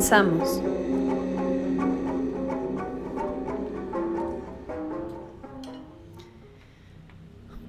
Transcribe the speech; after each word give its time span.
Comenzamos. 0.00 0.62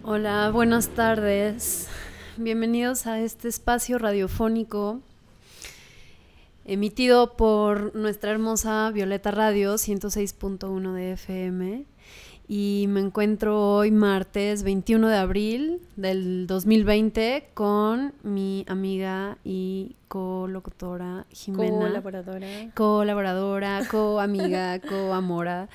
Hola, 0.03 0.49
buenas 0.53 0.87
tardes. 0.87 1.89
Bienvenidos 2.37 3.05
a 3.05 3.19
este 3.19 3.49
espacio 3.49 3.97
radiofónico 3.97 5.01
emitido 6.63 7.35
por 7.35 7.93
nuestra 7.97 8.31
hermosa 8.31 8.89
Violeta 8.91 9.31
Radio 9.31 9.73
106.1 9.73 10.93
de 10.93 11.11
FM 11.11 11.85
y 12.47 12.85
me 12.89 12.99
encuentro 12.99 13.75
hoy 13.77 13.91
martes 13.91 14.63
21 14.63 15.07
de 15.07 15.17
abril 15.17 15.81
del 15.95 16.47
2020 16.47 17.49
con 17.53 18.13
mi 18.23 18.65
amiga 18.67 19.37
y 19.43 19.95
colocutora 20.07 21.25
Jimena. 21.31 21.87
Colaboradora. 21.87 22.47
Colaboradora, 22.75 23.81
co-amiga, 23.89 24.79
co-amora. 24.89 25.69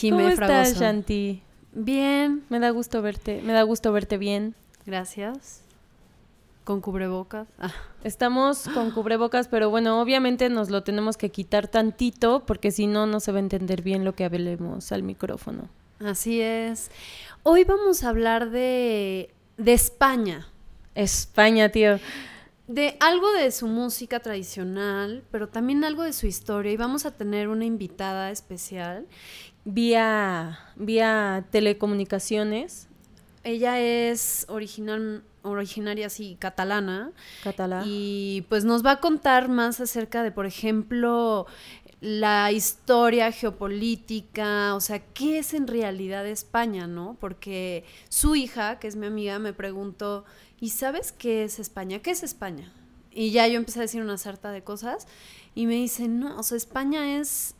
¿Cómo 0.00 0.28
estás, 0.28 0.78
Shanti? 0.78 1.42
Bien. 1.72 2.42
Me 2.48 2.58
da 2.58 2.70
gusto 2.70 3.02
verte, 3.02 3.40
me 3.42 3.52
da 3.52 3.62
gusto 3.62 3.92
verte 3.92 4.18
bien. 4.18 4.54
Gracias. 4.86 5.67
Con 6.68 6.82
cubrebocas. 6.82 7.48
Ah. 7.58 7.72
Estamos 8.04 8.68
con 8.74 8.90
cubrebocas, 8.90 9.48
pero 9.48 9.70
bueno, 9.70 10.02
obviamente 10.02 10.50
nos 10.50 10.68
lo 10.68 10.82
tenemos 10.82 11.16
que 11.16 11.30
quitar 11.30 11.66
tantito 11.66 12.44
porque 12.44 12.72
si 12.72 12.86
no, 12.86 13.06
no 13.06 13.20
se 13.20 13.32
va 13.32 13.38
a 13.38 13.40
entender 13.40 13.80
bien 13.80 14.04
lo 14.04 14.14
que 14.14 14.26
hablemos 14.26 14.92
al 14.92 15.02
micrófono. 15.02 15.70
Así 15.98 16.42
es. 16.42 16.90
Hoy 17.42 17.64
vamos 17.64 18.04
a 18.04 18.10
hablar 18.10 18.50
de, 18.50 19.30
de 19.56 19.72
España. 19.72 20.46
España, 20.94 21.70
tío. 21.70 22.00
De 22.66 22.98
algo 23.00 23.32
de 23.32 23.50
su 23.50 23.66
música 23.66 24.20
tradicional, 24.20 25.24
pero 25.30 25.48
también 25.48 25.84
algo 25.84 26.02
de 26.02 26.12
su 26.12 26.26
historia. 26.26 26.70
Y 26.70 26.76
vamos 26.76 27.06
a 27.06 27.12
tener 27.12 27.48
una 27.48 27.64
invitada 27.64 28.30
especial. 28.30 29.06
Vía, 29.64 30.58
vía 30.76 31.46
telecomunicaciones. 31.50 32.88
Ella 33.42 33.80
es 33.80 34.44
original, 34.50 35.22
originaria 35.42 36.06
así 36.06 36.36
catalana. 36.38 37.12
Catalá. 37.42 37.82
Y 37.86 38.44
pues 38.48 38.64
nos 38.64 38.84
va 38.84 38.92
a 38.92 39.00
contar 39.00 39.48
más 39.48 39.80
acerca 39.80 40.22
de, 40.22 40.30
por 40.30 40.46
ejemplo, 40.46 41.46
la 42.00 42.52
historia 42.52 43.32
geopolítica, 43.32 44.74
o 44.74 44.80
sea, 44.80 45.00
¿qué 45.00 45.38
es 45.38 45.52
en 45.54 45.66
realidad 45.66 46.26
España, 46.26 46.86
no? 46.86 47.16
Porque 47.20 47.84
su 48.08 48.36
hija, 48.36 48.78
que 48.78 48.86
es 48.86 48.96
mi 48.96 49.06
amiga, 49.06 49.38
me 49.38 49.52
preguntó, 49.52 50.24
¿y 50.60 50.70
sabes 50.70 51.12
qué 51.12 51.44
es 51.44 51.58
España? 51.58 51.98
¿Qué 51.98 52.12
es 52.12 52.22
España? 52.22 52.72
Y 53.10 53.32
ya 53.32 53.48
yo 53.48 53.56
empecé 53.56 53.80
a 53.80 53.82
decir 53.82 54.00
una 54.02 54.16
sarta 54.16 54.52
de 54.52 54.62
cosas 54.62 55.08
y 55.54 55.66
me 55.66 55.74
dice, 55.74 56.06
no, 56.06 56.38
o 56.38 56.42
sea, 56.44 56.56
España 56.56 57.18
es 57.18 57.56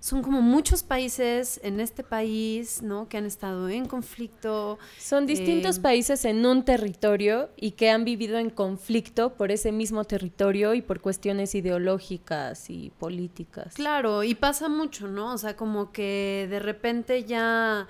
son 0.00 0.22
como 0.22 0.40
muchos 0.42 0.82
países 0.82 1.60
en 1.64 1.80
este 1.80 2.04
país, 2.04 2.82
¿no? 2.82 3.08
Que 3.08 3.18
han 3.18 3.26
estado 3.26 3.68
en 3.68 3.86
conflicto. 3.86 4.78
Son 4.98 5.26
distintos 5.26 5.78
eh, 5.78 5.80
países 5.80 6.24
en 6.24 6.46
un 6.46 6.64
territorio 6.64 7.50
y 7.56 7.72
que 7.72 7.90
han 7.90 8.04
vivido 8.04 8.38
en 8.38 8.50
conflicto 8.50 9.34
por 9.34 9.50
ese 9.50 9.72
mismo 9.72 10.04
territorio 10.04 10.74
y 10.74 10.82
por 10.82 11.00
cuestiones 11.00 11.54
ideológicas 11.54 12.70
y 12.70 12.90
políticas. 12.98 13.74
Claro, 13.74 14.22
y 14.22 14.34
pasa 14.36 14.68
mucho, 14.68 15.08
¿no? 15.08 15.34
O 15.34 15.38
sea, 15.38 15.56
como 15.56 15.90
que 15.90 16.46
de 16.48 16.60
repente 16.60 17.24
ya 17.24 17.88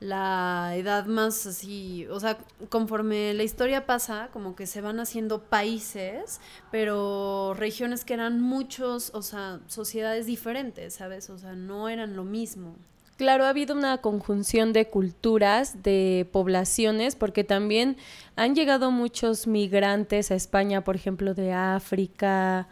la 0.00 0.72
edad 0.76 1.06
más 1.06 1.46
así, 1.46 2.06
o 2.10 2.20
sea, 2.20 2.38
conforme 2.68 3.32
la 3.34 3.42
historia 3.42 3.86
pasa, 3.86 4.28
como 4.32 4.54
que 4.54 4.66
se 4.66 4.80
van 4.80 5.00
haciendo 5.00 5.42
países, 5.42 6.40
pero 6.70 7.54
regiones 7.56 8.04
que 8.04 8.14
eran 8.14 8.40
muchos, 8.40 9.10
o 9.14 9.22
sea, 9.22 9.60
sociedades 9.66 10.26
diferentes, 10.26 10.94
¿sabes? 10.94 11.30
O 11.30 11.38
sea, 11.38 11.54
no 11.54 11.88
eran 11.88 12.16
lo 12.16 12.24
mismo. 12.24 12.76
Claro, 13.16 13.44
ha 13.44 13.50
habido 13.50 13.76
una 13.76 13.98
conjunción 13.98 14.72
de 14.72 14.88
culturas, 14.88 15.84
de 15.84 16.28
poblaciones, 16.32 17.14
porque 17.14 17.44
también 17.44 17.96
han 18.34 18.56
llegado 18.56 18.90
muchos 18.90 19.46
migrantes 19.46 20.32
a 20.32 20.34
España, 20.34 20.82
por 20.82 20.96
ejemplo, 20.96 21.32
de 21.32 21.52
África 21.52 22.66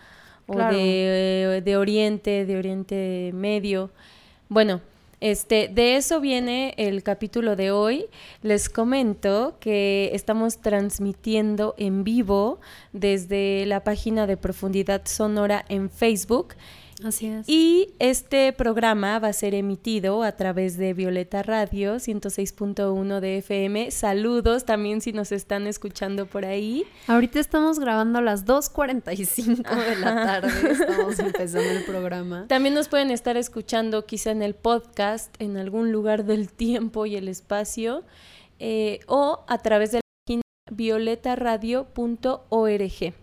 o 0.49 0.55
Claro. 0.55 0.77
de, 0.77 1.63
de 1.65 1.77
Oriente, 1.77 2.45
de 2.45 2.57
Oriente 2.57 3.31
Medio. 3.33 3.91
Bueno, 4.49 4.81
este, 5.23 5.69
de 5.69 5.95
eso 5.95 6.21
viene 6.21 6.75
el 6.79 7.05
capítulo 7.05 7.55
de 7.55 7.71
hoy. 7.71 8.07
Les 8.43 8.69
comento 8.69 9.55
que 9.61 10.11
estamos 10.15 10.59
transmitiendo 10.59 11.77
en 11.79 12.03
vivo 12.03 12.59
desde 12.93 13.65
la 13.67 13.85
página 13.85 14.27
de 14.27 14.37
Profundidad 14.37 15.03
Sonora 15.05 15.65
en 15.69 15.91
Facebook. 15.91 16.55
Así 17.05 17.27
es. 17.27 17.49
Y 17.49 17.95
este 17.99 18.53
programa 18.53 19.19
va 19.19 19.29
a 19.29 19.33
ser 19.33 19.55
emitido 19.55 20.23
a 20.23 20.33
través 20.33 20.77
de 20.77 20.95
Violeta 20.95 21.43
Radio 21.43 21.97
106.1 21.97 23.21
de 23.21 23.39
FM. 23.39 23.91
Saludos 23.91 24.65
también 24.65 25.01
si 25.01 25.13
nos 25.13 25.33
están 25.33 25.67
escuchando 25.67 26.27
por 26.27 26.45
ahí. 26.45 26.85
Ahorita 27.07 27.41
estamos 27.41 27.79
grabando 27.79 28.21
a 28.21 28.23
las 28.23 28.47
2.45 28.47 29.85
de 29.85 29.97
la 29.97 30.15
tarde, 30.15 30.71
estamos 30.71 31.19
empezando 31.19 31.71
el 31.71 31.85
programa. 31.85 32.47
También 32.49 32.75
nos 32.75 32.89
pueden 32.89 33.11
estar 33.11 33.37
escuchando 33.37 34.07
quizá 34.07 34.31
en 34.31 34.43
el 34.43 34.55
podcast, 34.55 35.35
en 35.41 35.57
algún 35.57 35.93
lugar 35.93 36.25
del 36.25 36.53
tiempo 36.53 37.07
y 37.07 37.17
el 37.17 37.29
espacio, 37.29 38.05
eh, 38.59 39.01
o 39.07 39.45
a 39.49 39.59
través 39.59 39.93
de 39.93 39.99
la 39.99 40.03
página 40.27 40.43
violetaradio.org. 40.71 43.15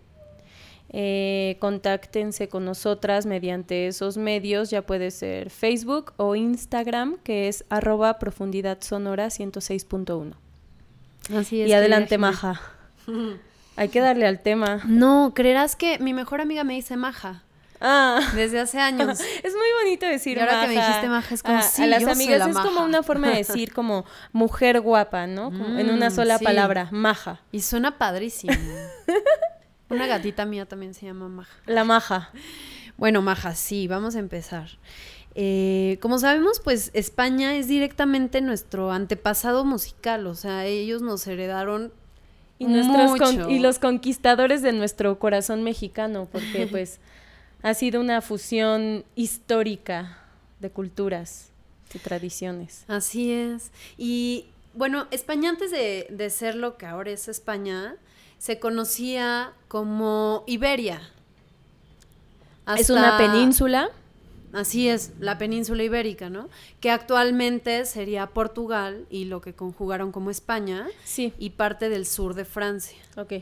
Eh, 0.92 1.56
contáctense 1.60 2.48
con 2.48 2.64
nosotras 2.64 3.24
mediante 3.24 3.86
esos 3.86 4.16
medios, 4.16 4.70
ya 4.70 4.82
puede 4.82 5.10
ser 5.12 5.50
Facebook 5.50 6.12
o 6.16 6.34
Instagram, 6.34 7.16
que 7.22 7.46
es 7.48 7.64
arroba 7.68 8.18
profundidad 8.18 8.78
sonora 8.80 9.26
106.1. 9.28 10.32
Así 11.36 11.62
es. 11.62 11.68
Y 11.68 11.72
adelante, 11.72 12.18
Maja. 12.18 12.60
Hay 13.76 13.88
que 13.88 14.00
darle 14.00 14.26
al 14.26 14.40
tema. 14.40 14.80
No, 14.86 15.32
creerás 15.34 15.76
que 15.76 15.98
mi 16.00 16.12
mejor 16.12 16.40
amiga 16.40 16.64
me 16.64 16.74
dice 16.74 16.96
Maja 16.96 17.44
Ah, 17.80 18.20
desde 18.34 18.60
hace 18.60 18.78
años. 18.78 19.20
es 19.42 19.54
muy 19.54 19.68
bonito 19.82 20.04
decir 20.06 20.36
Y 20.36 20.40
ahora 20.40 20.60
que 20.62 20.68
me 20.68 20.74
maja. 20.74 20.86
dijiste 20.88 21.08
maja, 21.08 21.34
es 21.34 21.42
como, 21.42 21.56
a, 21.56 21.62
sí, 21.62 21.82
a 21.82 21.86
las 21.86 22.00
yo 22.02 22.06
soy 22.08 22.14
amigas 22.14 22.38
la 22.40 22.46
es 22.50 22.56
como 22.56 22.70
maja. 22.72 22.84
una 22.84 23.02
forma 23.02 23.28
de 23.30 23.36
decir 23.38 23.72
como 23.72 24.04
mujer 24.32 24.80
guapa, 24.82 25.26
¿no? 25.26 25.44
Como 25.50 25.78
en 25.78 25.88
una 25.90 26.10
Mm, 26.10 26.14
sola 26.14 26.36
sí. 26.38 26.44
palabra, 26.44 26.88
maja. 26.90 27.40
Y 27.52 27.60
suena 27.62 27.96
padrísimo. 27.96 28.52
Una 29.90 30.06
gatita 30.06 30.46
mía 30.46 30.66
también 30.66 30.94
se 30.94 31.06
llama 31.06 31.28
Maja. 31.28 31.52
La 31.66 31.84
maja. 31.84 32.30
Bueno, 32.96 33.22
Maja, 33.22 33.54
sí, 33.54 33.88
vamos 33.88 34.14
a 34.16 34.18
empezar. 34.18 34.68
Eh, 35.34 35.98
como 36.00 36.18
sabemos, 36.18 36.60
pues 36.60 36.90
España 36.92 37.56
es 37.56 37.68
directamente 37.68 38.40
nuestro 38.40 38.90
antepasado 38.92 39.64
musical, 39.64 40.26
o 40.26 40.34
sea, 40.34 40.66
ellos 40.66 41.02
nos 41.02 41.26
heredaron 41.26 41.92
Y, 42.58 42.66
nuestros 42.66 43.16
con- 43.16 43.50
y 43.50 43.58
los 43.60 43.78
conquistadores 43.78 44.60
de 44.62 44.72
nuestro 44.72 45.18
corazón 45.18 45.62
mexicano, 45.62 46.28
porque 46.30 46.66
pues 46.70 46.98
ha 47.62 47.74
sido 47.74 48.00
una 48.00 48.20
fusión 48.22 49.04
histórica 49.14 50.18
de 50.58 50.70
culturas 50.70 51.50
y 51.94 51.98
tradiciones. 52.00 52.84
Así 52.88 53.32
es. 53.32 53.70
Y 53.96 54.46
bueno, 54.74 55.06
España 55.10 55.48
antes 55.50 55.70
de, 55.70 56.06
de 56.10 56.28
ser 56.30 56.54
lo 56.54 56.76
que 56.76 56.86
ahora 56.86 57.10
es 57.12 57.28
España, 57.28 57.96
se 58.40 58.58
conocía 58.58 59.52
como 59.68 60.44
Iberia. 60.46 61.02
Es 62.78 62.88
una 62.88 63.18
península. 63.18 63.90
Así 64.54 64.88
es, 64.88 65.12
la 65.20 65.36
península 65.36 65.82
ibérica, 65.84 66.30
¿no? 66.30 66.48
Que 66.80 66.90
actualmente 66.90 67.84
sería 67.84 68.26
Portugal 68.28 69.06
y 69.10 69.26
lo 69.26 69.42
que 69.42 69.52
conjugaron 69.52 70.10
como 70.10 70.30
España 70.30 70.88
Sí, 71.04 71.34
y 71.38 71.50
parte 71.50 71.88
del 71.90 72.06
sur 72.06 72.34
de 72.34 72.44
Francia. 72.46 72.96
ok. 73.16 73.34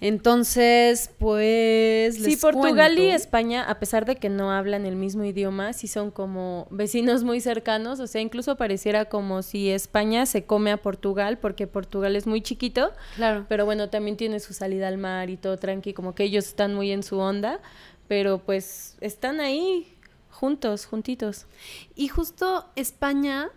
Entonces, 0.00 1.10
pues. 1.18 2.14
Sí, 2.14 2.22
les 2.22 2.40
Portugal 2.40 2.98
y. 2.98 3.10
España, 3.10 3.64
a 3.64 3.78
pesar 3.78 4.04
de 4.04 4.16
que 4.16 4.28
no 4.28 4.52
hablan 4.52 4.86
el 4.86 4.96
mismo 4.96 5.24
idioma, 5.24 5.72
sí 5.72 5.88
son 5.88 6.10
como 6.10 6.68
vecinos 6.70 7.24
muy 7.24 7.40
cercanos. 7.40 7.98
O 8.00 8.06
sea, 8.06 8.20
incluso 8.20 8.56
pareciera 8.56 9.06
como 9.06 9.42
si 9.42 9.70
España 9.70 10.26
se 10.26 10.44
come 10.44 10.70
a 10.70 10.76
Portugal, 10.76 11.38
porque 11.38 11.66
Portugal 11.66 12.14
es 12.16 12.26
muy 12.26 12.42
chiquito. 12.42 12.92
Claro. 13.16 13.46
Pero 13.48 13.64
bueno, 13.64 13.90
también 13.90 14.16
tiene 14.16 14.40
su 14.40 14.52
salida 14.52 14.88
al 14.88 14.98
mar 14.98 15.30
y 15.30 15.36
todo 15.36 15.56
tranqui, 15.56 15.94
como 15.94 16.14
que 16.14 16.24
ellos 16.24 16.46
están 16.46 16.74
muy 16.74 16.92
en 16.92 17.02
su 17.02 17.18
onda. 17.18 17.60
Pero 18.06 18.38
pues 18.38 18.96
están 19.00 19.40
ahí 19.40 19.94
juntos, 20.30 20.86
juntitos. 20.86 21.46
Y 21.94 22.08
justo 22.08 22.66
España 22.76 23.50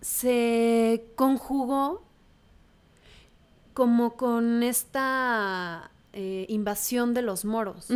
se 0.00 1.04
conjugó 1.14 2.05
como 3.76 4.16
con 4.16 4.62
esta 4.62 5.90
eh, 6.14 6.46
invasión 6.48 7.12
de 7.12 7.20
los 7.20 7.44
moros, 7.44 7.88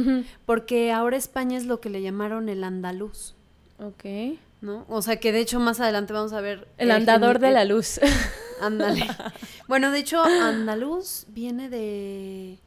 porque 0.45 0.93
ahora 0.93 1.17
España 1.17 1.57
es 1.57 1.65
lo 1.65 1.81
que 1.81 1.89
le 1.89 2.03
llamaron 2.03 2.51
el 2.51 2.65
andaluz, 2.65 3.35
Ok. 3.79 4.37
¿no? 4.61 4.85
O 4.91 5.01
sea 5.01 5.17
que 5.19 5.33
de 5.33 5.41
hecho 5.41 5.59
más 5.59 5.81
adelante 5.81 6.13
vamos 6.13 6.35
a 6.35 6.43
ver... 6.43 6.69
El 6.77 6.91
eh, 6.91 6.93
andador 6.93 7.39
de 7.39 7.51
la 7.51 7.65
luz. 7.65 7.99
Ándale. 8.61 9.07
bueno, 9.69 9.91
de 9.91 10.01
hecho, 10.01 10.23
andaluz 10.23 11.25
viene 11.29 11.71
de... 11.71 12.59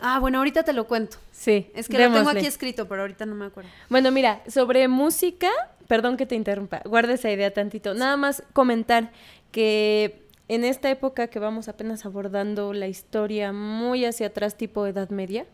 Ah, 0.00 0.18
bueno, 0.18 0.38
ahorita 0.38 0.62
te 0.62 0.72
lo 0.72 0.86
cuento. 0.86 1.18
sí. 1.30 1.70
Es 1.74 1.88
que 1.88 1.98
lo 1.98 2.04
tengo 2.04 2.16
démosle. 2.16 2.40
aquí 2.40 2.48
escrito, 2.48 2.88
pero 2.88 3.02
ahorita 3.02 3.26
no 3.26 3.34
me 3.34 3.44
acuerdo. 3.44 3.68
Bueno, 3.90 4.10
mira, 4.12 4.40
sobre 4.48 4.88
música, 4.88 5.50
perdón 5.88 6.16
que 6.16 6.24
te 6.24 6.36
interrumpa, 6.36 6.80
guarda 6.86 7.12
esa 7.12 7.30
idea 7.30 7.52
tantito. 7.52 7.92
Nada 7.92 8.16
más 8.16 8.42
comentar 8.54 9.12
que 9.52 10.26
en 10.48 10.64
esta 10.64 10.90
época 10.90 11.28
que 11.28 11.38
vamos 11.38 11.68
apenas 11.68 12.06
abordando 12.06 12.72
la 12.72 12.88
historia 12.88 13.52
muy 13.52 14.04
hacia 14.04 14.28
atrás, 14.28 14.56
tipo 14.56 14.86
Edad 14.86 15.10
Media, 15.10 15.46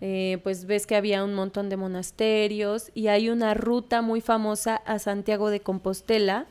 eh, 0.00 0.38
pues 0.42 0.66
ves 0.66 0.86
que 0.86 0.96
había 0.96 1.24
un 1.24 1.34
montón 1.34 1.68
de 1.68 1.76
monasterios 1.76 2.90
y 2.94 3.08
hay 3.08 3.30
una 3.30 3.54
ruta 3.54 4.02
muy 4.02 4.20
famosa 4.20 4.76
a 4.76 4.98
Santiago 4.98 5.50
de 5.50 5.60
Compostela, 5.60 6.46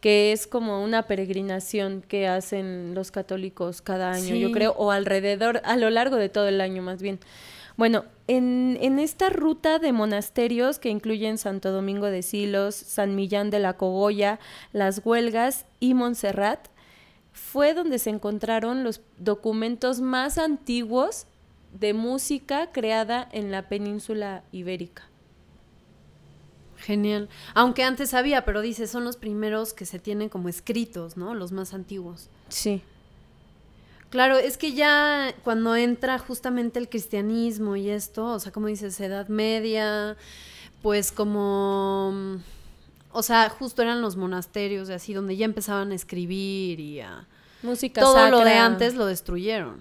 que 0.00 0.32
es 0.32 0.46
como 0.46 0.82
una 0.82 1.02
peregrinación 1.04 2.02
que 2.06 2.28
hacen 2.28 2.94
los 2.94 3.10
católicos 3.10 3.82
cada 3.82 4.12
año, 4.12 4.34
yo 4.34 4.52
creo, 4.52 4.72
o 4.76 4.90
alrededor, 4.90 5.60
a 5.64 5.76
lo 5.76 5.90
largo 5.90 6.16
de 6.16 6.28
todo 6.28 6.48
el 6.48 6.60
año 6.60 6.82
más 6.82 7.02
bien. 7.02 7.18
Bueno, 7.76 8.04
en, 8.26 8.78
en 8.80 8.98
esta 8.98 9.28
ruta 9.28 9.78
de 9.78 9.92
monasterios 9.92 10.78
que 10.78 10.88
incluyen 10.88 11.36
Santo 11.36 11.72
Domingo 11.72 12.06
de 12.06 12.22
Silos, 12.22 12.74
San 12.74 13.14
Millán 13.14 13.50
de 13.50 13.58
la 13.58 13.74
Cogolla, 13.74 14.38
Las 14.72 15.02
Huelgas 15.04 15.66
y 15.80 15.92
Montserrat, 15.94 16.68
fue 17.36 17.74
donde 17.74 17.98
se 17.98 18.10
encontraron 18.10 18.82
los 18.82 19.02
documentos 19.18 20.00
más 20.00 20.38
antiguos 20.38 21.26
de 21.78 21.92
música 21.92 22.72
creada 22.72 23.28
en 23.30 23.50
la 23.50 23.68
península 23.68 24.42
ibérica. 24.52 25.04
Genial. 26.78 27.28
Aunque 27.54 27.84
antes 27.84 28.14
había, 28.14 28.44
pero 28.44 28.62
dice, 28.62 28.86
son 28.86 29.04
los 29.04 29.16
primeros 29.16 29.74
que 29.74 29.84
se 29.84 29.98
tienen 29.98 30.28
como 30.28 30.48
escritos, 30.48 31.16
¿no? 31.16 31.34
Los 31.34 31.52
más 31.52 31.74
antiguos. 31.74 32.30
Sí. 32.48 32.82
Claro, 34.08 34.38
es 34.38 34.56
que 34.56 34.72
ya 34.72 35.34
cuando 35.44 35.76
entra 35.76 36.18
justamente 36.18 36.78
el 36.78 36.88
cristianismo 36.88 37.76
y 37.76 37.90
esto, 37.90 38.24
o 38.26 38.40
sea, 38.40 38.50
como 38.50 38.68
dices, 38.68 38.98
Edad 39.00 39.28
Media, 39.28 40.16
pues 40.80 41.12
como... 41.12 42.40
O 43.18 43.22
sea, 43.22 43.48
justo 43.48 43.80
eran 43.80 44.02
los 44.02 44.16
monasterios 44.16 44.90
y 44.90 44.92
así, 44.92 45.14
donde 45.14 45.38
ya 45.38 45.46
empezaban 45.46 45.90
a 45.90 45.94
escribir 45.94 46.78
y 46.80 47.00
a... 47.00 47.26
Música 47.62 48.02
Todo 48.02 48.28
lo 48.30 48.40
de 48.44 48.52
antes 48.52 48.94
lo 48.94 49.06
destruyeron. 49.06 49.80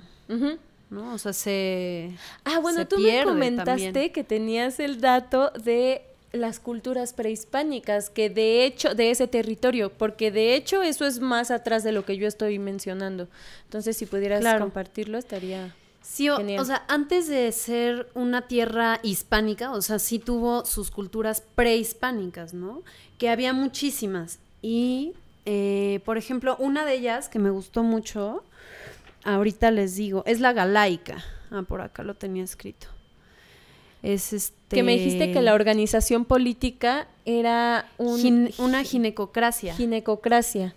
¿no? 0.90 1.14
O 1.14 1.18
sea, 1.18 1.34
se... 1.34 2.12
Ah, 2.46 2.60
bueno, 2.60 2.80
se 2.80 2.86
tú 2.86 2.98
me 2.98 3.24
comentaste 3.26 3.84
también. 3.92 4.14
que 4.14 4.24
tenías 4.24 4.80
el 4.80 5.02
dato 5.02 5.52
de 5.62 6.04
las 6.32 6.62
culturas 6.62 7.12
prehispánicas, 7.12 8.10
que 8.10 8.30
de 8.30 8.64
hecho, 8.66 8.96
de 8.96 9.12
ese 9.12 9.28
territorio, 9.28 9.92
porque 9.92 10.32
de 10.32 10.56
hecho 10.56 10.82
eso 10.82 11.06
es 11.06 11.20
más 11.20 11.52
atrás 11.52 11.84
de 11.84 11.92
lo 11.92 12.06
que 12.06 12.16
yo 12.16 12.30
estoy 12.30 12.58
mencionando. 12.58 13.28
Entonces, 13.66 13.98
si 13.98 14.06
pudieras 14.06 14.40
Claro. 14.40 14.60
compartirlo, 14.62 15.18
estaría... 15.18 15.76
Sí, 16.08 16.30
o, 16.30 16.66
sea, 16.66 16.86
antes 16.88 17.28
de 17.28 17.52
ser 17.52 18.08
una 18.14 18.44
tierra 18.44 19.00
hispánica, 19.02 19.72
o 19.72 19.82
sea, 19.82 19.98
sí 19.98 20.20
tuvo 20.20 20.64
sus 20.64 20.92
culturas 20.92 21.42
prehispánicas, 21.56 22.54
¿no? 22.54 22.84
Que 23.18 23.30
había 23.30 23.54
muchísimas. 23.54 24.40
Y, 24.62 25.14
eh, 25.46 26.02
por 26.06 26.18
ejemplo, 26.18 26.56
una 26.60 26.86
de 26.86 26.94
ellas 26.94 27.28
que 27.28 27.40
me 27.40 27.50
gustó 27.50 27.82
mucho, 27.82 28.44
ahorita 29.24 29.72
les 29.72 29.96
digo, 29.96 30.24
es 30.28 30.40
la 30.40 30.54
galaica. 30.54 31.26
Ah, 31.50 31.64
por 31.68 31.82
acá 31.82 32.04
lo 32.04 32.14
tenía 32.14 32.44
escrito. 32.44 32.88
Es 34.04 34.32
este... 34.32 34.76
Que 34.76 34.84
me 34.84 34.94
dijiste 34.94 35.32
que 35.32 35.42
la 35.42 35.56
organización 35.56 36.24
política 36.24 37.08
era 37.26 37.90
un 37.98 38.54
una 38.60 38.84
ginecocracia. 38.84 39.76
ginecocracia, 39.76 40.76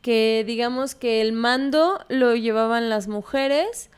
que 0.00 0.42
digamos 0.46 0.94
que 0.94 1.20
el 1.20 1.32
mando 1.32 2.00
lo 2.08 2.34
llevaban 2.34 2.88
las 2.88 3.08
mujeres, 3.08 3.90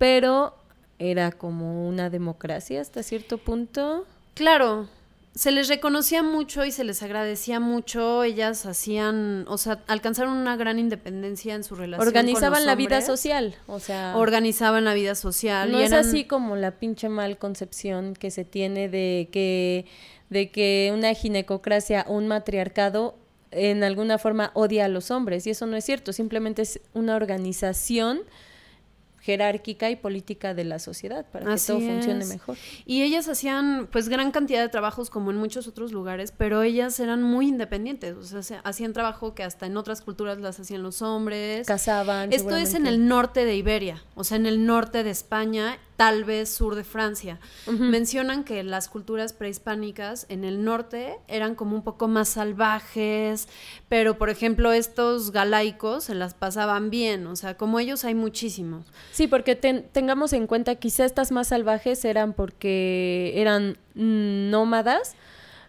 pero 0.00 0.54
era 0.98 1.30
como 1.30 1.86
una 1.86 2.08
democracia 2.08 2.80
hasta 2.80 3.02
cierto 3.02 3.36
punto. 3.36 4.06
Claro, 4.32 4.88
se 5.34 5.50
les 5.50 5.68
reconocía 5.68 6.22
mucho 6.22 6.64
y 6.64 6.72
se 6.72 6.84
les 6.84 7.02
agradecía 7.02 7.60
mucho. 7.60 8.24
Ellas 8.24 8.64
hacían, 8.64 9.44
o 9.46 9.58
sea, 9.58 9.84
alcanzaron 9.88 10.38
una 10.38 10.56
gran 10.56 10.78
independencia 10.78 11.54
en 11.54 11.64
su 11.64 11.74
relación. 11.74 12.08
Organizaban 12.08 12.60
con 12.60 12.60
los 12.60 12.66
la 12.66 12.74
vida 12.76 13.02
social, 13.02 13.54
o 13.66 13.78
sea, 13.78 14.16
Organizaban 14.16 14.86
la 14.86 14.94
vida 14.94 15.14
social. 15.14 15.70
no 15.70 15.78
y 15.78 15.82
es 15.82 15.92
así 15.92 16.24
como 16.24 16.56
la 16.56 16.70
pinche 16.70 17.10
mal 17.10 17.36
concepción 17.36 18.14
que 18.14 18.30
se 18.30 18.46
tiene 18.46 18.88
de 18.88 19.28
que 19.30 19.84
de 20.30 20.50
que 20.50 20.92
una 20.94 21.12
ginecocracia 21.12 22.06
o 22.08 22.14
un 22.14 22.26
matriarcado 22.26 23.16
en 23.50 23.84
alguna 23.84 24.16
forma 24.16 24.50
odia 24.54 24.86
a 24.86 24.88
los 24.88 25.10
hombres 25.10 25.46
y 25.46 25.50
eso 25.50 25.66
no 25.66 25.76
es 25.76 25.84
cierto, 25.84 26.14
simplemente 26.14 26.62
es 26.62 26.80
una 26.94 27.16
organización 27.16 28.22
jerárquica 29.20 29.90
y 29.90 29.96
política 29.96 30.54
de 30.54 30.64
la 30.64 30.78
sociedad 30.78 31.26
para 31.30 31.44
que 31.54 31.60
todo 31.60 31.78
funcione 31.80 32.22
es. 32.24 32.28
mejor. 32.28 32.56
Y 32.86 33.02
ellas 33.02 33.28
hacían 33.28 33.88
pues 33.92 34.08
gran 34.08 34.30
cantidad 34.30 34.60
de 34.62 34.68
trabajos 34.68 35.10
como 35.10 35.30
en 35.30 35.36
muchos 35.36 35.68
otros 35.68 35.92
lugares, 35.92 36.32
pero 36.36 36.62
ellas 36.62 36.98
eran 37.00 37.22
muy 37.22 37.48
independientes, 37.48 38.14
o 38.16 38.22
sea, 38.22 38.42
se- 38.42 38.58
hacían 38.64 38.92
trabajo 38.92 39.34
que 39.34 39.42
hasta 39.42 39.66
en 39.66 39.76
otras 39.76 40.00
culturas 40.02 40.38
las 40.38 40.58
hacían 40.58 40.82
los 40.82 41.02
hombres. 41.02 41.66
Cazaban. 41.66 42.32
Esto 42.32 42.56
es 42.56 42.74
en 42.74 42.86
el 42.86 43.06
norte 43.08 43.44
de 43.44 43.56
Iberia, 43.56 44.02
o 44.14 44.24
sea, 44.24 44.36
en 44.36 44.46
el 44.46 44.64
norte 44.66 45.04
de 45.04 45.10
España, 45.10 45.78
tal 46.00 46.24
vez 46.24 46.48
sur 46.48 46.76
de 46.76 46.82
Francia. 46.82 47.38
Mencionan 47.66 48.42
que 48.42 48.62
las 48.62 48.88
culturas 48.88 49.34
prehispánicas 49.34 50.24
en 50.30 50.44
el 50.44 50.64
norte 50.64 51.18
eran 51.28 51.54
como 51.54 51.76
un 51.76 51.82
poco 51.84 52.08
más 52.08 52.30
salvajes, 52.30 53.48
pero 53.90 54.16
por 54.16 54.30
ejemplo 54.30 54.72
estos 54.72 55.30
galaicos 55.30 56.04
se 56.04 56.14
las 56.14 56.32
pasaban 56.32 56.88
bien, 56.88 57.26
o 57.26 57.36
sea, 57.36 57.58
como 57.58 57.78
ellos 57.80 58.06
hay 58.06 58.14
muchísimos. 58.14 58.86
Sí, 59.12 59.26
porque 59.26 59.56
ten- 59.56 59.84
tengamos 59.92 60.32
en 60.32 60.46
cuenta, 60.46 60.76
quizá 60.76 61.04
estas 61.04 61.32
más 61.32 61.48
salvajes 61.48 62.02
eran 62.06 62.32
porque 62.32 63.34
eran 63.36 63.76
nómadas, 63.94 65.16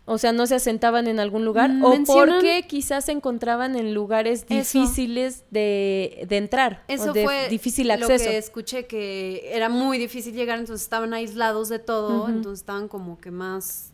o 0.06 0.18
sea, 0.18 0.32
no 0.32 0.48
se 0.48 0.56
asentaban 0.56 1.08
en 1.08 1.20
algún 1.20 1.46
lugar, 1.46 1.70
Mm, 1.70 1.84
o 1.86 1.90
mencionan- 1.92 2.36
porque 2.36 2.66
quizás 2.68 3.06
se 3.06 3.12
encontraban 3.12 3.76
en 3.76 3.94
lugares 3.94 4.48
difíciles 4.48 5.44
de, 5.52 6.26
de 6.28 6.38
entrar, 6.38 6.84
o 6.90 6.92
Eso 6.92 7.14
de 7.14 7.24
fue 7.24 7.48
difícil 7.50 7.88
lo 7.88 7.94
acceso. 7.94 8.26
que 8.26 8.38
escuché 8.38 8.88
que 8.88 9.50
era 9.54 9.70
muy 9.70 9.98
difícil 9.98 10.34
llegar, 10.34 10.60
entonces 10.60 10.84
estaban 10.84 11.14
aislados 11.14 11.70
de 11.70 11.80
todo, 11.80 12.28
entonces 12.30 12.60
estaban 12.62 12.88
como 12.88 13.20
que 13.22 13.32
más 13.32 13.92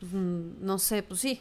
pues, 0.00 0.12
mm, 0.12 0.64
no 0.64 0.78
sé, 0.78 1.02
pues 1.02 1.20
sí, 1.20 1.40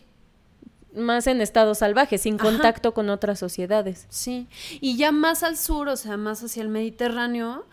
Más 0.94 1.26
en 1.28 1.40
estado 1.40 1.74
salvaje, 1.74 2.18
sin 2.18 2.36
Ajá. 2.36 2.44
contacto 2.44 2.94
con 2.94 3.10
otras 3.10 3.40
sociedades. 3.40 4.06
Sí, 4.10 4.48
y 4.82 4.98
ya 4.98 5.14
más 5.14 5.42
al 5.42 5.56
sur, 5.56 5.88
o 5.88 5.96
sea, 5.96 6.18
más 6.18 6.44
hacia 6.44 6.62
el 6.62 6.68
Mediterráneo, 6.68 7.66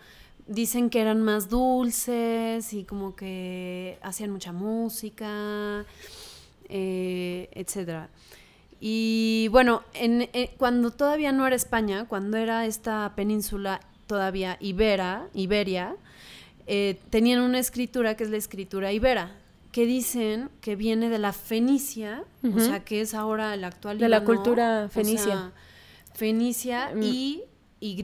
dicen 0.49 0.89
que 0.89 0.99
eran 0.99 1.21
más 1.21 1.47
dulces 1.47 2.73
y 2.73 2.83
como 2.83 3.15
que 3.15 3.97
hacían 4.01 4.31
mucha 4.31 4.51
música, 4.51 5.85
eh, 6.67 7.49
etcétera. 7.53 8.09
Y 8.81 9.47
bueno, 9.51 9.83
en, 9.93 10.23
eh, 10.33 10.51
cuando 10.57 10.91
todavía 10.91 11.31
no 11.31 11.45
era 11.45 11.55
España, 11.55 12.05
cuando 12.07 12.37
era 12.37 12.65
esta 12.65 13.13
península 13.15 13.79
todavía 14.07 14.57
Ibera, 14.59 15.27
Iberia, 15.33 15.95
eh, 16.67 16.99
tenían 17.09 17.41
una 17.41 17.59
escritura 17.59 18.15
que 18.15 18.23
es 18.23 18.29
la 18.29 18.37
escritura 18.37 18.91
ibera, 18.91 19.35
que 19.71 19.85
dicen 19.85 20.49
que 20.61 20.75
viene 20.75 21.09
de 21.09 21.19
la 21.19 21.33
fenicia, 21.33 22.23
o 22.43 22.59
sea, 22.59 22.83
que 22.83 23.01
es 23.01 23.13
ahora 23.13 23.53
el 23.53 23.63
actual 23.63 23.99
De 23.99 24.09
la 24.09 24.23
cultura 24.23 24.85
o 24.85 24.89
fenicia. 24.89 25.23
sea, 25.25 25.51
fenicia 26.13 26.91
Mm. 26.95 27.03
y, 27.03 27.43
y 27.79 27.95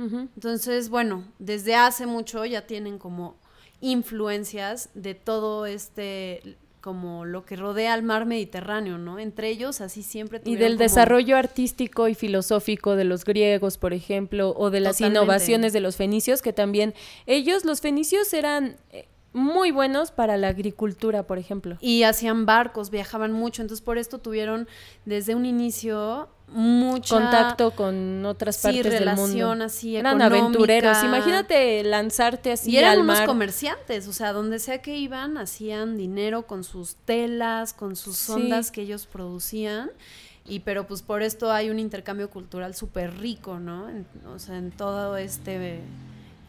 Entonces, 0.00 0.88
bueno, 0.88 1.24
desde 1.38 1.74
hace 1.74 2.06
mucho 2.06 2.44
ya 2.46 2.66
tienen 2.66 2.98
como 2.98 3.36
influencias 3.80 4.88
de 4.94 5.14
todo 5.14 5.66
este 5.66 6.56
como 6.80 7.26
lo 7.26 7.44
que 7.44 7.56
rodea 7.56 7.92
al 7.92 8.02
mar 8.02 8.24
Mediterráneo, 8.24 8.96
¿no? 8.96 9.18
Entre 9.18 9.50
ellos 9.50 9.82
así 9.82 10.02
siempre 10.02 10.40
y 10.44 10.56
del 10.56 10.78
desarrollo 10.78 11.36
artístico 11.36 12.08
y 12.08 12.14
filosófico 12.14 12.96
de 12.96 13.04
los 13.04 13.24
griegos, 13.24 13.76
por 13.76 13.92
ejemplo, 13.92 14.54
o 14.56 14.70
de 14.70 14.80
las 14.80 15.00
innovaciones 15.00 15.74
de 15.74 15.80
los 15.80 15.96
fenicios, 15.96 16.40
que 16.40 16.54
también 16.54 16.94
ellos, 17.26 17.66
los 17.66 17.82
fenicios, 17.82 18.32
eran 18.32 18.76
eh, 18.92 19.06
muy 19.32 19.70
buenos 19.70 20.10
para 20.10 20.36
la 20.36 20.48
agricultura, 20.48 21.22
por 21.24 21.38
ejemplo. 21.38 21.76
Y 21.80 22.02
hacían 22.02 22.46
barcos, 22.46 22.90
viajaban 22.90 23.32
mucho, 23.32 23.62
entonces 23.62 23.84
por 23.84 23.98
esto 23.98 24.18
tuvieron 24.18 24.68
desde 25.04 25.34
un 25.34 25.46
inicio 25.46 26.28
mucho 26.48 27.14
contacto 27.14 27.70
con 27.70 28.24
otras 28.26 28.58
partes 28.58 28.92
del 28.92 29.14
mundo. 29.14 29.64
Así, 29.64 29.96
eran 29.96 30.20
aventureros. 30.20 31.02
Imagínate 31.04 31.82
lanzarte 31.84 32.52
así 32.52 32.72
y 32.72 32.76
eran 32.76 32.92
al 32.92 32.98
unos 33.00 33.20
comerciantes, 33.20 34.08
o 34.08 34.12
sea, 34.12 34.32
donde 34.32 34.58
sea 34.58 34.82
que 34.82 34.96
iban 34.96 35.38
hacían 35.38 35.96
dinero 35.96 36.46
con 36.46 36.64
sus 36.64 36.96
telas, 36.96 37.72
con 37.72 37.96
sus 37.96 38.28
ondas 38.28 38.70
que 38.70 38.82
ellos 38.82 39.06
producían. 39.06 39.90
Y 40.46 40.60
pero 40.60 40.86
pues 40.86 41.02
por 41.02 41.22
esto 41.22 41.52
hay 41.52 41.70
un 41.70 41.78
intercambio 41.78 42.30
cultural 42.30 42.74
súper 42.74 43.16
rico, 43.18 43.60
¿no? 43.60 43.88
o 44.34 44.38
sea, 44.38 44.56
en 44.56 44.72
todo 44.72 45.16
este 45.16 45.80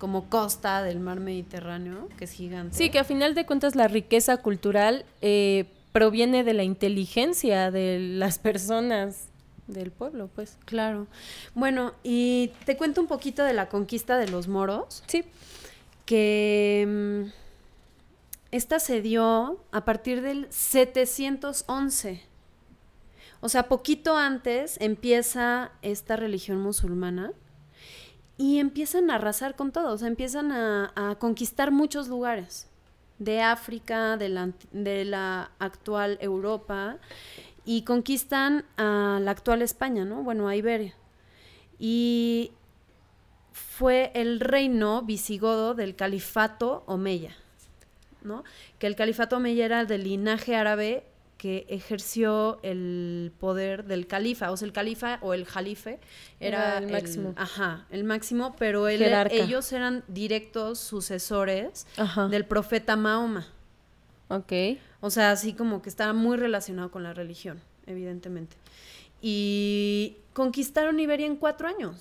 como 0.01 0.31
costa 0.31 0.81
del 0.81 0.99
mar 0.99 1.19
Mediterráneo, 1.19 2.09
que 2.17 2.23
es 2.23 2.31
gigante. 2.31 2.75
Sí, 2.75 2.89
que 2.89 2.97
a 2.97 3.03
final 3.03 3.35
de 3.35 3.45
cuentas 3.45 3.75
la 3.75 3.87
riqueza 3.87 4.37
cultural 4.37 5.05
eh, 5.21 5.65
proviene 5.91 6.43
de 6.43 6.55
la 6.55 6.63
inteligencia 6.63 7.69
de 7.69 7.99
las 7.99 8.39
personas 8.39 9.27
del 9.67 9.91
pueblo, 9.91 10.27
pues. 10.33 10.57
Claro. 10.65 11.05
Bueno, 11.53 11.93
y 12.01 12.49
te 12.65 12.77
cuento 12.77 12.99
un 12.99 13.05
poquito 13.05 13.43
de 13.43 13.53
la 13.53 13.69
conquista 13.69 14.17
de 14.17 14.27
los 14.27 14.47
moros. 14.47 15.03
Sí. 15.05 15.23
Que 16.07 17.29
mm, 17.29 17.31
esta 18.49 18.79
se 18.79 19.03
dio 19.03 19.59
a 19.71 19.85
partir 19.85 20.23
del 20.23 20.47
711. 20.49 22.23
O 23.39 23.49
sea, 23.49 23.67
poquito 23.67 24.17
antes 24.17 24.77
empieza 24.81 25.69
esta 25.83 26.15
religión 26.15 26.59
musulmana 26.59 27.33
y 28.37 28.59
empiezan 28.59 29.09
a 29.09 29.15
arrasar 29.15 29.55
con 29.55 29.71
todo, 29.71 29.93
o 29.93 29.97
sea, 29.97 30.07
empiezan 30.07 30.51
a, 30.51 31.15
conquistar 31.19 31.71
muchos 31.71 32.07
lugares 32.07 32.67
de 33.19 33.41
África, 33.41 34.17
de 34.17 34.29
la, 34.29 34.51
de 34.71 35.05
la, 35.05 35.51
actual 35.59 36.17
Europa, 36.21 36.97
y 37.65 37.83
conquistan 37.83 38.65
a 38.77 39.19
la 39.21 39.31
actual 39.31 39.61
España, 39.61 40.05
¿no? 40.05 40.23
Bueno, 40.23 40.47
a 40.47 40.55
Iberia. 40.55 40.95
Y 41.77 42.51
fue 43.51 44.11
el 44.15 44.39
reino 44.39 45.03
visigodo 45.03 45.75
del 45.75 45.95
califato 45.95 46.83
Omeya, 46.87 47.35
¿no? 48.23 48.43
Que 48.79 48.87
el 48.87 48.95
califato 48.95 49.37
Omeya 49.37 49.65
era 49.65 49.85
del 49.85 50.03
linaje 50.05 50.55
árabe 50.55 51.10
que 51.41 51.65
ejerció 51.69 52.59
el 52.61 53.31
poder 53.39 53.85
del 53.85 54.05
califa, 54.05 54.51
o 54.51 54.57
sea, 54.57 54.67
el 54.67 54.73
califa 54.73 55.17
o 55.23 55.33
el 55.33 55.47
jalife 55.47 55.99
era, 56.39 56.77
el 56.77 56.91
máximo. 56.91 57.33
ajá, 57.35 57.87
el 57.89 58.03
máximo, 58.03 58.55
pero 58.59 58.87
ellos 58.87 59.73
eran 59.73 60.03
directos 60.07 60.77
sucesores 60.77 61.87
del 62.29 62.45
profeta 62.45 62.95
Mahoma. 62.95 63.47
Ok. 64.27 64.53
O 64.99 65.09
sea, 65.09 65.31
así 65.31 65.53
como 65.53 65.81
que 65.81 65.89
estaba 65.89 66.13
muy 66.13 66.37
relacionado 66.37 66.91
con 66.91 67.01
la 67.01 67.15
religión, 67.15 67.59
evidentemente. 67.87 68.55
Y 69.19 70.17
conquistaron 70.33 70.99
Iberia 70.99 71.25
en 71.25 71.37
cuatro 71.37 71.67
años. 71.67 71.95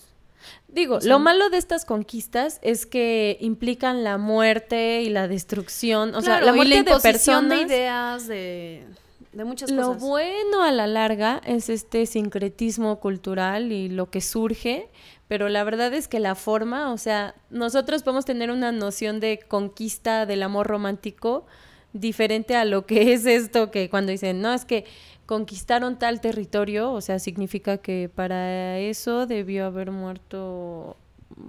Digo, 0.68 0.98
lo 1.02 1.18
malo 1.18 1.48
de 1.48 1.56
estas 1.56 1.86
conquistas 1.86 2.58
es 2.60 2.84
que 2.84 3.38
implican 3.40 4.04
la 4.04 4.18
muerte 4.18 5.00
y 5.00 5.08
la 5.08 5.28
destrucción, 5.28 6.14
o 6.14 6.20
sea, 6.20 6.42
la 6.42 6.52
muerte 6.52 6.82
de 6.82 7.00
personas. 7.00 7.58
de 7.58 7.64
ideas, 7.64 8.26
de 8.26 8.84
de 9.32 9.44
muchas 9.44 9.70
lo 9.70 9.94
bueno 9.94 10.62
a 10.62 10.72
la 10.72 10.88
larga 10.88 11.40
es 11.44 11.68
este 11.68 12.06
sincretismo 12.06 12.98
cultural 12.98 13.70
y 13.70 13.88
lo 13.88 14.10
que 14.10 14.20
surge, 14.20 14.88
pero 15.28 15.48
la 15.48 15.62
verdad 15.62 15.94
es 15.94 16.08
que 16.08 16.18
la 16.18 16.34
forma, 16.34 16.92
o 16.92 16.98
sea, 16.98 17.36
nosotros 17.48 18.02
podemos 18.02 18.24
tener 18.24 18.50
una 18.50 18.72
noción 18.72 19.20
de 19.20 19.38
conquista 19.46 20.26
del 20.26 20.42
amor 20.42 20.66
romántico 20.66 21.46
diferente 21.92 22.56
a 22.56 22.64
lo 22.64 22.86
que 22.86 23.12
es 23.12 23.24
esto 23.24 23.70
que 23.70 23.88
cuando 23.88 24.10
dicen, 24.10 24.40
no, 24.40 24.52
es 24.52 24.64
que 24.64 24.84
conquistaron 25.26 25.96
tal 25.96 26.20
territorio, 26.20 26.92
o 26.92 27.00
sea, 27.00 27.20
significa 27.20 27.78
que 27.78 28.10
para 28.12 28.78
eso 28.78 29.26
debió 29.26 29.66
haber 29.66 29.92
muerto 29.92 30.96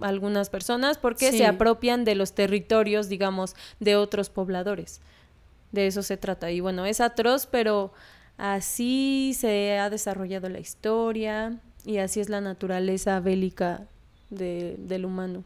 algunas 0.01 0.51
personas 0.51 0.99
porque 0.99 1.31
se 1.31 1.47
apropian 1.47 2.05
de 2.05 2.13
los 2.13 2.33
territorios, 2.33 3.09
digamos, 3.09 3.55
de 3.79 3.95
otros 3.95 4.29
pobladores 4.29 5.01
de 5.71 5.87
eso 5.87 6.03
se 6.03 6.17
trata. 6.17 6.51
Y 6.51 6.59
bueno, 6.59 6.85
es 6.85 7.01
atroz, 7.01 7.45
pero 7.45 7.93
así 8.37 9.33
se 9.37 9.77
ha 9.77 9.89
desarrollado 9.89 10.49
la 10.49 10.59
historia 10.59 11.59
y 11.85 11.97
así 11.97 12.19
es 12.19 12.29
la 12.29 12.41
naturaleza 12.41 13.19
bélica 13.19 13.87
del 14.29 15.05
humano. 15.05 15.43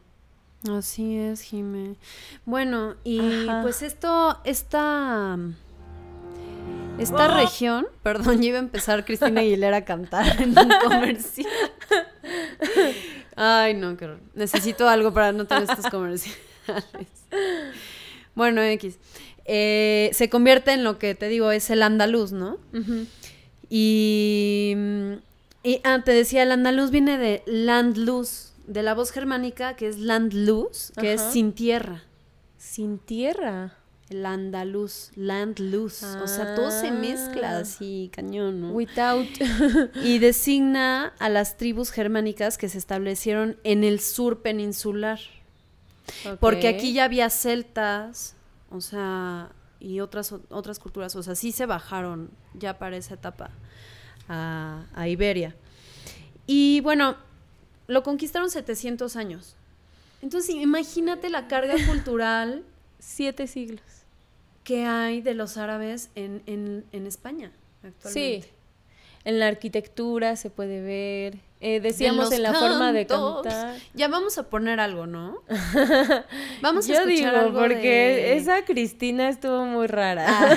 Así 0.70 1.16
es, 1.16 1.42
Jime. 1.42 1.96
Bueno, 2.44 2.96
y 3.04 3.46
pues 3.62 3.82
esto, 3.82 4.40
esta, 4.44 5.38
esta 6.98 7.28
región, 7.28 7.86
perdón, 8.02 8.38
yo 8.38 8.48
iba 8.48 8.58
a 8.58 8.62
empezar 8.62 9.04
Cristina 9.04 9.42
Aguilera 9.42 9.78
a 9.78 9.84
cantar 9.84 10.40
en 10.40 10.58
un 10.58 10.68
comercial. 10.82 11.46
Ay, 13.36 13.74
no, 13.74 13.96
qué 13.96 14.16
Necesito 14.34 14.88
algo 14.88 15.12
para 15.12 15.30
no 15.32 15.44
tener 15.44 15.64
estos 15.64 15.86
comerciales. 15.86 16.40
Bueno, 18.34 18.62
X. 18.62 18.98
Eh, 19.48 20.10
se 20.12 20.28
convierte 20.28 20.72
en 20.72 20.82
lo 20.82 20.98
que 20.98 21.14
te 21.14 21.28
digo 21.28 21.50
es 21.52 21.70
el 21.70 21.82
andaluz, 21.82 22.32
¿no? 22.32 22.58
Y, 23.68 24.74
y 25.62 25.80
ah, 25.84 26.02
te 26.04 26.12
decía, 26.12 26.42
el 26.42 26.52
andaluz 26.52 26.90
viene 26.90 27.16
de 27.18 27.42
landluz, 27.46 28.52
de 28.66 28.82
la 28.82 28.94
voz 28.94 29.10
germánica 29.12 29.74
que 29.76 29.88
es 29.88 29.98
landluz, 29.98 30.92
que 30.98 31.14
es 31.14 31.20
sin 31.20 31.52
tierra. 31.52 32.02
Sin 32.58 32.98
tierra. 32.98 33.74
El 34.08 34.24
andaluz, 34.24 35.10
landluz. 35.16 36.04
O 36.04 36.28
sea, 36.28 36.54
todo 36.54 36.70
se 36.70 36.92
mezcla 36.92 37.56
ah. 37.56 37.60
así, 37.60 38.08
cañón, 38.12 38.60
¿no? 38.60 38.70
Without. 38.70 39.26
y 40.04 40.20
designa 40.20 41.12
a 41.18 41.28
las 41.28 41.56
tribus 41.56 41.90
germánicas 41.90 42.56
que 42.56 42.68
se 42.68 42.78
establecieron 42.78 43.56
en 43.64 43.82
el 43.82 43.98
sur 43.98 44.42
peninsular. 44.42 45.18
Porque 46.38 46.68
aquí 46.68 46.92
ya 46.92 47.04
había 47.04 47.30
celtas, 47.30 48.35
o 48.70 48.80
sea, 48.80 49.50
y 49.80 50.00
otras, 50.00 50.32
otras 50.50 50.78
culturas, 50.78 51.14
o 51.16 51.22
sea, 51.22 51.34
sí 51.34 51.52
se 51.52 51.66
bajaron 51.66 52.30
ya 52.54 52.78
para 52.78 52.96
esa 52.96 53.14
etapa 53.14 53.50
a, 54.28 55.08
Iberia. 55.08 55.54
Y 56.46 56.80
bueno, 56.80 57.16
lo 57.86 58.02
conquistaron 58.02 58.50
700 58.50 59.16
años. 59.16 59.56
Entonces, 60.22 60.54
imagínate 60.54 61.30
la 61.30 61.48
carga 61.48 61.74
cultural. 61.86 62.64
Siete 62.98 63.46
siglos. 63.46 63.82
Que 64.64 64.84
hay 64.84 65.20
de 65.20 65.34
los 65.34 65.58
árabes 65.58 66.10
en, 66.14 66.42
en, 66.46 66.84
en 66.92 67.06
España 67.06 67.52
actualmente. 67.84 68.46
Sí. 68.46 68.55
En 69.26 69.40
la 69.40 69.48
arquitectura 69.48 70.36
se 70.36 70.50
puede 70.50 70.80
ver, 70.80 71.40
eh, 71.60 71.80
decíamos 71.80 72.30
en 72.30 72.44
la 72.44 72.54
forma 72.54 72.92
de 72.92 73.08
cantar. 73.08 73.74
Ya 73.92 74.06
vamos 74.06 74.38
a 74.38 74.44
poner 74.44 74.78
algo, 74.78 75.08
¿no? 75.08 75.42
Vamos 76.62 76.84
a 76.84 76.92
Yo 76.92 76.94
escuchar 77.00 77.06
digo, 77.08 77.28
algo 77.30 77.58
porque 77.58 78.36
esa 78.36 78.64
Cristina 78.64 79.28
estuvo 79.28 79.64
muy 79.64 79.88
rara. 79.88 80.26
Ah. 80.28 80.56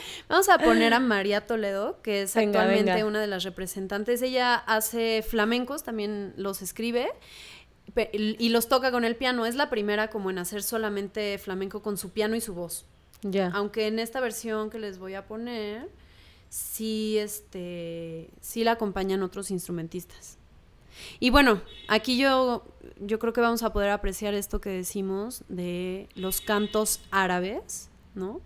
vamos 0.30 0.48
a 0.48 0.56
poner 0.56 0.94
a 0.94 1.00
María 1.00 1.42
Toledo, 1.42 2.00
que 2.00 2.22
es 2.22 2.34
actualmente 2.34 3.04
una 3.04 3.20
de 3.20 3.26
las 3.26 3.44
representantes. 3.44 4.22
Ella 4.22 4.54
hace 4.54 5.20
flamencos, 5.20 5.82
también 5.82 6.32
los 6.38 6.62
escribe 6.62 7.10
y 8.12 8.48
los 8.48 8.68
toca 8.70 8.90
con 8.90 9.04
el 9.04 9.16
piano. 9.16 9.44
Es 9.44 9.54
la 9.54 9.68
primera 9.68 10.08
como 10.08 10.30
en 10.30 10.38
hacer 10.38 10.62
solamente 10.62 11.36
flamenco 11.36 11.82
con 11.82 11.98
su 11.98 12.08
piano 12.08 12.36
y 12.36 12.40
su 12.40 12.54
voz. 12.54 12.86
Ya. 13.20 13.50
Aunque 13.52 13.86
en 13.86 13.98
esta 13.98 14.18
versión 14.20 14.70
que 14.70 14.78
les 14.78 14.98
voy 14.98 15.12
a 15.12 15.26
poner 15.26 15.90
sí, 16.48 17.18
este, 17.18 18.30
sí 18.40 18.64
la 18.64 18.72
acompañan 18.72 19.22
otros 19.22 19.50
instrumentistas. 19.50 20.38
Y 21.20 21.30
bueno, 21.30 21.60
aquí 21.86 22.18
yo, 22.18 22.64
yo 23.00 23.18
creo 23.18 23.32
que 23.32 23.40
vamos 23.40 23.62
a 23.62 23.72
poder 23.72 23.90
apreciar 23.90 24.34
esto 24.34 24.60
que 24.60 24.70
decimos 24.70 25.44
de 25.48 26.08
los 26.14 26.40
cantos 26.40 27.00
árabes, 27.10 27.90
¿no? 28.14 28.40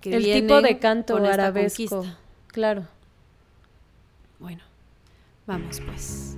Que 0.00 0.16
El 0.16 0.24
tipo 0.24 0.60
de 0.60 0.78
canto 0.78 1.16
arabesco, 1.16 2.04
claro. 2.48 2.86
Bueno, 4.38 4.62
vamos 5.46 5.80
pues. 5.80 6.36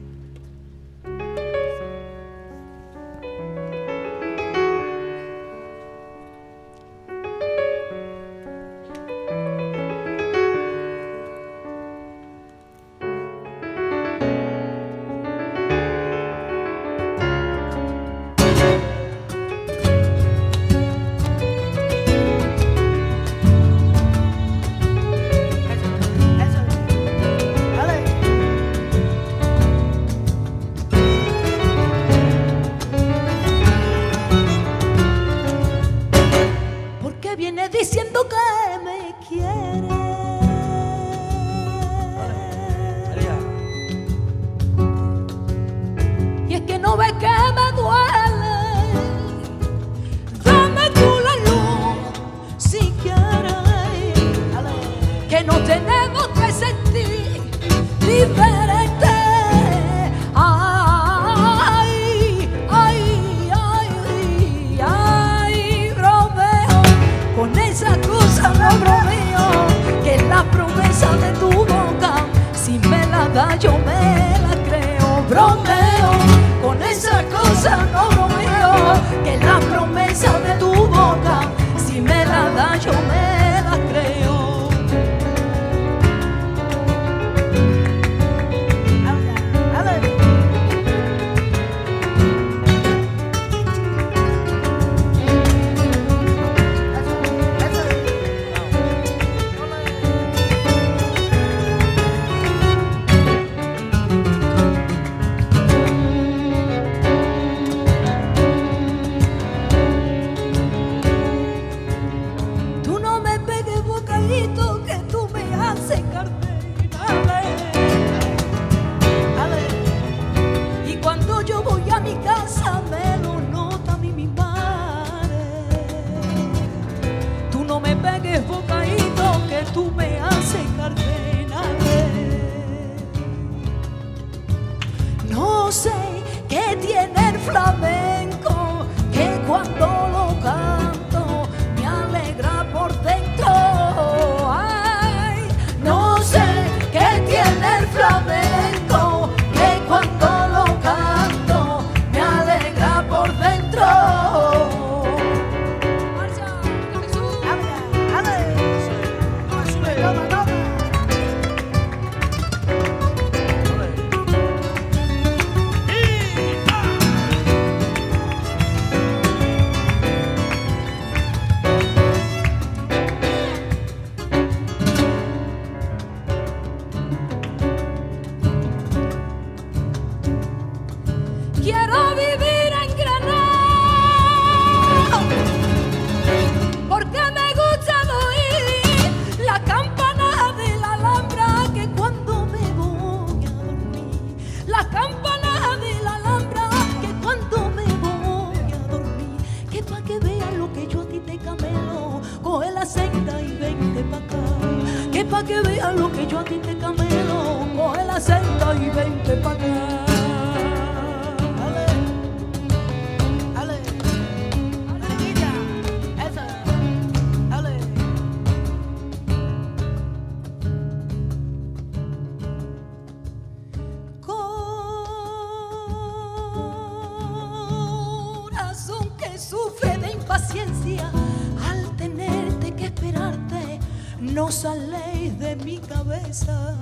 no 234.33 234.51
saléis 234.51 235.39
de 235.39 235.57
mi 235.57 235.79
cabeza. 235.79 236.75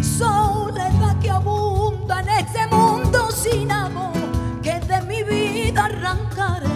Soledad 0.00 1.18
que 1.20 1.30
abunda 1.30 2.20
en 2.20 2.28
este 2.28 2.66
mundo 2.68 3.30
sin 3.30 3.70
amor, 3.70 4.12
que 4.62 4.80
de 4.80 5.02
mi 5.02 5.22
vida 5.22 5.84
arrancaré 5.86 6.68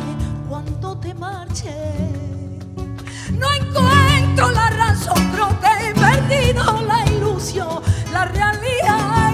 cuando 0.49 0.96
te 0.99 1.14
marches. 1.14 1.75
No 3.33 3.53
encuentro 3.53 4.51
la 4.51 4.70
razón, 4.70 5.31
pero 5.33 5.49
te 5.61 5.88
he 5.88 5.94
perdido 5.94 6.83
la 6.83 7.05
ilusión, 7.07 7.83
la 8.12 8.25
realidad. 8.27 9.26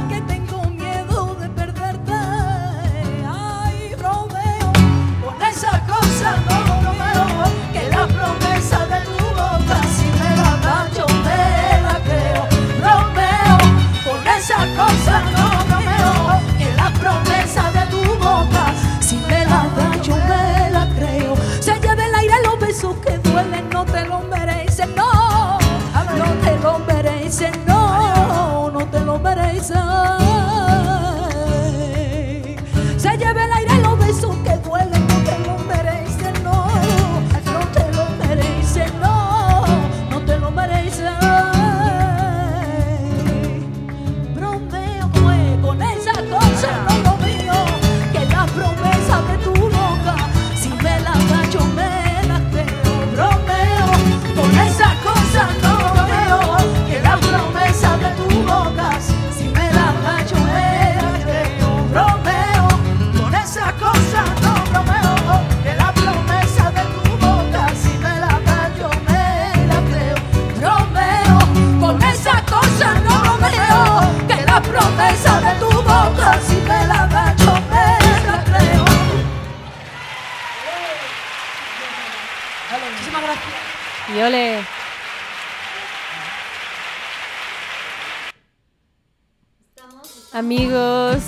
Amigos, 90.54 91.22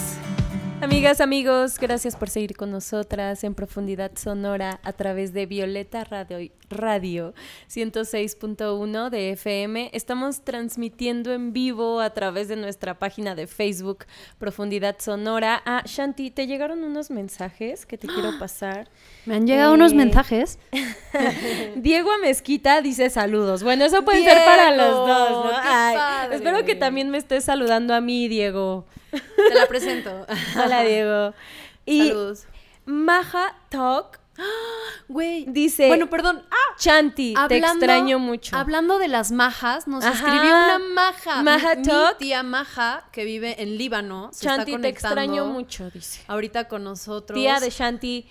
amigas, 0.82 1.22
amigos, 1.22 1.78
gracias 1.78 2.14
por 2.14 2.28
seguir 2.28 2.54
con 2.58 2.70
nosotras 2.70 3.42
en 3.42 3.54
Profundidad 3.54 4.10
Sonora 4.16 4.80
a 4.82 4.92
través 4.92 5.32
de 5.32 5.46
Violeta 5.46 6.04
Radio, 6.04 6.50
Radio 6.68 7.32
106.1 7.70 9.08
de 9.08 9.30
FM. 9.30 9.88
Estamos 9.94 10.42
transmitiendo 10.44 11.32
en 11.32 11.54
vivo 11.54 12.02
a 12.02 12.10
través 12.10 12.48
de 12.48 12.56
nuestra 12.56 12.98
página 12.98 13.34
de 13.34 13.46
Facebook 13.46 14.04
Profundidad 14.38 14.96
Sonora. 14.98 15.62
Ah, 15.64 15.82
Shanti, 15.86 16.30
te 16.30 16.46
llegaron 16.46 16.84
unos 16.84 17.10
mensajes 17.10 17.86
que 17.86 17.96
te 17.96 18.08
quiero 18.08 18.32
pasar. 18.38 18.90
Me 19.24 19.36
han 19.36 19.46
llegado 19.46 19.72
unos 19.72 19.92
Eh, 19.92 19.96
mensajes. 19.96 20.58
Diego 21.76 22.10
Mezquita 22.20 22.82
dice 22.82 23.08
saludos. 23.08 23.62
Bueno, 23.62 23.86
eso 23.86 24.04
puede 24.04 24.22
ser 24.22 24.44
para 24.44 24.70
los 24.76 24.94
dos, 25.08 25.46
¿no? 25.46 25.50
qué 25.50 25.56
Ay, 25.66 26.28
espero 26.32 26.62
que 26.66 26.74
también 26.74 27.08
me 27.08 27.16
estés 27.16 27.44
saludando 27.44 27.94
a 27.94 28.02
mí, 28.02 28.28
Diego. 28.28 28.84
Te 29.48 29.54
la 29.54 29.66
presento. 29.66 30.26
Hola, 30.56 30.82
Diego. 30.82 31.34
Y 31.86 32.08
Saludos. 32.08 32.46
Maja 32.86 33.56
Talk 33.68 34.20
Güey. 35.08 35.46
dice, 35.48 35.88
Bueno, 35.88 36.08
perdón. 36.08 36.42
Ah, 36.50 36.74
Chanti, 36.76 37.34
te 37.48 37.58
extraño 37.58 38.18
mucho. 38.18 38.56
Hablando 38.56 38.98
de 38.98 39.08
las 39.08 39.30
majas, 39.30 39.86
nos 39.86 40.04
Ajá. 40.04 40.14
escribió 40.14 40.54
una 40.54 40.78
maja. 40.78 41.42
Maja 41.42 41.74
mi, 41.76 41.84
tía 42.18 42.42
Maja, 42.42 43.04
que 43.12 43.24
vive 43.24 43.62
en 43.62 43.78
Líbano, 43.78 44.30
se 44.32 44.44
Chanti, 44.46 44.72
está 44.72 44.82
te 44.82 44.88
extraño 44.88 45.46
mucho, 45.46 45.90
dice. 45.90 46.22
ahorita 46.26 46.68
con 46.68 46.84
nosotros. 46.84 47.36
Tía 47.38 47.60
de 47.60 47.70
Shanti, 47.70 48.26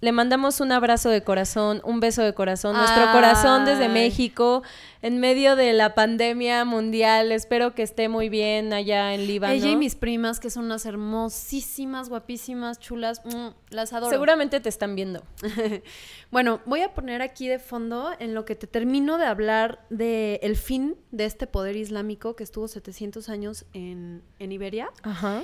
le 0.00 0.12
mandamos 0.12 0.60
un 0.60 0.70
abrazo 0.70 1.08
de 1.08 1.24
corazón, 1.24 1.80
un 1.84 1.98
beso 2.00 2.22
de 2.22 2.34
corazón, 2.34 2.76
nuestro 2.76 3.10
corazón 3.12 3.64
desde. 3.64 3.88
México, 3.88 4.62
en 5.02 5.18
medio 5.18 5.56
de 5.56 5.72
la 5.72 5.94
pandemia 5.94 6.64
mundial. 6.64 7.32
Espero 7.32 7.74
que 7.74 7.82
esté 7.82 8.08
muy 8.08 8.28
bien 8.28 8.72
allá 8.72 9.14
en 9.14 9.26
Líbano. 9.26 9.52
Ella 9.52 9.70
y 9.70 9.76
mis 9.76 9.94
primas, 9.94 10.40
que 10.40 10.50
son 10.50 10.66
unas 10.66 10.86
hermosísimas, 10.86 12.08
guapísimas, 12.08 12.78
chulas, 12.78 13.22
mm, 13.24 13.48
las 13.70 13.92
adoro. 13.92 14.10
Seguramente 14.10 14.60
te 14.60 14.68
están 14.68 14.94
viendo. 14.94 15.22
Bueno, 16.30 16.60
voy 16.66 16.82
a 16.82 16.92
poner 16.92 17.22
aquí 17.22 17.48
de 17.48 17.58
fondo 17.58 18.10
en 18.18 18.34
lo 18.34 18.44
que 18.44 18.54
te 18.54 18.66
termino 18.66 19.16
de 19.16 19.24
hablar 19.24 19.86
de 19.88 20.38
el 20.42 20.56
fin 20.56 20.94
de 21.10 21.24
este 21.24 21.46
poder 21.46 21.74
islámico 21.74 22.36
que 22.36 22.44
estuvo 22.44 22.68
700 22.68 23.30
años 23.30 23.64
en, 23.72 24.22
en 24.38 24.52
Iberia. 24.52 24.90
Ajá. 25.02 25.42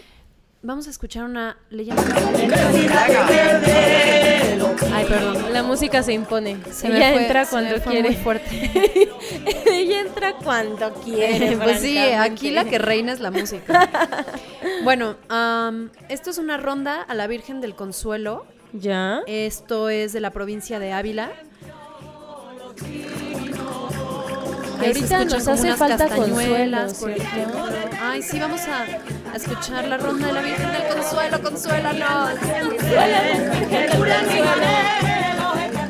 Vamos 0.66 0.86
a 0.86 0.90
escuchar 0.90 1.24
una 1.24 1.58
leyenda. 1.68 2.02
Ay, 4.94 5.04
perdón. 5.06 5.52
La 5.52 5.62
música 5.62 6.02
se 6.02 6.14
impone. 6.14 6.56
Se 6.72 6.86
Ella 6.88 7.12
fue- 7.12 7.22
entra 7.22 7.44
cuando 7.44 7.82
quiere. 7.82 8.08
muy 8.08 8.16
fuerte. 8.16 9.10
Ella 9.66 10.00
entra 10.00 10.32
cuando 10.42 10.94
quiere. 10.94 11.54
pues 11.62 11.80
sí, 11.80 11.98
aquí 11.98 12.50
la 12.50 12.64
que 12.64 12.78
reina 12.78 13.12
es 13.12 13.20
la 13.20 13.30
música. 13.30 13.90
bueno, 14.84 15.16
am, 15.28 15.90
esto 16.08 16.30
es 16.30 16.38
una 16.38 16.56
ronda 16.56 17.02
a 17.02 17.14
la 17.14 17.26
Virgen 17.26 17.60
del 17.60 17.74
Consuelo. 17.74 18.46
¿Ya? 18.72 19.20
Esto 19.26 19.90
es 19.90 20.14
de 20.14 20.20
la 20.20 20.30
provincia 20.30 20.78
de 20.78 20.92
Ávila. 20.94 21.30
Ahorita 24.86 25.24
nos 25.24 25.48
hace 25.48 25.74
falta 25.74 26.06
ejemplo. 26.06 27.64
Ay, 28.02 28.22
sí, 28.22 28.38
vamos 28.38 28.60
a, 28.62 28.82
a 29.32 29.36
escuchar 29.36 29.86
la 29.86 29.96
ronda 29.96 30.26
de 30.26 30.32
la 30.32 30.42
Virgen 30.42 30.72
del 30.72 30.82
Consuelo. 30.88 31.42
Consuélanos. 31.42 32.30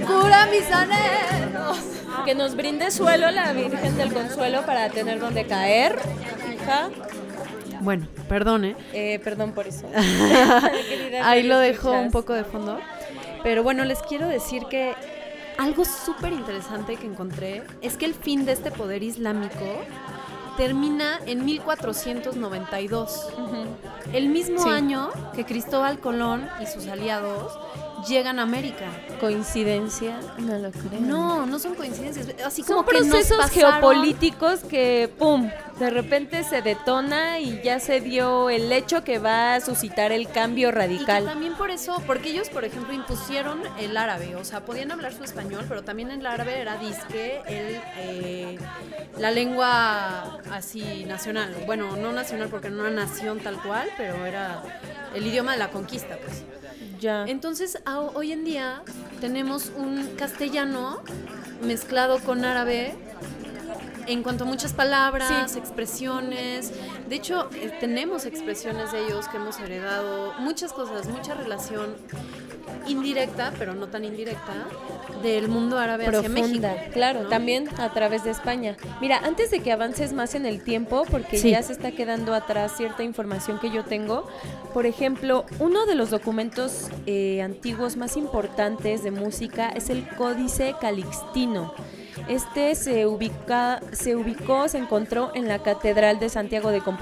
Cura 0.07 0.47
mis 0.47 0.71
anhelos. 0.71 1.79
Que 2.25 2.35
nos 2.35 2.55
brinde 2.55 2.91
suelo 2.91 3.31
la 3.31 3.53
Virgen 3.53 3.97
del 3.97 4.13
Consuelo 4.13 4.65
para 4.65 4.89
tener 4.89 5.19
donde 5.19 5.47
caer, 5.47 5.99
hija. 6.55 6.89
Bueno, 7.81 8.07
perdone. 8.29 8.77
Eh, 8.93 9.21
perdón 9.23 9.53
por 9.53 9.67
eso. 9.67 9.87
Ahí 11.23 11.43
lo 11.43 11.59
dejo 11.59 11.93
un 11.93 12.11
poco 12.11 12.33
de 12.33 12.45
fondo. 12.45 12.79
Pero 13.43 13.63
bueno, 13.63 13.85
les 13.85 14.01
quiero 14.01 14.27
decir 14.27 14.65
que 14.71 14.95
algo 15.59 15.85
súper 15.85 16.33
interesante 16.33 16.97
que 16.97 17.07
encontré 17.07 17.63
es 17.81 17.97
que 17.97 18.07
el 18.07 18.15
fin 18.15 18.45
de 18.45 18.53
este 18.53 18.71
poder 18.71 19.03
islámico 19.03 19.65
termina 20.57 21.19
en 21.27 21.45
1492. 21.45 23.29
El 24.13 24.29
mismo 24.29 24.63
Sí. 24.63 24.69
año 24.69 25.11
que 25.35 25.45
Cristóbal 25.45 25.99
Colón 25.99 26.49
y 26.63 26.67
sus 26.67 26.87
aliados 26.87 27.53
llegan 28.07 28.39
a 28.39 28.43
América. 28.43 28.87
¿Coincidencia? 29.21 30.19
No 30.39 30.59
lo 30.59 30.71
creo. 30.71 31.01
No, 31.01 31.47
no 31.47 31.59
son 31.59 31.75
coincidencias. 31.75 32.27
Así 32.45 32.63
como 32.63 32.81
Son 32.81 32.87
que 32.87 33.01
nos 33.01 33.09
procesos 33.09 33.39
pasaron- 33.39 33.73
geopolíticos 33.73 34.61
que, 34.61 35.11
¡pum!, 35.19 35.51
de 35.79 35.91
repente 35.91 36.45
se 36.45 36.63
detona 36.63 37.41
y 37.41 37.61
ya 37.63 37.81
se 37.81 38.01
dio 38.01 38.49
el 38.51 38.71
hecho 38.73 39.03
que 39.03 39.19
va 39.19 39.55
a 39.57 39.61
suscitar 39.61 40.13
el 40.13 40.29
cambio 40.29 40.69
Y 40.69 40.73
radical. 40.73 41.25
también 41.25 41.55
por 41.55 41.71
eso, 41.71 42.01
porque 42.07 42.31
ellos, 42.31 42.49
por 42.49 42.65
ejemplo, 42.65 42.93
impusieron 42.95 43.61
el 43.79 43.97
árabe, 43.97 44.37
o 44.37 44.45
sea, 44.45 44.65
podían 44.65 44.93
hablar 44.93 45.13
su 45.13 45.25
español, 45.25 45.65
pero 45.69 45.83
también 45.83 46.11
el 46.11 46.25
árabe 46.27 46.61
era 46.61 46.77
disque 46.77 47.41
el, 47.49 47.81
eh, 47.99 48.59
la 49.19 49.31
lengua 49.31 50.39
así 50.53 51.05
nacional. 51.07 51.55
Bueno, 51.67 51.97
no 51.97 52.13
nacional 52.13 52.49
porque 52.51 52.71
no 52.71 52.87
era 52.87 52.95
nación 52.95 53.41
tal 53.41 53.61
cual, 53.63 53.89
pero 53.97 54.27
era 54.27 54.63
el 55.15 55.27
idioma 55.27 55.53
de 55.53 55.59
la 55.59 55.69
conquista, 55.71 56.17
pues. 56.25 56.45
Ya. 57.05 57.27
Entonces, 57.27 57.77
a- 57.85 58.01
hoy 58.01 58.33
en 58.33 58.45
día 58.47 58.81
tenemos 59.21 59.71
un 59.77 60.07
castellano 60.17 61.03
mezclado 61.63 62.19
con 62.19 62.47
árabe 62.47 62.95
en 64.07 64.23
cuanto 64.23 64.45
a 64.45 64.47
muchas 64.47 64.73
palabras, 64.73 65.53
Sí. 65.53 65.59
expresiones. 65.59 66.73
De 67.09 67.17
hecho, 67.17 67.49
eh, 67.55 67.71
tenemos 67.81 68.25
expresiones 68.25 68.93
de 68.93 69.05
ellos 69.05 69.29
que 69.29 69.37
hemos 69.37 69.59
heredado, 69.61 70.33
muchas 70.39 70.73
cosas, 70.73 71.07
mucha 71.09 71.35
relación 71.35 71.95
indirecta, 72.87 73.53
pero 73.59 73.75
no 73.75 73.89
tan 73.89 74.05
indirecta, 74.05 74.53
del 75.23 75.49
mundo 75.49 75.79
árabe 75.79 76.07
hacia 76.07 76.23
profunda, 76.23 76.73
México. 76.73 76.91
claro, 76.93 77.23
¿no? 77.25 77.29
también 77.29 77.69
a 77.79 77.93
través 77.93 78.25
de 78.25 78.31
España. 78.31 78.77
Mira, 79.01 79.19
antes 79.25 79.51
de 79.51 79.61
que 79.61 79.73
avances 79.73 80.13
más 80.13 80.35
en 80.35 80.45
el 80.47 80.63
tiempo, 80.63 81.05
porque 81.11 81.39
Sí. 81.39 81.51
ya 81.51 81.63
se 81.63 81.73
está 81.73 81.93
quedando 81.93 82.35
atrás 82.35 82.73
cierta 82.77 83.03
información 83.03 83.59
que 83.59 83.71
yo 83.71 83.85
tengo, 83.85 84.27
por 84.73 84.87
ejemplo, 84.87 85.45
uno 85.61 85.87
de 85.87 85.95
los 85.95 86.11
documentos 86.11 86.89
eh, 87.07 87.43
antiguos 87.43 87.97
más 87.97 88.17
importantes 88.17 89.03
de 89.03 89.11
música 89.11 89.69
es 89.69 89.89
el 89.91 90.07
Códice 90.17 90.75
Calixtino. 90.81 91.73
Este 92.29 92.75
se, 92.75 93.07
ubica, 93.07 93.81
se 93.93 94.15
ubicó, 94.17 94.69
se 94.69 94.79
encontró 94.79 95.33
en 95.35 95.49
la 95.49 95.59
Catedral 95.59 96.19
de 96.21 96.29
Santiago 96.29 96.71
de 96.71 96.81
Compostela 96.81 96.94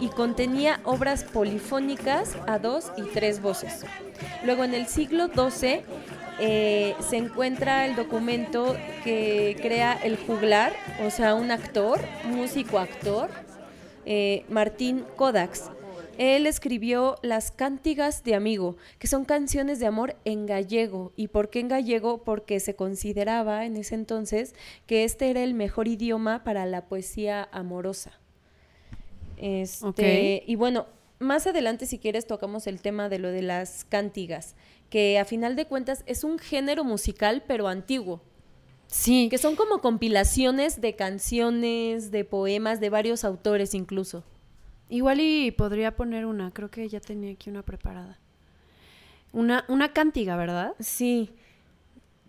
y 0.00 0.08
contenía 0.08 0.80
obras 0.84 1.24
polifónicas 1.24 2.36
a 2.46 2.58
dos 2.58 2.92
y 2.96 3.02
tres 3.02 3.40
voces. 3.42 3.84
Luego 4.44 4.64
en 4.64 4.74
el 4.74 4.86
siglo 4.86 5.28
XII 5.28 5.82
eh, 6.40 6.94
se 7.00 7.16
encuentra 7.16 7.86
el 7.86 7.96
documento 7.96 8.76
que 9.04 9.56
crea 9.60 9.94
el 9.94 10.16
juglar, 10.16 10.72
o 11.04 11.10
sea, 11.10 11.34
un 11.34 11.50
actor, 11.50 12.00
músico 12.24 12.78
actor, 12.78 13.28
eh, 14.06 14.44
Martín 14.48 15.04
Kodax. 15.16 15.70
Él 16.16 16.46
escribió 16.46 17.16
Las 17.22 17.52
Cántigas 17.52 18.24
de 18.24 18.34
Amigo, 18.34 18.76
que 18.98 19.06
son 19.06 19.24
canciones 19.24 19.78
de 19.78 19.86
amor 19.86 20.16
en 20.24 20.46
gallego. 20.46 21.12
¿Y 21.14 21.28
por 21.28 21.48
qué 21.48 21.60
en 21.60 21.68
gallego? 21.68 22.24
Porque 22.24 22.58
se 22.58 22.74
consideraba 22.74 23.64
en 23.64 23.76
ese 23.76 23.94
entonces 23.94 24.54
que 24.86 25.04
este 25.04 25.30
era 25.30 25.44
el 25.44 25.54
mejor 25.54 25.86
idioma 25.86 26.42
para 26.42 26.66
la 26.66 26.86
poesía 26.86 27.48
amorosa. 27.52 28.18
Este. 29.40 30.42
Y 30.46 30.56
bueno, 30.56 30.86
más 31.18 31.46
adelante 31.46 31.86
si 31.86 31.98
quieres 31.98 32.26
tocamos 32.26 32.66
el 32.66 32.80
tema 32.80 33.08
de 33.08 33.18
lo 33.18 33.28
de 33.28 33.42
las 33.42 33.84
cántigas, 33.84 34.54
que 34.90 35.18
a 35.18 35.24
final 35.24 35.56
de 35.56 35.66
cuentas 35.66 36.02
es 36.06 36.24
un 36.24 36.38
género 36.38 36.84
musical 36.84 37.44
pero 37.46 37.68
antiguo, 37.68 38.22
Sí, 38.88 39.28
que 39.30 39.36
son 39.36 39.54
como 39.54 39.80
compilaciones 39.82 40.80
de 40.80 40.96
canciones, 40.96 42.10
de 42.10 42.24
poemas 42.24 42.80
de 42.80 42.88
varios 42.88 43.22
autores 43.22 43.74
incluso. 43.74 44.24
igual 44.88 45.20
y 45.20 45.50
podría 45.50 45.94
poner 45.94 46.24
una, 46.24 46.50
creo 46.50 46.70
que 46.70 46.88
ya 46.88 47.00
tenía 47.00 47.32
aquí 47.32 47.50
una 47.50 47.62
preparada. 47.62 48.18
Una, 49.32 49.66
una 49.68 49.92
cántiga, 49.92 50.36
¿verdad? 50.36 50.74
Sí. 50.80 51.30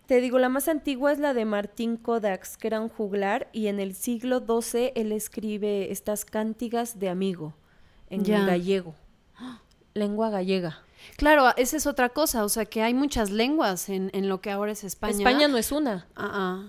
Te 0.10 0.22
digo, 0.22 0.40
la 0.40 0.50
más 0.50 0.68
antigua 0.68 1.12
es 1.12 1.20
la 1.20 1.36
de 1.36 1.46
Martín 1.46 1.96
Kodax, 1.96 2.58
que 2.58 2.66
era 2.66 2.82
un 2.82 2.90
juglar, 2.90 3.48
y 3.54 3.68
en 3.68 3.80
el 3.80 3.94
siglo 3.94 4.40
XII 4.44 4.92
él 4.96 5.12
escribe 5.12 5.92
estas 5.92 6.26
cántigas 6.26 6.98
de 6.98 7.10
amigo 7.10 7.54
en 8.10 8.24
Ya. 8.24 8.44
gallego, 8.44 8.96
lengua 9.94 10.32
gallega. 10.32 10.80
Claro, 11.16 11.56
esa 11.58 11.78
es 11.78 11.86
otra 11.86 12.10
cosa, 12.10 12.44
o 12.44 12.50
sea 12.50 12.66
que 12.66 12.82
hay 12.82 12.96
muchas 12.96 13.30
lenguas 13.30 13.88
en, 13.88 14.10
en 14.14 14.30
lo 14.30 14.42
que 14.42 14.50
ahora 14.50 14.72
es 14.72 14.84
España. 14.84 15.16
España 15.20 15.48
no 15.48 15.58
es 15.58 15.72
una. 15.72 16.08
Ah, 16.16 16.32
ah. 16.34 16.64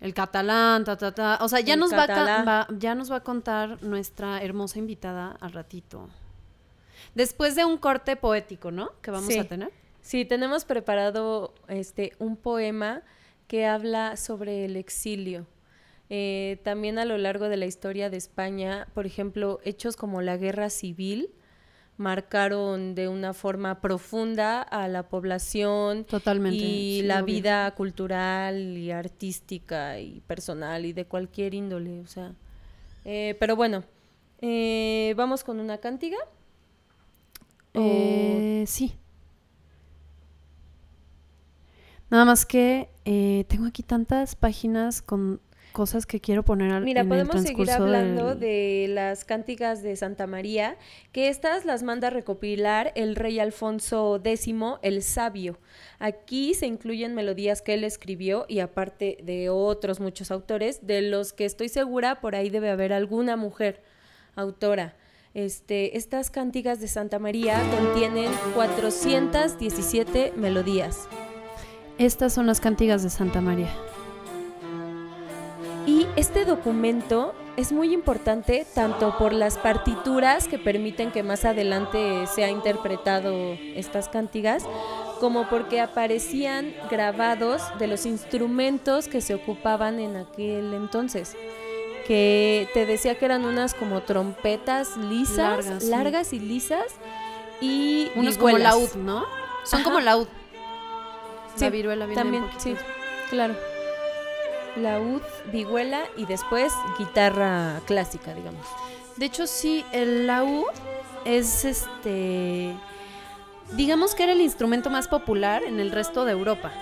El 0.00 0.14
catalán, 0.14 0.84
ta, 0.84 0.96
ta, 0.96 1.12
ta. 1.12 1.38
O 1.42 1.48
sea, 1.50 1.60
ya 1.60 1.74
El 1.74 1.80
nos, 1.80 1.92
va 1.92 2.66
ya 2.78 2.94
nos 2.94 3.12
va 3.12 3.16
a 3.16 3.20
contar 3.20 3.82
nuestra 3.82 4.40
hermosa 4.42 4.78
invitada 4.78 5.36
al 5.42 5.52
ratito. 5.52 6.08
Después 7.14 7.54
de 7.54 7.66
un 7.66 7.76
corte 7.76 8.16
poético, 8.16 8.70
¿no? 8.70 8.92
Que 9.02 9.10
vamos 9.10 9.28
Sí. 9.30 9.38
a 9.38 9.46
tener. 9.46 9.70
Sí, 10.10 10.24
tenemos 10.24 10.64
preparado 10.64 11.54
este 11.68 12.14
un 12.18 12.36
poema 12.36 13.02
que 13.46 13.64
habla 13.64 14.16
sobre 14.16 14.64
el 14.64 14.74
exilio. 14.74 15.46
Eh, 16.08 16.58
también 16.64 16.98
a 16.98 17.04
lo 17.04 17.16
largo 17.16 17.48
de 17.48 17.56
la 17.56 17.66
historia 17.66 18.10
de 18.10 18.16
España, 18.16 18.88
por 18.92 19.06
ejemplo, 19.06 19.60
hechos 19.62 19.94
como 19.94 20.20
la 20.20 20.36
guerra 20.36 20.68
civil 20.68 21.30
marcaron 21.96 22.96
de 22.96 23.06
una 23.06 23.34
forma 23.34 23.80
profunda 23.80 24.62
a 24.62 24.88
la 24.88 25.04
población 25.04 26.04
Totalmente. 26.06 26.56
y 26.64 27.02
sí, 27.02 27.06
la 27.06 27.22
obvio. 27.22 27.36
vida 27.36 27.70
cultural 27.76 28.76
y 28.78 28.90
artística 28.90 30.00
y 30.00 30.18
personal 30.26 30.86
y 30.86 30.92
de 30.92 31.04
cualquier 31.04 31.54
índole, 31.54 32.00
o 32.00 32.08
sea. 32.08 32.32
eh, 33.04 33.36
pero 33.38 33.54
bueno, 33.54 33.84
eh, 34.40 35.14
vamos 35.16 35.44
con 35.44 35.60
una 35.60 35.78
Eh, 37.74 38.64
sí. 38.66 38.99
Nada 42.10 42.24
más 42.24 42.44
que 42.46 42.88
eh, 43.04 43.44
tengo 43.48 43.66
aquí 43.66 43.82
tantas 43.82 44.34
páginas 44.36 45.00
con 45.02 45.40
cosas 45.72 46.04
que 46.04 46.20
quiero 46.20 46.42
poner 46.42 46.72
al 46.72 46.82
Mira, 46.82 47.02
en 47.02 47.06
el 47.06 47.08
podemos 47.10 47.42
seguir 47.42 47.64
transcurso 47.66 47.84
hablando 47.84 48.30
del- 48.34 48.40
de 48.40 48.86
las 48.92 49.24
cánticas 49.24 49.84
de 49.84 49.94
Santa 49.94 50.26
María, 50.26 50.76
que 51.12 51.28
estas 51.28 51.64
las 51.64 51.84
manda 51.84 52.08
a 52.08 52.10
recopilar 52.10 52.90
el 52.96 53.14
rey 53.14 53.38
Alfonso 53.38 54.20
X 54.24 54.52
el 54.82 55.02
Sabio. 55.04 55.58
Aquí 56.00 56.54
se 56.54 56.66
incluyen 56.66 57.14
melodías 57.14 57.62
que 57.62 57.74
él 57.74 57.84
escribió 57.84 58.46
y 58.48 58.58
aparte 58.58 59.18
de 59.22 59.48
otros 59.48 60.00
muchos 60.00 60.32
autores, 60.32 60.84
de 60.84 61.02
los 61.02 61.32
que 61.32 61.44
estoy 61.44 61.68
segura 61.68 62.20
por 62.20 62.34
ahí 62.34 62.50
debe 62.50 62.70
haber 62.70 62.92
alguna 62.92 63.36
mujer 63.36 63.80
autora. 64.34 64.96
Este, 65.34 65.96
estas 65.96 66.30
cánticas 66.30 66.80
de 66.80 66.88
Santa 66.88 67.20
María 67.20 67.62
contienen 67.78 68.32
417 68.56 70.32
melodías. 70.36 71.06
Estas 72.00 72.32
son 72.32 72.46
las 72.46 72.60
cantigas 72.60 73.02
de 73.02 73.10
Santa 73.10 73.42
María. 73.42 73.68
Y 75.86 76.06
este 76.16 76.46
documento 76.46 77.34
es 77.58 77.72
muy 77.72 77.92
importante 77.92 78.66
tanto 78.74 79.18
por 79.18 79.34
las 79.34 79.58
partituras 79.58 80.48
que 80.48 80.58
permiten 80.58 81.10
que 81.10 81.22
más 81.22 81.44
adelante 81.44 82.26
sea 82.26 82.48
interpretado 82.48 83.34
estas 83.76 84.08
cantigas, 84.08 84.64
como 85.20 85.46
porque 85.50 85.78
aparecían 85.78 86.72
grabados 86.90 87.60
de 87.78 87.86
los 87.86 88.06
instrumentos 88.06 89.06
que 89.06 89.20
se 89.20 89.34
ocupaban 89.34 90.00
en 90.00 90.16
aquel 90.16 90.72
entonces. 90.72 91.36
Que 92.06 92.66
te 92.72 92.86
decía 92.86 93.18
que 93.18 93.26
eran 93.26 93.44
unas 93.44 93.74
como 93.74 94.00
trompetas 94.04 94.96
lisas, 94.96 95.36
Largas, 95.66 95.84
largas, 95.84 96.26
sí. 96.28 96.36
y 96.36 96.40
lisas, 96.40 96.86
y 97.60 98.10
Unos 98.16 98.38
como 98.38 98.56
laúd, 98.56 98.94
¿no? 98.94 99.26
Son 99.64 99.80
Ajá. 99.80 99.84
como 99.84 100.00
laúd. 100.00 100.28
Sí, 101.56 101.64
la 101.64 101.70
viruela 101.70 102.06
viene 102.06 102.20
También, 102.20 102.44
un 102.44 102.60
sí, 102.60 102.74
claro. 103.28 103.54
Laúd, 104.76 105.22
vihuela 105.52 106.02
y 106.16 106.26
después 106.26 106.72
guitarra 106.98 107.80
clásica, 107.86 108.34
digamos. 108.34 108.66
De 109.16 109.26
hecho, 109.26 109.46
sí, 109.46 109.84
el 109.92 110.26
laúd 110.26 110.66
es 111.24 111.64
este. 111.64 112.74
Digamos 113.72 114.14
que 114.14 114.24
era 114.24 114.32
el 114.32 114.40
instrumento 114.40 114.90
más 114.90 115.08
popular 115.08 115.62
en 115.62 115.80
el 115.80 115.90
resto 115.90 116.24
de 116.24 116.32
Europa. 116.32 116.72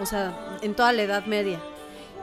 O 0.00 0.06
sea, 0.06 0.58
en 0.62 0.74
toda 0.74 0.92
la 0.92 1.02
Edad 1.02 1.26
Media. 1.26 1.60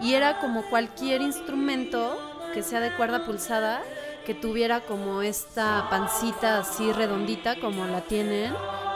Y 0.01 0.13
era 0.15 0.39
como 0.39 0.63
cualquier 0.63 1.21
instrumento 1.21 2.19
que 2.53 2.61
sea 2.63 2.79
de 2.79 2.93
cuerda 2.95 3.25
pulsada, 3.25 3.81
que 4.25 4.33
tuviera 4.33 4.81
como 4.81 5.21
esta 5.21 5.87
pancita 5.89 6.59
así 6.59 6.91
redondita, 6.91 7.59
como 7.59 7.85
la 7.85 8.01
tienen, 8.01 8.53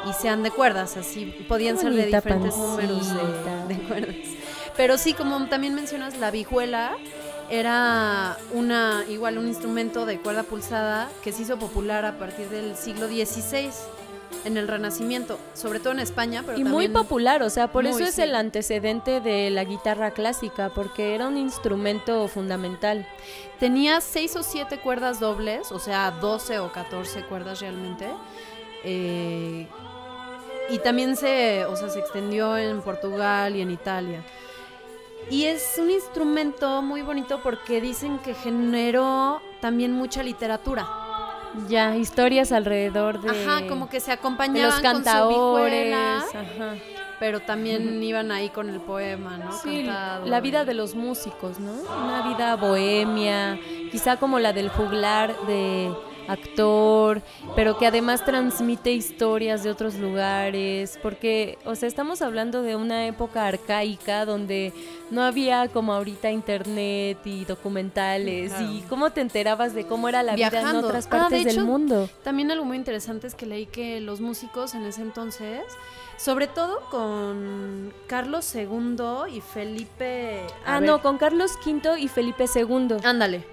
y 0.09 0.13
sean 0.13 0.43
de 0.43 0.51
cuerdas, 0.51 0.97
así. 0.97 1.25
Podían 1.47 1.77
ser 1.77 1.93
de 1.93 2.05
diferentes 2.05 2.55
números 2.55 3.07
de, 3.13 3.75
de 3.75 3.81
cuerdas. 3.83 4.15
Pero 4.75 4.97
sí, 4.97 5.13
como 5.13 5.43
también 5.47 5.73
mencionas, 5.73 6.17
la 6.17 6.31
vihuela 6.31 6.95
era 7.49 8.37
una 8.53 9.05
igual 9.09 9.37
un 9.37 9.47
instrumento 9.47 10.05
de 10.05 10.19
cuerda 10.19 10.43
pulsada 10.43 11.09
que 11.23 11.31
se 11.31 11.43
hizo 11.43 11.57
popular 11.57 12.05
a 12.05 12.17
partir 12.17 12.49
del 12.49 12.75
siglo 12.75 13.07
XVI 13.07 13.69
en 14.45 14.57
el 14.57 14.67
Renacimiento, 14.67 15.39
sobre 15.53 15.79
todo 15.79 15.93
en 15.93 15.99
España, 15.99 16.43
pero 16.45 16.57
y 16.57 16.63
muy 16.63 16.87
popular, 16.87 17.43
o 17.43 17.49
sea, 17.49 17.71
por 17.71 17.83
muy, 17.83 17.93
eso 17.93 18.03
es 18.03 18.15
sí. 18.15 18.21
el 18.21 18.35
antecedente 18.35 19.19
de 19.19 19.49
la 19.49 19.63
guitarra 19.63 20.11
clásica, 20.11 20.69
porque 20.69 21.15
era 21.15 21.27
un 21.27 21.37
instrumento 21.37 22.27
fundamental. 22.27 23.07
tenía 23.59 24.01
seis 24.01 24.35
o 24.35 24.43
siete 24.43 24.79
cuerdas 24.79 25.19
dobles, 25.19 25.71
o 25.71 25.79
sea, 25.79 26.11
12 26.11 26.59
o 26.59 26.71
14 26.71 27.23
cuerdas 27.23 27.59
realmente. 27.61 28.07
eh, 28.83 29.67
y 30.69 30.79
también 30.79 31.15
se, 31.15 31.65
o 31.65 31.75
sea, 31.75 31.89
se 31.89 31.99
extendió 31.99 32.57
en 32.57 32.81
Portugal 32.81 33.55
y 33.55 33.61
en 33.61 33.71
Italia. 33.71 34.21
Y 35.29 35.43
es 35.43 35.75
un 35.77 35.89
instrumento 35.89 36.81
muy 36.81 37.01
bonito 37.01 37.41
porque 37.41 37.81
dicen 37.81 38.19
que 38.19 38.33
generó 38.33 39.41
también 39.61 39.91
mucha 39.91 40.23
literatura. 40.23 41.06
Ya, 41.67 41.95
historias 41.95 42.51
alrededor 42.51 43.21
de, 43.21 43.29
Ajá, 43.29 43.67
como 43.67 43.89
que 43.89 43.99
se 43.99 44.11
acompañaban 44.11 44.61
los 44.63 44.73
con 44.81 44.97
su 44.97 45.03
cantaores. 45.03 45.93
ajá. 45.93 46.75
pero 47.19 47.39
también 47.39 48.01
iban 48.03 48.31
ahí 48.31 48.49
con 48.49 48.69
el 48.69 48.79
poema, 48.79 49.37
¿no? 49.37 49.51
Sí, 49.51 49.83
Cantado. 49.85 50.25
la 50.27 50.39
vida 50.39 50.65
de 50.65 50.73
los 50.75 50.93
músicos, 50.93 51.59
¿no? 51.59 51.71
Una 51.71 52.27
vida 52.29 52.55
bohemia, 52.55 53.59
quizá 53.91 54.17
como 54.17 54.37
la 54.39 54.53
del 54.53 54.69
juglar 54.69 55.33
de 55.47 55.91
actor, 56.27 57.21
pero 57.55 57.77
que 57.77 57.87
además 57.87 58.23
transmite 58.25 58.91
historias 58.91 59.63
de 59.63 59.69
otros 59.71 59.95
lugares, 59.95 60.99
porque, 61.01 61.57
o 61.65 61.75
sea, 61.75 61.87
estamos 61.87 62.21
hablando 62.21 62.61
de 62.61 62.75
una 62.75 63.05
época 63.07 63.45
arcaica 63.47 64.25
donde 64.25 64.73
no 65.11 65.23
había 65.23 65.67
como 65.69 65.93
ahorita 65.93 66.31
internet 66.31 67.19
y 67.25 67.45
documentales 67.45 68.51
Claro. 68.53 68.71
y 68.71 68.81
cómo 68.89 69.09
te 69.11 69.21
enterabas 69.21 69.73
de 69.73 69.85
cómo 69.85 70.09
era 70.09 70.23
la 70.23 70.35
vida 70.35 70.47
en 70.61 70.75
otras 70.77 71.05
Ah, 71.07 71.09
de 71.15 71.21
partes 71.21 71.45
del 71.45 71.53
hecho, 71.55 71.65
mundo. 71.65 72.09
También 72.23 72.51
algo 72.51 72.65
muy 72.65 72.77
interesante 72.77 73.27
es 73.27 73.35
que 73.35 73.45
leí 73.45 73.65
que 73.65 74.01
los 74.01 74.19
músicos 74.21 74.73
en 74.75 74.85
ese 74.85 75.01
entonces, 75.01 75.61
sobre 76.17 76.47
todo 76.47 76.81
con 76.89 77.93
Carlos 78.07 78.53
II 78.55 78.97
y 79.33 79.41
Felipe... 79.41 80.41
a 80.65 80.75
Ah, 80.75 80.79
ver, 80.79 80.89
no, 80.89 81.01
con 81.01 81.17
Carlos 81.17 81.53
V 81.65 81.99
y 81.99 82.07
Felipe 82.07 82.45
II. 82.53 82.97
Ándale. 83.03 83.45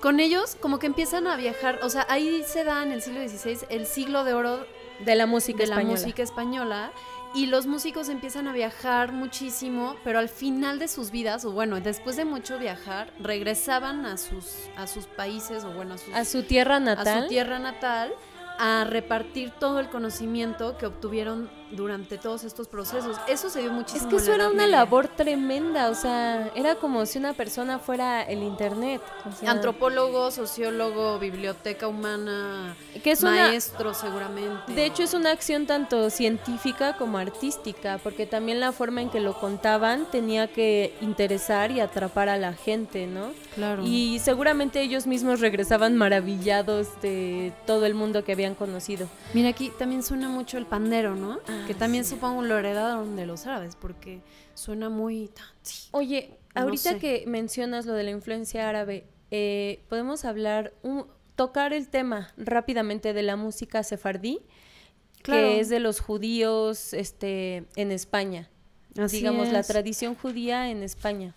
Con 0.00 0.18
ellos 0.20 0.56
como 0.60 0.78
que 0.78 0.86
empiezan 0.86 1.26
a 1.26 1.36
viajar, 1.36 1.80
o 1.82 1.90
sea, 1.90 2.06
ahí 2.08 2.42
se 2.46 2.64
da 2.64 2.82
en 2.82 2.92
el 2.92 3.02
siglo 3.02 3.20
XVI 3.28 3.58
el 3.68 3.86
siglo 3.86 4.24
de 4.24 4.32
oro 4.34 4.66
de 5.04 5.14
la 5.14 5.26
música 5.26 5.58
de 5.58 5.64
española. 5.64 5.84
la 5.94 6.00
música 6.00 6.22
española 6.22 6.92
y 7.34 7.46
los 7.46 7.66
músicos 7.66 8.08
empiezan 8.08 8.48
a 8.48 8.52
viajar 8.52 9.12
muchísimo, 9.12 9.94
pero 10.02 10.18
al 10.18 10.28
final 10.28 10.78
de 10.78 10.88
sus 10.88 11.10
vidas, 11.10 11.44
o 11.44 11.52
bueno, 11.52 11.80
después 11.80 12.16
de 12.16 12.24
mucho 12.24 12.58
viajar, 12.58 13.12
regresaban 13.20 14.04
a 14.06 14.16
sus, 14.16 14.68
a 14.76 14.86
sus 14.86 15.06
países, 15.06 15.62
o 15.64 15.70
bueno, 15.72 15.94
a, 15.94 15.98
sus- 15.98 16.14
a 16.14 16.24
su 16.24 16.42
tierra 16.42 16.76
a 16.76 16.80
natal. 16.80 17.22
su 17.22 17.28
tierra 17.28 17.58
natal, 17.58 18.12
a 18.58 18.84
repartir 18.84 19.52
todo 19.60 19.78
el 19.80 19.88
conocimiento 19.90 20.76
que 20.76 20.86
obtuvieron 20.86 21.50
durante 21.72 22.18
todos 22.18 22.44
estos 22.44 22.68
procesos. 22.68 23.16
Eso 23.28 23.48
se 23.50 23.60
dio 23.60 23.68
Es 23.70 23.74
muchísimo. 23.74 24.08
que 24.08 24.16
en 24.16 24.22
eso 24.22 24.30
la 24.30 24.34
era 24.36 24.46
una 24.48 24.62
Media. 24.64 24.76
labor 24.78 25.08
tremenda, 25.08 25.88
o 25.90 25.94
sea, 25.94 26.50
era 26.54 26.74
como 26.76 27.06
si 27.06 27.18
una 27.18 27.32
persona 27.32 27.78
fuera 27.78 28.22
el 28.22 28.42
internet. 28.42 29.00
o 29.26 29.32
sea, 29.32 29.50
Antropólogo, 29.50 30.30
sociólogo, 30.30 31.18
biblioteca 31.18 31.86
humana, 31.88 32.74
que 33.02 33.12
es 33.12 33.22
una, 33.22 33.48
maestro 33.48 33.94
seguramente. 33.94 34.72
de 34.72 34.84
hecho 34.86 35.02
es 35.02 35.14
una 35.14 35.30
acción 35.30 35.66
tanto 35.66 36.10
científica 36.10 36.96
como 36.96 37.18
artística, 37.18 37.98
porque 38.02 38.26
también 38.26 38.60
la 38.60 38.72
forma 38.72 39.02
en 39.02 39.10
que 39.10 39.20
lo 39.20 39.34
contaban 39.38 40.06
tenía 40.10 40.48
que 40.48 40.94
interesar 41.00 41.70
y 41.70 41.80
atrapar 41.80 42.28
a 42.28 42.36
la 42.36 42.52
gente, 42.54 43.06
¿no? 43.06 43.32
claro. 43.54 43.82
Y 43.84 44.18
seguramente 44.20 44.80
ellos 44.80 45.06
mismos 45.06 45.40
regresaban 45.40 45.96
maravillados 45.96 46.88
de 47.02 47.52
todo 47.66 47.86
el 47.86 47.94
mundo 47.94 48.24
que 48.24 48.32
habían 48.32 48.54
conocido. 48.54 49.08
Mira, 49.34 49.48
aquí 49.50 49.70
también 49.78 50.02
suena 50.02 50.28
mucho 50.28 50.56
el 50.58 50.66
pandero, 50.66 51.14
¿no? 51.16 51.38
Ah, 51.48 51.59
que 51.66 51.74
también 51.74 52.04
sí. 52.04 52.10
supongo 52.10 52.42
lo 52.42 52.58
heredaron 52.58 53.16
de 53.16 53.26
los 53.26 53.46
árabes, 53.46 53.76
porque 53.76 54.20
suena 54.54 54.88
muy... 54.88 55.30
Oye, 55.92 56.38
No 56.54 56.62
ahorita 56.62 56.90
sé. 56.92 56.98
que 56.98 57.24
mencionas 57.26 57.86
lo 57.86 57.92
de 57.94 58.04
la 58.04 58.10
influencia 58.10 58.68
árabe, 58.68 59.06
eh, 59.30 59.82
podemos 59.88 60.24
hablar, 60.24 60.72
un- 60.82 61.06
tocar 61.36 61.72
el 61.72 61.88
tema 61.88 62.32
rápidamente 62.36 63.12
de 63.12 63.22
la 63.22 63.36
música 63.36 63.82
sefardí, 63.82 64.40
Claro. 65.22 65.40
que 65.48 65.60
es 65.60 65.68
de 65.68 65.80
los 65.80 66.00
judíos 66.00 66.92
este, 66.94 67.66
en 67.76 67.92
España. 67.92 68.48
Así 68.98 69.18
digamos, 69.18 69.48
la 69.52 69.62
tradición 69.62 70.14
judía 70.14 70.70
en 70.70 70.82
España. 70.82 71.34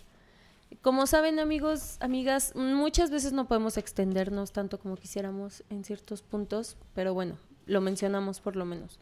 Como 0.81 1.05
saben, 1.05 1.37
amigos, 1.39 1.97
amigas, 1.99 2.53
muchas 2.55 3.11
veces 3.11 3.31
no 3.31 3.47
podemos 3.47 3.77
extendernos 3.77 4.51
tanto 4.53 4.79
como 4.79 4.95
quisiéramos 4.95 5.63
en 5.69 5.83
ciertos 5.83 6.23
puntos, 6.23 6.77
pero 6.95 7.13
bueno, 7.13 7.37
lo 7.65 7.81
mencionamos 7.81 8.39
por 8.39 8.55
lo 8.55 8.65
menos. 8.65 8.99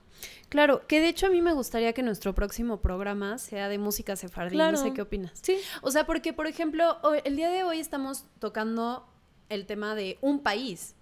Claro, 0.49 0.85
que 0.87 0.99
de 0.99 1.09
hecho 1.09 1.27
a 1.27 1.29
mí 1.29 1.41
me 1.41 1.53
gustaría 1.53 1.93
que 1.93 2.03
nuestro 2.03 2.35
próximo 2.35 2.81
programa 2.81 3.37
sea 3.37 3.69
de 3.69 3.77
música 3.77 4.15
sefardí. 4.15 4.55
Claro. 4.55 4.77
No 4.77 4.83
sé 4.83 4.93
qué 4.93 5.01
opinas. 5.01 5.31
Sí, 5.41 5.57
O 5.81 5.91
sea, 5.91 6.05
porque, 6.05 6.33
por 6.33 6.47
ejemplo, 6.47 6.97
el 7.23 7.35
día 7.35 7.49
de 7.49 7.63
hoy 7.63 7.79
estamos 7.79 8.25
tocando 8.39 9.07
el 9.49 9.65
tema 9.65 9.95
de 9.95 10.17
un 10.21 10.39
país. 10.39 10.95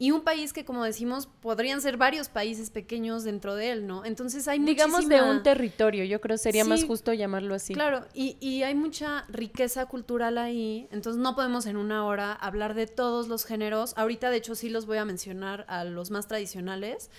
Y 0.00 0.12
un 0.12 0.22
país 0.22 0.54
que, 0.54 0.64
como 0.64 0.82
decimos, 0.82 1.26
podrían 1.26 1.82
ser 1.82 1.98
varios 1.98 2.30
países 2.30 2.70
pequeños 2.70 3.22
dentro 3.22 3.54
de 3.54 3.70
él, 3.70 3.86
¿no? 3.86 4.06
Entonces 4.06 4.48
hay 4.48 4.58
Digamos 4.58 5.06
de 5.06 5.20
un 5.20 5.42
territorio, 5.42 6.04
yo 6.04 6.22
creo 6.22 6.38
sería 6.38 6.64
más 6.64 6.84
justo 6.84 7.12
llamarlo 7.12 7.54
así. 7.54 7.74
Claro, 7.74 8.06
y, 8.14 8.38
y 8.40 8.62
hay 8.62 8.74
mucha 8.74 9.26
riqueza 9.28 9.84
cultural 9.84 10.38
ahí, 10.38 10.88
entonces 10.90 11.20
no 11.20 11.34
podemos 11.34 11.66
en 11.66 11.76
una 11.76 12.06
hora 12.06 12.32
hablar 12.32 12.72
de 12.72 12.86
todos 12.86 13.28
los 13.28 13.44
géneros. 13.44 13.92
Ahorita, 13.98 14.30
de 14.30 14.38
hecho, 14.38 14.54
sí 14.54 14.70
los 14.70 14.86
voy 14.86 14.96
a 14.96 15.04
mencionar 15.04 15.66
a 15.68 15.84
los 15.84 16.10
más 16.10 16.26
tradicionales, 16.26 17.10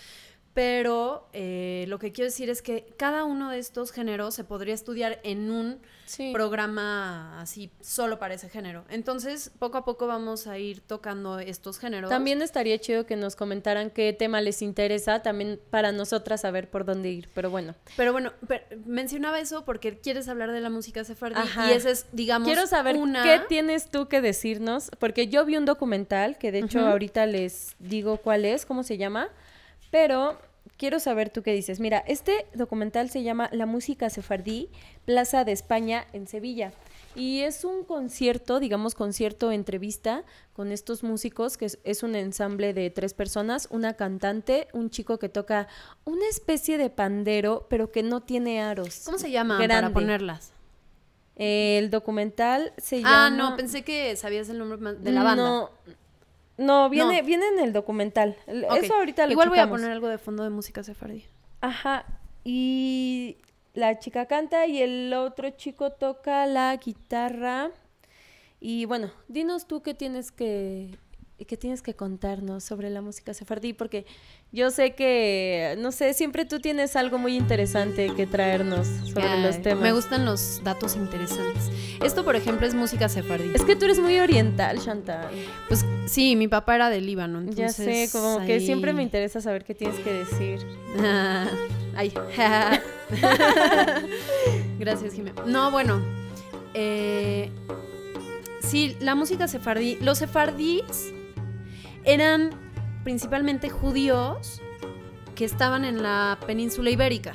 pero 0.54 1.30
eh, 1.34 1.86
lo 1.88 1.98
que 2.00 2.12
quiero 2.12 2.30
decir 2.30 2.50
es 2.50 2.62
que 2.62 2.86
cada 2.98 3.24
uno 3.24 3.50
de 3.52 3.60
estos 3.60 3.92
géneros 3.92 4.36
se 4.36 4.44
podría 4.44 4.74
estudiar 4.74 5.20
en 5.24 5.50
un 5.52 5.80
Sí. 6.06 6.32
programa 6.34 7.40
así 7.40 7.72
solo 7.80 8.20
para 8.20 8.34
ese 8.34 8.50
género. 8.50 8.84
Entonces, 8.90 9.50
poco 9.60 9.78
a 9.78 9.86
poco 9.86 10.08
vamos 10.08 10.46
a 10.46 10.58
ir 10.58 10.82
tocando 10.82 11.40
estos 11.40 11.80
géneros. 11.80 12.10
También 12.10 12.42
estaría 12.42 12.78
chido 12.80 13.06
que 13.06 13.16
nos 13.16 13.38
comentaran 13.38 13.90
qué 13.90 14.12
tema 14.12 14.42
les 14.42 14.62
interesa, 14.62 15.22
también 15.22 15.58
para 15.70 15.94
nosotras 15.94 16.42
saber 16.42 16.70
por 16.70 16.84
dónde 16.84 17.12
ir, 17.12 17.30
pero 17.34 17.50
bueno. 17.50 17.76
Pero 17.96 18.12
bueno, 18.12 18.34
mencionaba 18.86 19.40
eso 19.40 19.64
porque 19.64 20.00
quieres 20.00 20.28
hablar 20.28 20.52
de 20.52 20.60
la 20.60 20.70
música 20.70 21.06
sefardí 21.06 21.40
Ajá. 21.40 21.72
y 21.72 21.76
ese 21.76 21.92
es, 21.92 22.06
digamos, 22.12 22.46
Quiero 22.46 22.68
saber 22.68 22.98
una... 22.98 23.24
qué 23.24 23.40
tienes 23.48 23.90
tú 23.90 24.10
que 24.10 24.20
decirnos, 24.20 24.92
porque 25.00 25.28
yo 25.28 25.46
vi 25.46 25.56
un 25.56 25.64
documental, 25.66 26.38
que 26.38 26.52
de 26.52 26.60
hecho 26.60 26.82
ahorita 26.86 27.26
les 27.26 27.76
digo 27.80 28.18
cuál 28.18 28.44
es, 28.44 28.66
cómo 28.66 28.84
se 28.84 28.98
llama, 28.98 29.30
pero 29.91 30.39
quiero 30.77 30.99
saber 30.99 31.30
tú 31.30 31.43
qué 31.43 31.54
dices. 31.54 31.80
Mira, 31.80 31.99
este 32.08 32.47
documental 32.56 33.10
se 33.10 33.21
llama 33.21 33.49
La 33.51 33.67
música 33.67 34.10
sefardí, 34.10 34.69
Plaza 35.06 35.43
de 35.43 35.51
España 35.51 36.08
en 36.13 36.27
Sevilla. 36.27 36.73
Y 37.13 37.41
es 37.41 37.65
un 37.65 37.84
concierto, 37.84 38.60
digamos 38.60 38.95
concierto 38.95 39.51
entrevista 39.51 40.23
con 40.54 40.71
estos 40.71 41.04
músicos, 41.04 41.58
que 41.58 41.65
es, 41.65 41.80
es 41.84 42.04
un 42.04 42.15
ensamble 42.15 42.73
de 42.73 42.89
tres 42.89 43.13
personas, 43.13 43.67
una 43.69 43.95
cantante, 43.95 44.69
un 44.71 44.89
chico 44.89 45.19
que 45.19 45.27
toca 45.27 45.67
una 46.06 46.25
especie 46.30 46.77
de 46.77 46.89
pandero, 46.89 47.67
pero 47.69 47.91
que 47.91 48.01
no 48.01 48.21
tiene 48.21 48.62
aros. 48.62 49.01
¿Cómo 49.06 49.17
se 49.17 49.30
llama 49.30 49.60
para 49.60 49.91
ponerlas? 49.91 50.54
El 51.36 51.89
documental 51.89 52.73
se 52.77 52.97
llama... 52.97 53.25
Ah, 53.25 53.30
no, 53.30 53.58
pensé 53.58 53.84
que 53.84 54.15
sabías 54.15 54.47
el 54.49 54.60
nombre 54.60 54.93
de 54.93 55.12
la 55.12 55.23
banda. 55.23 55.43
No, 55.43 55.69
no, 56.58 56.90
viene, 56.90 57.22
No. 57.22 57.28
viene 57.28 57.48
en 57.48 57.60
el 57.60 57.74
documental. 57.74 58.38
Eso 58.48 58.96
ahorita 58.96 59.26
lo 59.26 59.32
Igual 59.32 59.50
voy 59.50 59.60
a 59.60 59.70
poner 59.70 59.92
algo 59.92 60.08
de 60.08 60.18
fondo 60.18 60.44
de 60.44 60.50
música 60.50 60.84
sefardí. 60.84 61.26
Ajá. 61.62 62.06
Y 62.44 63.38
la 63.74 64.00
chica 64.00 64.26
canta 64.26 64.68
y 64.68 64.82
el 64.82 65.14
otro 65.14 65.50
chico 65.52 65.92
toca 65.92 66.46
la 66.46 66.76
guitarra. 66.78 67.72
Y 68.60 68.86
bueno, 68.86 69.12
dinos 69.28 69.68
tú 69.68 69.82
qué 69.82 69.94
tienes 69.94 70.32
que 70.32 70.98
qué 71.45 71.58
tienes 71.58 71.82
que 71.82 71.93
contarnos 71.93 72.63
sobre 72.63 72.89
la 72.89 73.01
música 73.01 73.34
sefardí 73.34 73.73
porque 73.73 74.06
yo 74.51 74.69
sé 74.71 74.95
que 74.95 75.75
no 75.80 75.91
sé, 75.91 76.13
siempre 76.13 76.45
tú 76.45 76.60
tienes 76.60 76.95
algo 76.95 77.17
muy 77.17 77.36
interesante 77.38 78.12
que 78.15 78.27
traernos 78.27 78.88
sobre 79.13 79.41
los 79.41 79.62
temas. 79.62 79.84
Me 79.84 79.91
gustan 79.93 80.25
los 80.25 80.62
datos 80.63 80.95
interesantes. 80.95 81.69
Esto, 82.04 82.23
por 82.25 82.36
ejemplo, 82.36 82.65
es 82.67 82.73
música 82.73 83.08
sefardí. 83.10 83.51
Es 83.54 83.63
que 83.63 83.75
tú 83.75 83.86
eres 83.86 83.99
muy 83.99 84.19
oriental, 84.19 84.80
Chantal. 84.80 85.30
Pues 85.67 85.86
sí, 86.06 86.36
mi 86.36 86.47
papá 86.47 86.75
era 86.75 86.89
de 86.89 86.99
Líbano, 87.01 87.43
Ya 87.51 87.69
sé, 87.69 88.10
como 88.12 88.45
que 88.45 88.60
siempre 88.60 88.93
me 88.93 89.04
interesa 89.04 89.39
saber 89.41 89.63
qué 89.63 89.73
tienes 89.75 89.99
que 89.99 90.12
decir. 90.13 90.60
Ah, 90.99 91.47
Ay. 91.95 92.13
Gracias, 94.80 95.13
Jimena. 95.13 95.43
No, 95.45 95.71
bueno. 95.71 96.01
eh, 96.73 97.49
sí, 98.62 98.95
la 98.99 99.15
música 99.15 99.47
sefardí. 99.47 99.97
Los 100.01 100.19
sefardíes 100.19 101.13
eran 102.04 102.52
principalmente 103.04 103.70
judíos 103.70 104.62
que 105.36 105.46
estaban 105.46 105.86
en 105.86 106.04
la 106.04 106.38
península 106.46 106.90
ibérica. 106.90 107.34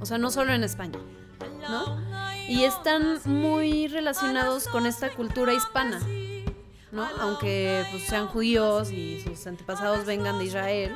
O 0.00 0.06
sea, 0.06 0.18
no 0.18 0.30
solo 0.30 0.52
en 0.52 0.64
España. 0.64 0.98
¿No? 1.68 2.00
Y 2.48 2.64
están 2.64 3.18
muy 3.26 3.88
relacionados 3.88 4.68
con 4.68 4.86
esta 4.86 5.10
cultura 5.10 5.52
hispana. 5.52 6.00
¿No? 6.92 7.06
Aunque 7.20 7.84
pues, 7.90 8.04
sean 8.04 8.26
judíos 8.28 8.90
y 8.90 9.20
sus 9.20 9.46
antepasados 9.46 10.06
vengan 10.06 10.38
de 10.38 10.46
Israel 10.46 10.92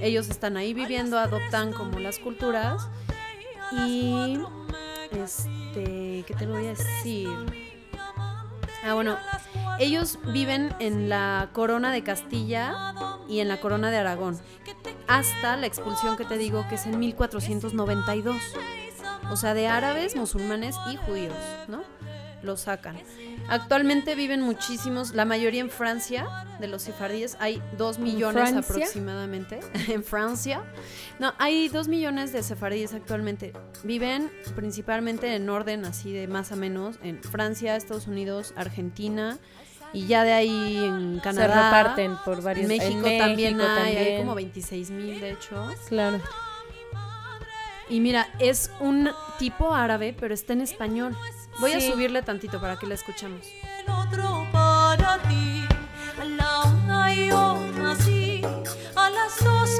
ellos 0.00 0.28
están 0.28 0.56
ahí 0.56 0.74
viviendo, 0.74 1.18
adoptan 1.18 1.72
como 1.72 1.98
las 1.98 2.18
culturas 2.18 2.88
y 3.72 4.38
este, 5.12 6.24
¿qué 6.26 6.34
te 6.38 6.46
voy 6.46 6.66
a 6.66 6.70
decir? 6.70 7.28
Ah, 8.84 8.94
bueno, 8.94 9.16
ellos 9.78 10.18
viven 10.32 10.74
en 10.80 11.08
la 11.08 11.50
corona 11.52 11.92
de 11.92 12.02
Castilla 12.02 12.94
y 13.28 13.40
en 13.40 13.48
la 13.48 13.60
corona 13.60 13.90
de 13.90 13.98
Aragón 13.98 14.38
hasta 15.08 15.56
la 15.56 15.66
expulsión 15.66 16.16
que 16.16 16.24
te 16.24 16.38
digo 16.38 16.64
que 16.68 16.76
es 16.76 16.86
en 16.86 16.98
1492. 16.98 18.36
O 19.30 19.36
sea, 19.36 19.54
de 19.54 19.66
árabes, 19.66 20.14
musulmanes 20.16 20.76
y 20.92 20.96
judíos, 20.96 21.34
¿no? 21.66 21.82
Los 22.42 22.60
sacan. 22.60 22.96
Actualmente 23.48 24.14
viven 24.14 24.42
muchísimos, 24.42 25.12
la 25.12 25.24
mayoría 25.24 25.60
en 25.60 25.70
Francia, 25.70 26.46
de 26.60 26.68
los 26.68 26.82
sefardíes, 26.82 27.36
hay 27.40 27.60
dos 27.76 27.98
millones 27.98 28.54
aproximadamente. 28.54 29.60
en 29.88 30.04
Francia. 30.04 30.62
No, 31.18 31.32
hay 31.38 31.68
dos 31.68 31.88
millones 31.88 32.32
de 32.32 32.42
sefardíes 32.42 32.94
actualmente. 32.94 33.52
Viven 33.82 34.30
principalmente 34.54 35.34
en 35.34 35.48
orden 35.48 35.84
así 35.84 36.12
de 36.12 36.28
más 36.28 36.52
o 36.52 36.56
menos 36.56 36.98
en 37.02 37.22
Francia, 37.22 37.76
Estados 37.76 38.06
Unidos, 38.06 38.54
Argentina 38.56 39.38
y 39.92 40.06
ya 40.06 40.24
de 40.24 40.32
ahí 40.32 40.76
en 40.84 41.20
Canadá. 41.20 41.46
Se 41.48 41.54
reparten 41.54 42.16
por 42.24 42.42
varios 42.42 42.70
En 42.70 42.76
México, 42.78 43.06
en 43.06 43.18
también 43.18 43.56
México 43.56 43.72
hay, 43.72 43.86
hay 43.88 43.94
también. 43.96 44.18
como 44.20 44.34
26 44.34 44.90
mil 44.90 45.20
de 45.20 45.30
hecho. 45.32 45.68
Claro. 45.88 46.20
Y 47.90 48.00
mira, 48.00 48.28
es 48.38 48.70
un 48.80 49.10
tipo 49.38 49.74
árabe, 49.74 50.14
pero 50.18 50.34
está 50.34 50.52
en 50.52 50.60
español. 50.60 51.16
Voy 51.60 51.72
a 51.72 51.80
Sí. 51.80 51.90
subirle 51.90 52.22
tantito 52.22 52.60
para 52.60 52.76
que 52.76 52.86
la 52.86 52.94
escuchemos. 52.94 53.40
A 58.94 59.06
a 59.06 59.10
las 59.10 59.38
dos 59.44 59.70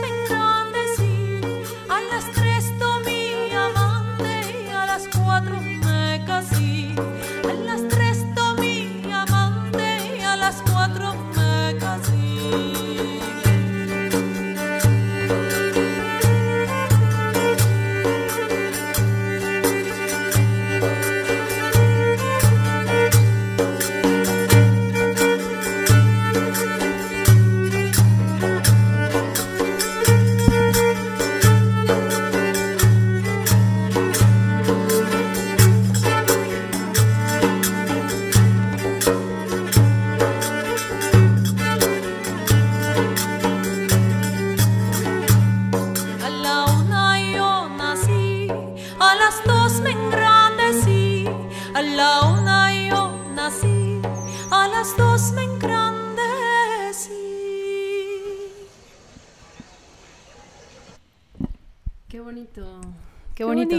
Qué 63.39 63.45
bonito. 63.45 63.71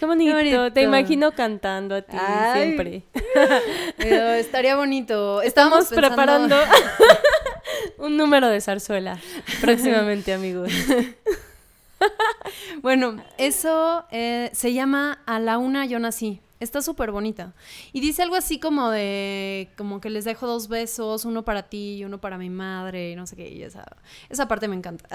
Qué 0.00 0.06
bonito. 0.06 0.34
bonito. 0.34 0.72
Te 0.72 0.80
imagino 0.80 1.32
cantando 1.32 1.94
a 1.94 2.00
ti 2.00 2.16
Ay. 2.18 2.62
siempre. 2.62 3.02
Pero 3.98 4.30
estaría 4.30 4.76
bonito. 4.76 5.42
Estamos 5.42 5.90
Estábamos 5.92 6.16
pensando- 6.16 6.56
preparando 6.56 6.56
un 7.98 8.16
número 8.16 8.48
de 8.48 8.62
zarzuela 8.62 9.20
próximamente, 9.60 10.32
amigos. 10.32 10.72
Bueno, 12.80 13.22
eso 13.38 14.04
eh, 14.12 14.50
se 14.54 14.72
llama 14.72 15.18
A 15.26 15.38
la 15.40 15.58
una 15.58 15.84
yo 15.84 15.98
nací. 15.98 16.40
Está 16.60 16.80
súper 16.80 17.10
bonita. 17.10 17.54
Y 17.92 18.00
dice 18.00 18.22
algo 18.22 18.36
así 18.36 18.58
como 18.58 18.90
de, 18.90 19.68
como 19.76 20.00
que 20.00 20.08
les 20.08 20.24
dejo 20.24 20.46
dos 20.46 20.68
besos, 20.68 21.24
uno 21.24 21.44
para 21.44 21.64
ti 21.64 21.96
y 21.98 22.04
uno 22.04 22.20
para 22.20 22.38
mi 22.38 22.50
madre, 22.50 23.10
y 23.10 23.16
no 23.16 23.26
sé 23.26 23.36
qué. 23.36 23.48
Y 23.48 23.62
esa, 23.62 23.84
esa 24.28 24.48
parte 24.48 24.66
me 24.68 24.76
encanta. 24.76 25.08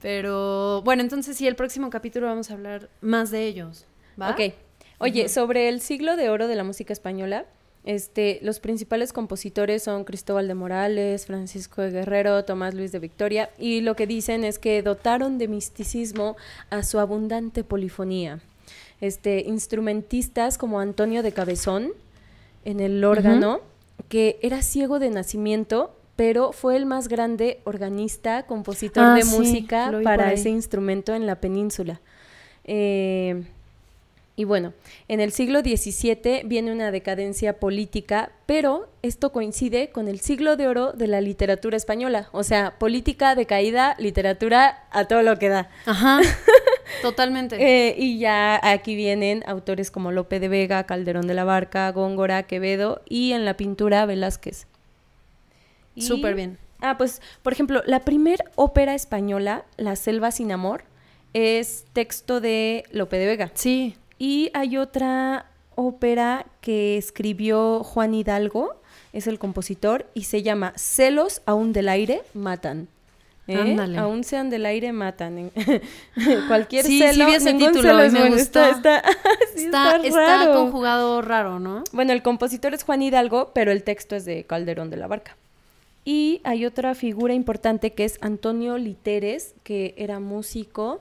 Pero 0.00 0.82
bueno, 0.82 1.02
entonces 1.02 1.36
sí, 1.36 1.46
el 1.46 1.56
próximo 1.56 1.90
capítulo 1.90 2.26
vamos 2.26 2.50
a 2.50 2.54
hablar 2.54 2.88
más 3.00 3.30
de 3.30 3.46
ellos. 3.46 3.86
¿va? 4.20 4.30
Ok. 4.30 4.54
Oye, 4.98 5.28
sobre 5.28 5.68
el 5.68 5.80
siglo 5.80 6.16
de 6.16 6.28
oro 6.28 6.48
de 6.48 6.56
la 6.56 6.64
música 6.64 6.92
española, 6.92 7.46
Este, 7.84 8.38
los 8.42 8.60
principales 8.60 9.12
compositores 9.12 9.82
son 9.84 10.04
Cristóbal 10.04 10.46
de 10.46 10.54
Morales, 10.54 11.24
Francisco 11.24 11.80
de 11.80 11.90
Guerrero, 11.90 12.44
Tomás 12.44 12.74
Luis 12.74 12.92
de 12.92 12.98
Victoria, 12.98 13.48
y 13.58 13.80
lo 13.80 13.96
que 13.96 14.06
dicen 14.06 14.44
es 14.44 14.58
que 14.58 14.82
dotaron 14.82 15.38
de 15.38 15.48
misticismo 15.48 16.36
a 16.68 16.82
su 16.82 16.98
abundante 16.98 17.64
polifonía. 17.64 18.40
Este, 19.00 19.40
instrumentistas 19.46 20.58
como 20.58 20.78
Antonio 20.78 21.22
de 21.22 21.32
Cabezón 21.32 21.92
en 22.66 22.80
el 22.80 23.02
órgano, 23.02 23.60
que 24.10 24.38
era 24.42 24.60
ciego 24.60 24.98
de 24.98 25.08
nacimiento, 25.08 25.96
pero 26.20 26.52
fue 26.52 26.76
el 26.76 26.84
más 26.84 27.08
grande 27.08 27.62
organista, 27.64 28.42
compositor 28.42 29.02
Ah, 29.02 29.14
de 29.14 29.22
sí, 29.22 29.38
música 29.38 29.90
para 30.04 30.34
ese 30.34 30.50
instrumento 30.50 31.14
en 31.14 31.24
la 31.24 31.36
península. 31.36 32.02
Eh, 32.64 33.42
y 34.36 34.44
bueno, 34.44 34.74
en 35.08 35.20
el 35.20 35.32
siglo 35.32 35.60
XVII 35.60 36.42
viene 36.44 36.72
una 36.72 36.90
decadencia 36.90 37.58
política, 37.58 38.32
pero 38.44 38.90
esto 39.00 39.32
coincide 39.32 39.88
con 39.92 40.08
el 40.08 40.20
siglo 40.20 40.58
de 40.58 40.68
oro 40.68 40.92
de 40.92 41.06
la 41.06 41.22
literatura 41.22 41.78
española. 41.78 42.28
O 42.32 42.42
sea, 42.42 42.78
política 42.78 43.34
decaída, 43.34 43.96
literatura 43.98 44.84
a 44.90 45.06
todo 45.06 45.22
lo 45.22 45.38
que 45.38 45.48
da. 45.48 45.70
Ajá. 45.86 46.20
Totalmente. 47.00 47.56
Eh, 47.58 47.94
y 47.96 48.18
ya 48.18 48.60
aquí 48.62 48.94
vienen 48.94 49.42
autores 49.46 49.90
como 49.90 50.12
Lope 50.12 50.38
de 50.38 50.48
Vega, 50.48 50.84
Calderón 50.84 51.26
de 51.26 51.32
la 51.32 51.44
Barca, 51.44 51.90
Góngora, 51.92 52.42
Quevedo 52.42 53.00
y 53.08 53.32
en 53.32 53.46
la 53.46 53.56
pintura 53.56 54.04
Velázquez. 54.04 54.66
Y- 55.94 56.02
Súper 56.02 56.34
bien. 56.34 56.58
Ah, 56.80 56.96
pues, 56.96 57.20
por 57.42 57.52
ejemplo, 57.52 57.82
la 57.86 58.00
primer 58.00 58.42
ópera 58.56 58.94
española, 58.94 59.64
La 59.76 59.96
Selva 59.96 60.30
sin 60.30 60.50
Amor, 60.52 60.84
es 61.34 61.84
texto 61.92 62.40
de 62.40 62.84
Lope 62.90 63.18
de 63.18 63.26
Vega. 63.26 63.50
Sí. 63.54 63.96
Y 64.18 64.50
hay 64.54 64.76
otra 64.78 65.46
ópera 65.74 66.46
que 66.60 66.96
escribió 66.96 67.82
Juan 67.84 68.14
Hidalgo, 68.14 68.80
es 69.12 69.26
el 69.26 69.38
compositor, 69.38 70.06
y 70.14 70.24
se 70.24 70.42
llama 70.42 70.72
Celos 70.76 71.42
aún 71.46 71.72
del 71.72 71.88
aire 71.88 72.22
matan. 72.34 72.88
¿Eh? 73.46 73.56
Ándale. 73.56 73.98
Aún 73.98 74.22
sean 74.24 74.48
del 74.48 74.64
aire 74.64 74.92
matan. 74.92 75.50
Cualquier 76.48 76.84
Sí, 76.84 76.98
sí 77.00 77.06
celo, 77.06 77.26
vi 77.26 77.34
ese 77.34 77.52
ningún 77.52 77.72
título 77.72 77.88
celo 77.90 78.02
es 78.02 78.12
me 78.12 78.20
bueno. 78.20 78.36
gustó. 78.36 78.64
Está, 78.64 78.98
está, 78.98 79.02
sí, 79.56 79.64
Está, 79.64 79.96
está 79.96 80.06
está 80.08 80.36
raro. 80.44 80.54
conjugado 80.54 81.20
raro, 81.22 81.58
¿no? 81.58 81.82
Bueno, 81.92 82.12
el 82.12 82.22
compositor 82.22 82.74
es 82.74 82.84
Juan 82.84 83.02
Hidalgo, 83.02 83.50
pero 83.54 83.72
el 83.72 83.82
texto 83.82 84.14
es 84.16 84.24
de 84.24 84.44
Calderón 84.44 84.90
de 84.90 84.96
la 84.98 85.06
Barca. 85.08 85.36
Y 86.04 86.40
hay 86.44 86.64
otra 86.64 86.94
figura 86.94 87.34
importante 87.34 87.92
que 87.92 88.04
es 88.04 88.18
Antonio 88.22 88.78
Literes, 88.78 89.54
que 89.64 89.94
era 89.98 90.18
músico 90.18 91.00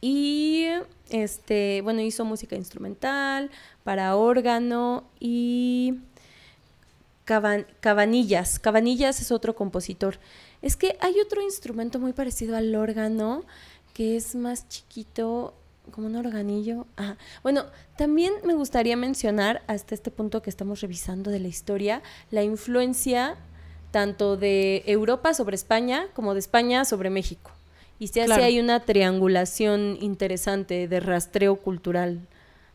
y 0.00 0.66
este, 1.10 1.80
bueno, 1.82 2.00
hizo 2.00 2.24
música 2.24 2.56
instrumental 2.56 3.50
para 3.84 4.16
órgano 4.16 5.04
y 5.18 5.94
Caban- 7.26 7.66
Cabanillas. 7.80 8.58
Cabanillas 8.58 9.20
es 9.20 9.32
otro 9.32 9.54
compositor. 9.54 10.18
Es 10.62 10.76
que 10.76 10.96
hay 11.00 11.18
otro 11.20 11.42
instrumento 11.42 11.98
muy 11.98 12.12
parecido 12.12 12.56
al 12.56 12.74
órgano 12.74 13.44
que 13.94 14.16
es 14.16 14.34
más 14.34 14.68
chiquito, 14.68 15.54
como 15.90 16.06
un 16.06 16.16
organillo. 16.16 16.86
Bueno, 17.42 17.64
también 17.96 18.32
me 18.44 18.54
gustaría 18.54 18.96
mencionar 18.96 19.62
hasta 19.66 19.94
este 19.94 20.10
punto 20.10 20.42
que 20.42 20.50
estamos 20.50 20.80
revisando 20.80 21.30
de 21.30 21.40
la 21.40 21.48
historia 21.48 22.02
la 22.30 22.42
influencia 22.42 23.36
tanto 23.90 24.36
de 24.36 24.82
Europa 24.86 25.34
sobre 25.34 25.56
España 25.56 26.06
como 26.14 26.34
de 26.34 26.40
España 26.40 26.84
sobre 26.84 27.10
México. 27.10 27.50
Y 27.98 28.06
se 28.08 28.20
hace 28.20 28.28
Claro. 28.28 28.44
ahí 28.44 28.60
una 28.60 28.80
triangulación 28.80 29.98
interesante 30.00 30.88
de 30.88 31.00
rastreo 31.00 31.56
cultural. 31.56 32.20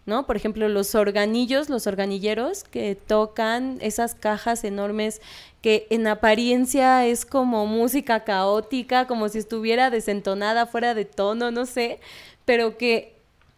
¿no? 0.06 0.28
Por 0.28 0.36
ejemplo, 0.36 0.70
los 0.70 0.94
organillos, 0.94 1.68
los 1.68 1.88
organilleros 1.88 2.64
que 2.64 2.94
tocan 2.96 3.80
esas 3.82 4.14
cajas 4.14 4.64
enormes 4.64 5.20
que 5.64 5.88
en 5.90 6.06
apariencia 6.06 7.08
es 7.08 7.26
como 7.26 7.66
música 7.66 8.24
caótica, 8.24 9.08
como 9.08 9.30
si 9.30 9.40
estuviera 9.40 9.90
desentonada, 9.90 10.68
fuera 10.68 10.94
de 10.94 11.06
tono, 11.06 11.50
no 11.50 11.66
sé, 11.66 12.00
pero 12.46 12.78
que 12.78 13.14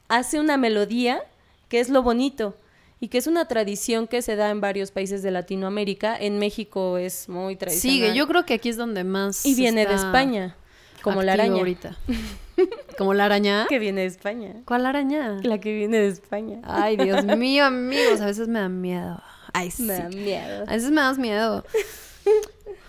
hace 0.08 0.40
una 0.40 0.56
melodía 0.56 1.22
que 1.68 1.82
es 1.82 1.90
lo 1.90 2.02
bonito 2.02 2.54
y 3.00 3.10
que 3.10 3.18
es 3.20 3.28
una 3.28 3.48
tradición 3.48 4.08
que 4.08 4.22
se 4.22 4.36
da 4.36 4.50
en 4.50 4.60
varios 4.60 4.92
países 4.92 5.22
de 5.22 5.32
Latinoamérica. 5.32 6.18
En 6.20 6.40
México 6.40 6.98
es 6.98 7.30
muy 7.30 7.56
tradicional. 7.56 7.96
Sigue, 7.96 8.16
yo 8.16 8.28
creo 8.28 8.46
que 8.46 8.56
aquí 8.56 8.70
es 8.70 8.78
donde 8.78 9.04
más. 9.04 9.46
Y 9.46 9.54
viene 9.56 9.86
de 9.86 9.94
España, 9.94 10.56
como 11.02 11.22
la 11.22 11.34
araña. 11.34 11.58
ahorita. 11.58 11.98
¿Como 12.98 13.14
la 13.14 13.26
araña? 13.26 13.66
Que 13.70 13.78
viene 13.78 14.02
de 14.02 14.08
España. 14.08 14.56
¿Cuál 14.66 14.86
araña? 14.86 15.40
La 15.44 15.60
que 15.60 15.76
viene 15.76 15.98
de 15.98 16.08
España. 16.08 16.62
Ay, 16.64 16.98
Dios 16.98 17.24
mío, 17.38 17.66
amigos, 17.66 18.20
a 18.22 18.26
veces 18.26 18.48
me 18.48 18.60
da 18.60 18.70
miedo. 18.70 19.22
Ay, 19.54 19.70
sí. 19.70 19.84
Me 19.84 19.94
da 19.94 20.10
miedo. 20.10 20.64
A 20.68 20.74
veces 20.74 20.90
me 20.90 21.02
das 21.02 21.20
miedo. 21.20 21.64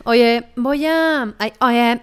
Oye, 0.05 0.45
voy 0.57 0.87
a. 0.87 1.35
Ay, 1.39 1.53
oye. 1.61 2.01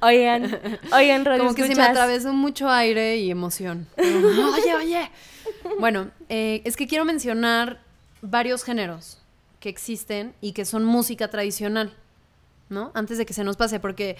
Oigan, 0.00 0.58
oigan, 0.92 1.24
radio 1.24 1.44
Como 1.44 1.54
que 1.54 1.66
se 1.66 1.76
me 1.76 1.82
atravesó 1.82 2.32
mucho 2.32 2.68
aire 2.68 3.18
y 3.18 3.30
emoción. 3.30 3.86
Oye, 3.96 4.74
oye. 4.74 5.10
Bueno, 5.78 6.10
eh, 6.28 6.62
es 6.64 6.76
que 6.76 6.86
quiero 6.86 7.04
mencionar 7.04 7.80
varios 8.22 8.64
géneros 8.64 9.18
que 9.60 9.68
existen 9.68 10.34
y 10.40 10.52
que 10.52 10.64
son 10.64 10.84
música 10.84 11.28
tradicional, 11.28 11.94
¿no? 12.68 12.90
Antes 12.94 13.18
de 13.18 13.26
que 13.26 13.34
se 13.34 13.44
nos 13.44 13.56
pase, 13.56 13.78
porque 13.80 14.16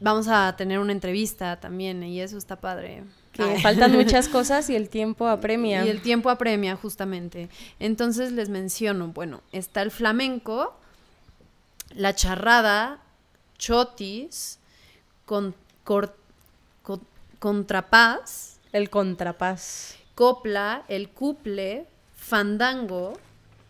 vamos 0.00 0.28
a 0.28 0.54
tener 0.56 0.78
una 0.78 0.92
entrevista 0.92 1.60
también 1.60 2.02
y 2.02 2.20
eso 2.20 2.38
está 2.38 2.56
padre. 2.56 3.04
Que 3.32 3.42
Ay. 3.42 3.60
faltan 3.60 3.92
muchas 3.92 4.28
cosas 4.30 4.68
y 4.70 4.76
el 4.76 4.88
tiempo 4.88 5.26
apremia. 5.28 5.84
Y 5.84 5.90
el 5.90 6.00
tiempo 6.00 6.30
apremia, 6.30 6.76
justamente. 6.76 7.48
Entonces 7.78 8.32
les 8.32 8.48
menciono, 8.48 9.08
bueno, 9.08 9.42
está 9.52 9.82
el 9.82 9.90
flamenco, 9.90 10.74
la 11.94 12.14
charrada, 12.14 13.00
chotis, 13.58 14.58
con, 15.26 15.54
cor- 15.84 16.16
co- 16.82 17.02
contrapás, 17.38 18.58
El 18.72 18.88
contrapás. 18.90 19.96
Copla, 20.18 20.82
el 20.88 21.10
cuple, 21.10 21.86
fandango, 22.16 23.16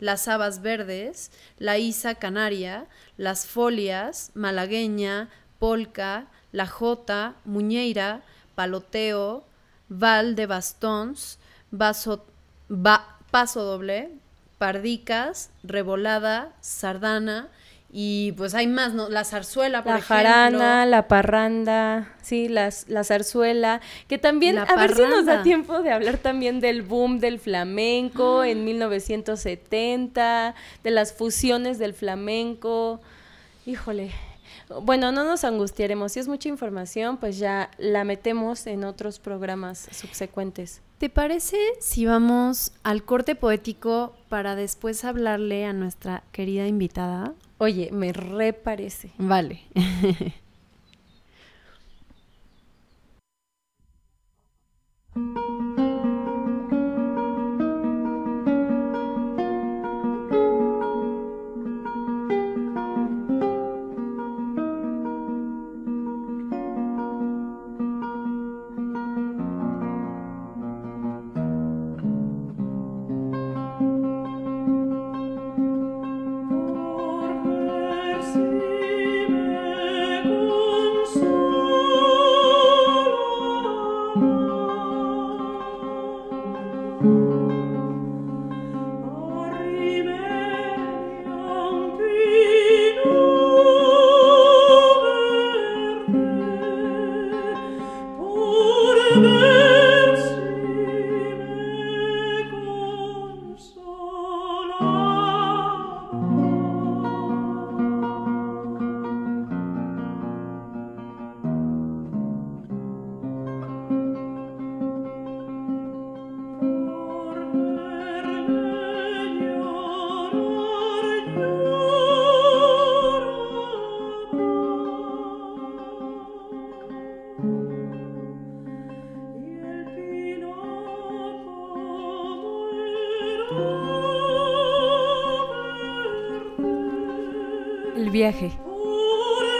las 0.01 0.29
habas 0.29 0.63
verdes, 0.63 1.31
la 1.59 1.77
isa 1.77 2.15
canaria, 2.15 2.87
las 3.19 3.47
folias, 3.47 4.31
malagueña, 4.33 5.29
polca, 5.59 6.25
la 6.53 6.67
jota, 6.67 7.35
muñeira, 7.45 8.23
paloteo, 8.55 9.45
val 9.91 10.37
de 10.37 10.47
bastons, 10.47 11.39
paso 11.71 12.25
doble, 13.63 14.09
pardicas, 14.57 15.51
revolada, 15.63 16.55
sardana 16.63 17.49
y 17.91 18.33
pues 18.33 18.55
hay 18.55 18.67
más, 18.67 18.93
¿no? 18.93 19.09
La 19.09 19.25
zarzuela, 19.25 19.83
por 19.83 19.93
La 19.93 19.99
ejemplo. 19.99 20.17
jarana, 20.17 20.85
la 20.85 21.09
parranda, 21.09 22.15
sí, 22.21 22.49
las, 22.49 22.87
la 22.89 23.03
zarzuela, 23.03 23.81
que 24.09 24.19
también, 24.19 24.57
La 24.57 24.63
a 24.65 24.77
ver 24.77 24.95
si 24.95 25.03
nos 25.03 25.25
da 25.25 25.43
tiempo 25.43 25.81
de 25.81 25.91
hablar 25.93 26.19
también 26.19 26.61
del 26.61 26.83
boom 26.83 27.19
del 27.19 27.39
flamenco 27.39 28.45
en 28.45 28.65
1970, 28.65 30.55
de 30.85 30.91
las 30.91 31.13
fusiones 31.15 31.79
del 31.79 31.95
flamenco. 31.95 33.01
Híjole. 33.65 34.11
Bueno, 34.83 35.13
no 35.13 35.25
nos 35.25 35.45
angustiaremos. 35.45 36.13
Si 36.13 36.21
es 36.21 36.29
mucha 36.29 36.51
información, 36.51 37.17
pues 37.17 37.39
ya 37.39 37.71
la 37.79 38.05
metemos 38.05 38.67
en 38.67 38.85
otros 38.85 39.19
programas 39.19 39.89
subsecuentes. 39.93 40.83
¿Te 40.99 41.09
parece 41.09 41.57
si 41.81 42.05
vamos 42.05 42.73
al 42.83 43.03
corte 43.05 43.35
poético 43.35 44.15
para 44.29 44.57
después 44.57 45.05
hablarle 45.05 45.65
a 45.65 45.73
nuestra 45.73 46.23
querida 46.33 46.67
invitada? 46.67 47.33
Oye, 47.59 47.91
me 47.93 48.13
reparece. 48.13 49.11
Vale. 49.19 49.61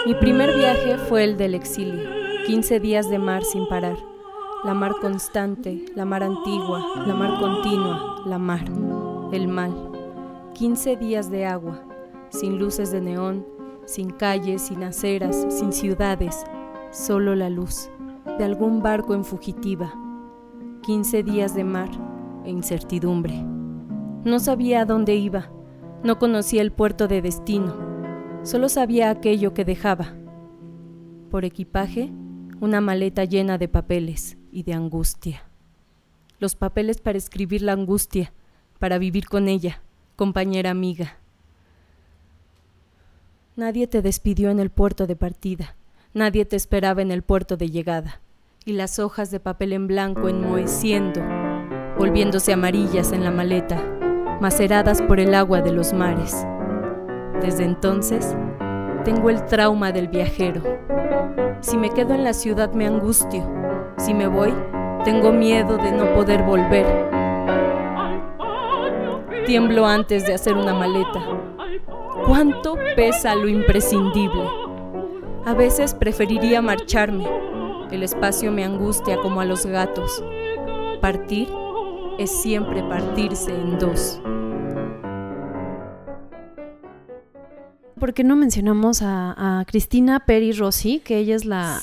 Mi 0.07 0.15
primer 0.15 0.55
viaje 0.55 0.99
fue 0.99 1.25
el 1.25 1.39
del 1.39 1.55
exilio, 1.55 2.11
15 2.47 2.81
días 2.81 3.09
de 3.09 3.19
mar 3.19 3.43
sin 3.43 3.67
parar. 3.67 3.97
La 4.63 4.75
mar 4.75 4.93
constante, 5.01 5.87
la 5.95 6.05
mar 6.05 6.23
antigua, 6.23 6.85
la 7.07 7.15
mar 7.15 7.41
continua, 7.41 8.23
la 8.27 8.39
mar, 8.39 8.65
el 9.33 9.49
mal. 9.49 9.73
15 10.53 10.97
días 10.97 11.31
de 11.31 11.47
agua, 11.47 11.83
sin 12.29 12.59
luces 12.59 12.91
de 12.91 13.01
neón, 13.01 13.47
sin 13.87 14.11
calles, 14.11 14.61
sin 14.61 14.83
aceras, 14.83 15.47
sin 15.49 15.73
ciudades, 15.73 16.45
solo 16.91 17.35
la 17.35 17.49
luz 17.49 17.89
de 18.37 18.45
algún 18.45 18.83
barco 18.83 19.15
en 19.15 19.25
fugitiva. 19.25 19.95
15 20.83 21.23
días 21.23 21.55
de 21.55 21.65
mar 21.65 21.89
e 22.45 22.51
incertidumbre. 22.51 23.33
No 24.25 24.39
sabía 24.41 24.83
a 24.83 24.85
dónde 24.85 25.15
iba, 25.15 25.51
no 26.03 26.19
conocía 26.19 26.61
el 26.61 26.71
puerto 26.71 27.09
de 27.09 27.23
destino 27.23 27.88
Solo 28.43 28.69
sabía 28.69 29.11
aquello 29.11 29.53
que 29.53 29.65
dejaba. 29.65 30.15
Por 31.31 31.45
equipaje, 31.45 32.11
una 32.61 32.81
maleta 32.81 33.25
llena 33.25 33.59
de 33.59 33.69
papeles 33.69 34.39
y 34.51 34.63
de 34.63 34.73
angustia. 34.73 35.43
Los 36.39 36.55
papeles 36.55 37.01
para 37.01 37.19
escribir 37.19 37.63
la 37.63 37.73
angustia, 37.73 38.33
para 38.79 38.99
vivir 38.99 39.29
con 39.29 39.49
ella, 39.49 39.83
compañera 40.17 40.71
amiga. 40.71 41.19
Nadie 43.57 43.89
te 43.89 44.03
despidió 44.03 44.51
en 44.51 44.61
el 44.61 44.71
puerto 44.71 45.07
de 45.07 45.17
partida, 45.17 45.75
nadie 46.15 46.45
te 46.45 46.57
esperaba 46.57 47.03
en 47.03 47.11
el 47.11 47.23
puerto 47.23 47.57
de 47.57 47.71
llegada, 47.71 48.21
y 48.65 48.73
las 48.73 49.01
hojas 49.01 49.31
de 49.33 49.41
papel 49.41 49.73
en 49.73 49.89
blanco 49.89 50.29
enmoheciendo, 50.29 51.21
volviéndose 51.99 52.53
amarillas 52.53 53.11
en 53.13 53.25
la 53.25 53.33
maleta, 53.33 53.83
maceradas 54.41 55.03
por 55.03 55.19
el 55.19 55.35
agua 55.35 55.61
de 55.61 55.73
los 55.73 55.93
mares. 55.93 56.47
Desde 57.43 57.65
entonces, 57.65 58.37
tengo 59.05 59.31
el 59.31 59.45
trauma 59.47 59.93
del 59.93 60.09
viajero. 60.09 60.61
Si 61.61 61.77
me 61.77 61.91
quedo 61.91 62.15
en 62.15 62.25
la 62.25 62.33
ciudad 62.33 62.73
me 62.73 62.87
angustio. 62.87 63.43
Si 63.97 64.13
me 64.15 64.27
voy, 64.27 64.53
tengo 65.05 65.33
miedo 65.33 65.77
de 65.77 65.93
no 65.93 66.13
poder 66.15 66.43
volver. 66.43 66.87
Tiemblo 69.47 69.87
antes 69.87 70.27
de 70.27 70.35
hacer 70.35 70.55
una 70.55 70.75
maleta. 70.75 71.21
¿Cuánto 72.27 72.77
pesa 72.97 73.35
lo 73.35 73.49
imprescindible? 73.49 74.43
A 75.47 75.55
veces 75.55 75.95
preferiría 75.95 76.61
marcharme. 76.61 77.27
El 77.91 78.03
espacio 78.03 78.53
me 78.53 78.65
angustia 78.65 79.17
como 79.23 79.41
a 79.41 79.47
los 79.47 79.65
gatos. 79.65 80.23
Partir 81.01 81.49
es 82.19 82.31
siempre 82.43 82.83
partirse 82.83 83.51
en 83.55 83.79
dos. 83.79 84.21
¿Por 87.99 88.15
qué 88.15 88.25
no 88.25 88.37
mencionamos 88.37 89.01
a, 89.03 89.65
Cristina 89.67 90.21
Peri 90.21 90.53
Rossi, 90.53 91.01
que 91.01 91.19
ella 91.19 91.37
es 91.37 91.45
la 91.45 91.81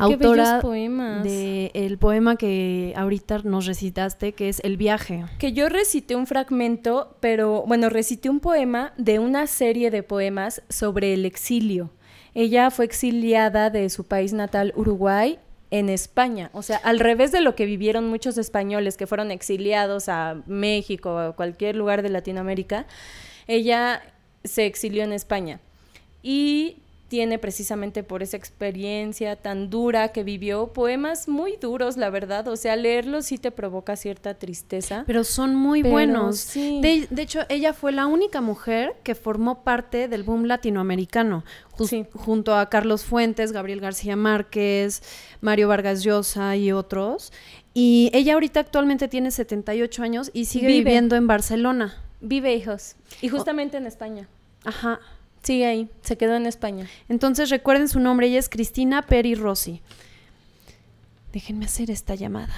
autora 0.00 0.60
del 0.60 1.98
poema 1.98 2.36
que 2.36 2.92
ahorita 2.96 3.38
nos 3.44 3.66
recitaste, 3.66 4.32
que 4.32 4.48
es 4.48 4.60
El 4.64 4.76
viaje? 4.76 5.24
Que 5.38 5.52
yo 5.52 5.68
recité 5.68 6.16
un 6.16 6.26
fragmento, 6.26 7.16
pero 7.20 7.64
bueno, 7.66 7.88
recité 7.88 8.30
un 8.30 8.40
poema 8.40 8.92
de 8.96 9.18
una 9.18 9.46
serie 9.46 9.90
de 9.90 10.02
poemas 10.02 10.62
sobre 10.68 11.14
el 11.14 11.24
exilio. 11.24 11.90
Ella 12.34 12.70
fue 12.70 12.84
exiliada 12.84 13.70
de 13.70 13.90
su 13.90 14.04
país 14.04 14.32
natal, 14.32 14.72
Uruguay, 14.76 15.38
en 15.70 15.88
España. 15.88 16.50
O 16.52 16.62
sea, 16.62 16.76
al 16.76 17.00
revés 17.00 17.32
de 17.32 17.40
lo 17.40 17.54
que 17.54 17.66
vivieron 17.66 18.08
muchos 18.08 18.36
españoles 18.38 18.96
que 18.96 19.06
fueron 19.06 19.30
exiliados 19.30 20.08
a 20.08 20.42
México 20.46 21.14
o 21.14 21.18
a 21.18 21.36
cualquier 21.36 21.76
lugar 21.76 22.02
de 22.02 22.10
Latinoamérica, 22.10 22.86
ella 23.46 24.02
se 24.44 24.66
exilió 24.66 25.04
en 25.04 25.12
España. 25.12 25.60
Y 26.22 26.76
tiene 27.12 27.38
precisamente 27.38 28.02
por 28.02 28.22
esa 28.22 28.38
experiencia 28.38 29.36
tan 29.36 29.68
dura 29.68 30.12
que 30.12 30.24
vivió 30.24 30.68
poemas 30.68 31.28
muy 31.28 31.56
duros, 31.60 31.98
la 31.98 32.08
verdad. 32.08 32.48
O 32.48 32.56
sea, 32.56 32.74
leerlos 32.74 33.26
sí 33.26 33.36
te 33.36 33.50
provoca 33.50 33.96
cierta 33.96 34.32
tristeza. 34.32 35.04
Pero 35.06 35.22
son 35.22 35.54
muy 35.54 35.82
buenos. 35.82 36.54
De, 36.54 37.06
hecho, 37.18 37.40
ella 37.50 37.74
fue 37.74 37.92
la 37.92 38.06
única 38.06 38.40
mujer 38.40 38.94
que 39.02 39.14
formó 39.14 39.62
parte 39.62 40.08
del 40.08 40.22
boom 40.22 40.46
latinoamericano, 40.46 41.44
junto 42.14 42.56
a 42.56 42.70
Carlos 42.70 43.04
Fuentes, 43.04 43.52
Gabriel 43.52 43.82
García 43.82 44.16
Márquez, 44.16 45.02
Mario 45.42 45.68
Vargas 45.68 46.02
Llosa 46.02 46.56
y 46.56 46.72
otros. 46.72 47.30
Y 47.74 48.08
ella 48.14 48.32
ahorita 48.32 48.60
actualmente 48.60 49.08
tiene 49.08 49.30
78 49.30 50.02
años 50.02 50.30
y 50.32 50.46
sigue 50.46 50.68
viviendo 50.68 51.14
en 51.16 51.26
Barcelona. 51.26 52.02
Vive 52.22 52.54
hijos. 52.54 52.94
Y 53.20 53.28
justamente 53.28 53.76
en 53.76 53.86
España. 53.86 54.28
Ajá. 54.64 55.00
Sigue 55.42 55.66
ahí, 55.66 55.90
se 56.02 56.16
quedó 56.16 56.36
en 56.36 56.46
España. 56.46 56.86
Entonces 57.08 57.50
recuerden 57.50 57.88
su 57.88 57.98
nombre, 57.98 58.28
ella 58.28 58.38
es 58.38 58.48
Cristina 58.48 59.02
Peri 59.02 59.34
Rossi. 59.34 59.82
Déjenme 61.32 61.64
hacer 61.64 61.90
esta 61.90 62.14
llamada. 62.14 62.54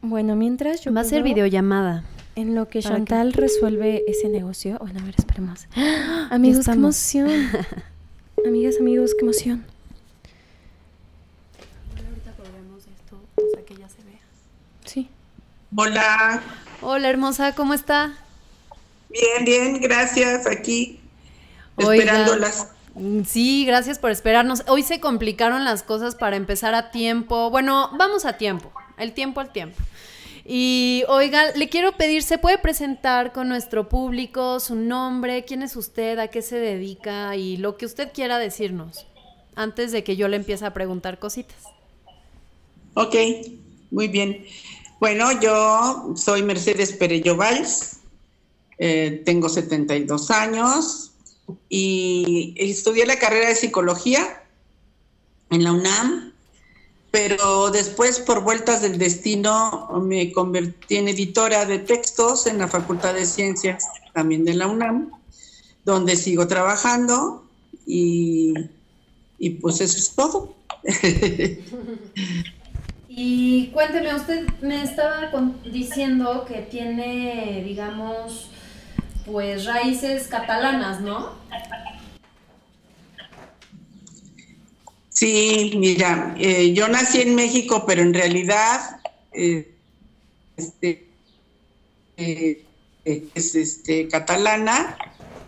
Bueno, 0.00 0.34
mientras 0.34 0.80
yo. 0.80 0.94
Va 0.94 1.02
a 1.02 1.04
ser 1.04 1.22
videollamada. 1.22 2.04
En 2.36 2.54
lo 2.54 2.68
que 2.68 2.80
Chantal 2.80 3.32
resuelve 3.34 4.02
ese 4.08 4.28
negocio. 4.28 4.78
Bueno, 4.78 5.00
a 5.00 5.04
ver, 5.04 5.14
esperemos. 5.18 5.66
Amigos, 6.30 6.66
qué 6.66 6.72
emoción. 6.72 7.28
Amigas, 8.46 8.76
amigos, 8.78 9.12
qué 9.18 9.24
emoción. 9.24 9.64
Ahorita 11.96 12.32
probemos 12.32 12.86
esto, 12.86 13.18
o 13.36 13.50
sea, 13.54 13.64
que 13.64 13.74
ya 13.74 13.88
se 13.88 14.02
vea. 14.04 14.20
Sí. 14.84 15.08
Hola. 15.74 16.42
Hola, 16.88 17.10
hermosa, 17.10 17.52
¿cómo 17.56 17.74
está? 17.74 18.16
Bien, 19.08 19.44
bien, 19.44 19.80
gracias. 19.80 20.46
Aquí 20.46 21.00
esperándolas. 21.76 22.68
Mm, 22.94 23.24
sí, 23.24 23.64
gracias 23.66 23.98
por 23.98 24.12
esperarnos. 24.12 24.62
Hoy 24.68 24.84
se 24.84 25.00
complicaron 25.00 25.64
las 25.64 25.82
cosas 25.82 26.14
para 26.14 26.36
empezar 26.36 26.76
a 26.76 26.92
tiempo. 26.92 27.50
Bueno, 27.50 27.90
vamos 27.98 28.24
a 28.24 28.34
tiempo, 28.34 28.70
el 28.98 29.14
tiempo 29.14 29.40
al 29.40 29.50
tiempo. 29.50 29.76
Y 30.44 31.02
oiga, 31.08 31.50
le 31.56 31.68
quiero 31.68 31.90
pedir, 31.96 32.22
¿se 32.22 32.38
puede 32.38 32.56
presentar 32.56 33.32
con 33.32 33.48
nuestro 33.48 33.88
público 33.88 34.60
su 34.60 34.76
nombre? 34.76 35.44
¿Quién 35.44 35.62
es 35.62 35.74
usted? 35.74 36.20
¿A 36.20 36.28
qué 36.28 36.40
se 36.40 36.54
dedica? 36.60 37.34
Y 37.34 37.56
lo 37.56 37.76
que 37.78 37.86
usted 37.86 38.12
quiera 38.12 38.38
decirnos 38.38 39.08
antes 39.56 39.90
de 39.90 40.04
que 40.04 40.14
yo 40.14 40.28
le 40.28 40.36
empiece 40.36 40.64
a 40.64 40.72
preguntar 40.72 41.18
cositas. 41.18 41.64
Ok, 42.94 43.16
muy 43.90 44.06
bien. 44.06 44.46
Bueno, 44.98 45.30
yo 45.40 46.14
soy 46.16 46.42
Mercedes 46.42 46.92
Perello 46.92 47.36
Valls, 47.36 47.98
eh, 48.78 49.22
tengo 49.26 49.50
72 49.50 50.30
años 50.30 51.12
y 51.68 52.54
estudié 52.56 53.04
la 53.04 53.18
carrera 53.18 53.48
de 53.48 53.54
psicología 53.56 54.42
en 55.50 55.64
la 55.64 55.72
UNAM, 55.72 56.32
pero 57.10 57.70
después 57.70 58.20
por 58.20 58.42
vueltas 58.42 58.80
del 58.80 58.96
destino 58.96 59.90
me 60.02 60.32
convertí 60.32 60.96
en 60.96 61.08
editora 61.08 61.66
de 61.66 61.78
textos 61.78 62.46
en 62.46 62.56
la 62.56 62.68
Facultad 62.68 63.12
de 63.12 63.26
Ciencias 63.26 63.84
también 64.14 64.46
de 64.46 64.54
la 64.54 64.66
UNAM, 64.66 65.10
donde 65.84 66.16
sigo 66.16 66.46
trabajando 66.46 67.44
y, 67.86 68.54
y 69.38 69.50
pues 69.50 69.82
eso 69.82 69.98
es 69.98 70.10
todo. 70.14 70.56
Y 73.18 73.68
cuénteme, 73.68 74.14
usted 74.14 74.46
me 74.60 74.82
estaba 74.82 75.32
diciendo 75.64 76.44
que 76.46 76.60
tiene, 76.60 77.62
digamos, 77.64 78.50
pues 79.24 79.64
raíces 79.64 80.28
catalanas, 80.28 81.00
¿no? 81.00 81.32
Sí, 85.08 85.72
mira, 85.78 86.34
eh, 86.38 86.74
yo 86.74 86.88
nací 86.88 87.22
en 87.22 87.34
México, 87.34 87.84
pero 87.86 88.02
en 88.02 88.12
realidad 88.12 89.00
eh, 89.32 89.74
este, 90.58 91.06
eh, 92.18 92.66
es 93.02 93.54
este, 93.54 94.08
catalana. 94.08 94.94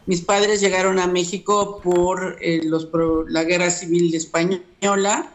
Mis 0.06 0.22
padres 0.22 0.62
llegaron 0.62 0.98
a 0.98 1.06
México 1.06 1.82
por, 1.84 2.38
los, 2.64 2.86
por 2.86 3.30
la 3.30 3.44
guerra 3.44 3.70
civil 3.70 4.14
española. 4.14 5.30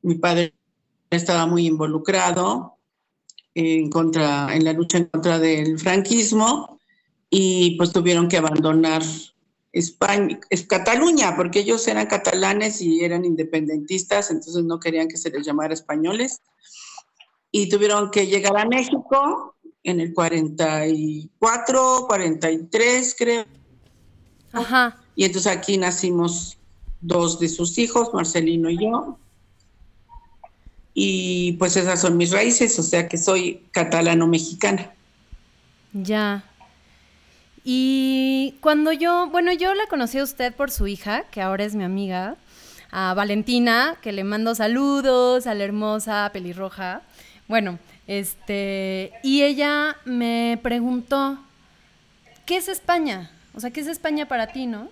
Mi 0.00 0.14
padre 0.14 0.54
estaba 1.16 1.46
muy 1.46 1.66
involucrado 1.66 2.78
en, 3.54 3.90
contra, 3.90 4.54
en 4.54 4.64
la 4.64 4.72
lucha 4.72 4.98
en 4.98 5.06
contra 5.06 5.38
del 5.38 5.78
franquismo 5.78 6.78
y 7.30 7.76
pues 7.76 7.92
tuvieron 7.92 8.28
que 8.28 8.36
abandonar 8.36 9.02
España, 9.72 10.38
es 10.50 10.66
Cataluña, 10.66 11.34
porque 11.36 11.60
ellos 11.60 11.86
eran 11.88 12.06
catalanes 12.06 12.80
y 12.80 13.04
eran 13.04 13.24
independentistas, 13.24 14.30
entonces 14.30 14.64
no 14.64 14.78
querían 14.78 15.08
que 15.08 15.16
se 15.16 15.30
les 15.30 15.44
llamara 15.44 15.74
españoles. 15.74 16.42
Y 17.50 17.68
tuvieron 17.68 18.10
que 18.10 18.26
llegar 18.26 18.56
a 18.56 18.66
México 18.66 19.56
en 19.82 20.00
el 20.00 20.14
44, 20.14 22.06
43, 22.06 23.16
creo. 23.18 23.44
Ajá. 24.52 25.00
Y 25.16 25.24
entonces 25.24 25.52
aquí 25.52 25.76
nacimos 25.76 26.58
dos 27.00 27.38
de 27.40 27.48
sus 27.48 27.78
hijos, 27.78 28.14
Marcelino 28.14 28.70
y 28.70 28.78
yo 28.78 29.18
y 30.94 31.52
pues 31.54 31.76
esas 31.76 32.00
son 32.00 32.16
mis 32.16 32.30
raíces, 32.30 32.78
o 32.78 32.82
sea 32.82 33.08
que 33.08 33.18
soy 33.18 33.62
catalano-mexicana. 33.72 34.92
Ya. 35.92 36.44
Y 37.64 38.54
cuando 38.60 38.92
yo, 38.92 39.28
bueno, 39.28 39.52
yo 39.52 39.74
la 39.74 39.86
conocí 39.86 40.18
a 40.18 40.22
usted 40.22 40.54
por 40.54 40.70
su 40.70 40.86
hija, 40.86 41.24
que 41.30 41.42
ahora 41.42 41.64
es 41.64 41.74
mi 41.74 41.82
amiga, 41.82 42.36
a 42.92 43.12
Valentina, 43.14 43.96
que 44.02 44.12
le 44.12 44.22
mando 44.22 44.54
saludos, 44.54 45.48
a 45.48 45.54
la 45.54 45.64
hermosa 45.64 46.30
pelirroja. 46.32 47.02
Bueno, 47.48 47.78
este, 48.06 49.12
y 49.24 49.42
ella 49.42 49.96
me 50.04 50.60
preguntó, 50.62 51.38
¿qué 52.46 52.58
es 52.58 52.68
España? 52.68 53.30
O 53.54 53.60
sea, 53.60 53.70
¿qué 53.70 53.80
es 53.80 53.88
España 53.88 54.26
para 54.26 54.48
ti, 54.48 54.66
no? 54.66 54.88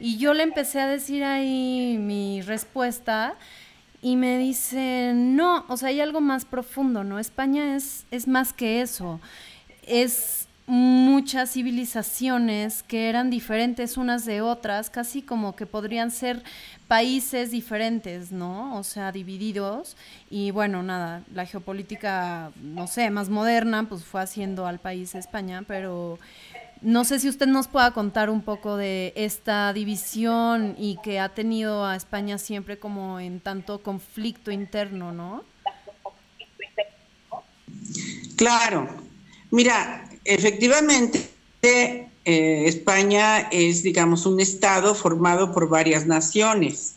Y 0.00 0.16
yo 0.16 0.34
le 0.34 0.42
empecé 0.42 0.80
a 0.80 0.88
decir 0.88 1.22
ahí 1.22 1.96
mi 2.00 2.42
respuesta 2.42 3.34
y 4.04 4.16
me 4.16 4.36
dice, 4.36 5.12
no, 5.14 5.64
o 5.66 5.78
sea, 5.78 5.88
hay 5.88 6.02
algo 6.02 6.20
más 6.20 6.44
profundo, 6.44 7.04
¿no? 7.04 7.18
España 7.18 7.74
es, 7.74 8.04
es 8.10 8.28
más 8.28 8.52
que 8.52 8.82
eso. 8.82 9.18
Es 9.86 10.46
muchas 10.66 11.52
civilizaciones 11.52 12.82
que 12.82 13.08
eran 13.08 13.30
diferentes 13.30 13.96
unas 13.96 14.26
de 14.26 14.42
otras, 14.42 14.90
casi 14.90 15.22
como 15.22 15.56
que 15.56 15.64
podrían 15.64 16.10
ser 16.10 16.42
países 16.86 17.50
diferentes, 17.50 18.30
¿no? 18.30 18.76
O 18.76 18.82
sea, 18.82 19.10
divididos. 19.10 19.96
Y 20.28 20.50
bueno, 20.50 20.82
nada, 20.82 21.22
la 21.32 21.46
geopolítica, 21.46 22.52
no 22.60 22.86
sé, 22.86 23.08
más 23.08 23.30
moderna, 23.30 23.88
pues 23.88 24.04
fue 24.04 24.20
haciendo 24.20 24.66
al 24.66 24.80
país 24.80 25.14
España, 25.14 25.64
pero 25.66 26.18
no 26.84 27.04
sé 27.04 27.18
si 27.18 27.28
usted 27.28 27.46
nos 27.46 27.66
pueda 27.66 27.92
contar 27.92 28.28
un 28.28 28.42
poco 28.42 28.76
de 28.76 29.14
esta 29.16 29.72
división 29.72 30.76
y 30.78 30.98
que 31.02 31.18
ha 31.18 31.30
tenido 31.30 31.86
a 31.86 31.96
España 31.96 32.36
siempre 32.36 32.78
como 32.78 33.18
en 33.18 33.40
tanto 33.40 33.82
conflicto 33.82 34.50
interno, 34.50 35.10
¿no? 35.10 35.44
Claro. 38.36 38.88
Mira, 39.50 40.08
efectivamente, 40.24 41.30
eh, 41.62 42.64
España 42.66 43.48
es, 43.50 43.82
digamos, 43.82 44.26
un 44.26 44.38
estado 44.40 44.94
formado 44.94 45.52
por 45.52 45.70
varias 45.70 46.06
naciones. 46.06 46.96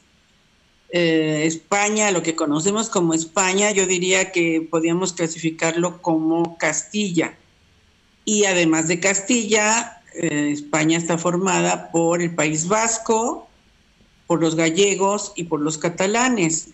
Eh, 0.89 1.43
España, 1.45 2.11
lo 2.11 2.23
que 2.23 2.35
conocemos 2.35 2.89
como 2.89 3.13
España, 3.13 3.71
yo 3.71 3.87
diría 3.87 4.33
que 4.33 4.67
podríamos 4.69 5.13
clasificarlo 5.13 6.01
como 6.01 6.57
Castilla. 6.57 7.37
Y 8.27 8.43
además 8.43 8.89
de 8.89 8.99
Castilla, 8.99 10.01
eh, 10.13 10.49
España 10.51 10.97
está 10.97 11.17
formada 11.17 11.89
por 11.93 12.21
el 12.21 12.35
País 12.35 12.67
Vasco, 12.67 13.47
por 14.27 14.41
los 14.41 14.55
gallegos 14.55 15.31
y 15.37 15.45
por 15.45 15.61
los 15.61 15.77
catalanes. 15.77 16.71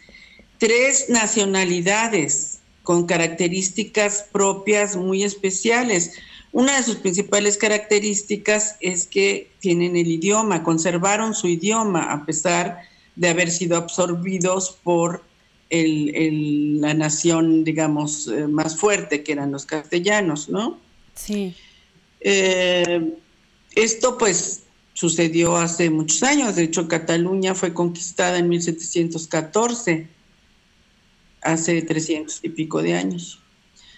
Tres 0.58 1.10
nacionalidades 1.10 2.62
con 2.82 3.06
características 3.06 4.26
propias 4.32 4.96
muy 4.96 5.24
especiales. 5.24 6.14
Una 6.54 6.78
de 6.78 6.82
sus 6.82 6.96
principales 6.96 7.58
características 7.58 8.78
es 8.80 9.06
que 9.06 9.52
tienen 9.60 9.96
el 9.96 10.08
idioma, 10.08 10.64
conservaron 10.64 11.36
su 11.36 11.48
idioma 11.48 12.12
a 12.12 12.26
pesar 12.26 12.80
de 13.16 13.30
haber 13.30 13.52
sido 13.52 13.78
absorbidos 13.78 14.80
por 14.82 15.22
la 15.70 16.94
nación, 16.96 17.64
digamos, 17.64 18.28
eh, 18.28 18.48
más 18.48 18.76
fuerte, 18.76 19.22
que 19.22 19.34
eran 19.34 19.52
los 19.52 19.68
castellanos, 19.68 20.50
¿no? 20.50 20.82
Sí. 21.16 21.56
Eh, 22.20 23.14
esto 23.76 24.18
pues 24.18 24.64
sucedió 24.94 25.58
hace 25.58 25.90
muchos 25.90 26.24
años, 26.24 26.56
de 26.56 26.64
hecho 26.64 26.88
Cataluña 26.88 27.56
fue 27.56 27.74
conquistada 27.74 28.38
en 28.38 28.48
1714, 28.50 30.08
hace 31.42 31.82
300 31.82 32.40
y 32.44 32.50
pico 32.50 32.82
de 32.82 32.94
años. 32.94 33.40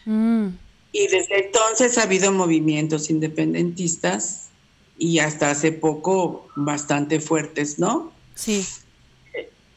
Mm. 0.06 0.48
Y 0.92 1.08
desde 1.08 1.46
entonces 1.46 1.98
ha 1.98 2.04
habido 2.04 2.32
movimientos 2.32 3.10
independentistas 3.10 4.50
y 4.98 5.20
hasta 5.20 5.52
hace 5.52 5.74
poco 5.74 6.48
bastante 6.56 7.20
fuertes, 7.20 7.80
¿no? 7.80 8.14
Sí. 8.34 8.66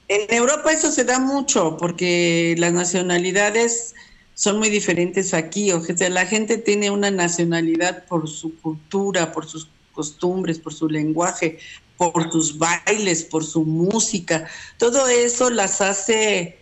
En 0.07 0.33
Europa 0.33 0.73
eso 0.73 0.91
se 0.91 1.05
da 1.05 1.19
mucho 1.19 1.77
porque 1.77 2.55
las 2.57 2.73
nacionalidades 2.73 3.95
son 4.39 4.59
muy 4.59 4.71
diferentes 4.71 5.35
aquí. 5.35 5.73
O 5.73 5.83
sea, 5.83 6.09
la 6.11 6.25
gente 6.25 6.59
tiene 6.59 6.93
una 6.93 7.11
nacionalidad 7.11 8.07
por 8.07 8.29
su 8.29 8.55
cultura, 8.61 9.33
por 9.33 9.49
sus 9.49 9.69
costumbres, 9.93 10.61
por 10.61 10.73
su 10.73 10.89
lenguaje, 10.89 11.59
por 11.97 12.31
sus 12.31 12.57
bailes, 12.57 13.25
por 13.25 13.45
su 13.45 13.65
música. 13.65 14.49
Todo 14.79 15.09
eso 15.09 15.51
las 15.51 15.81
hace 15.81 16.57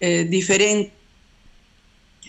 eh, 0.00 0.26
diferentes 0.28 0.92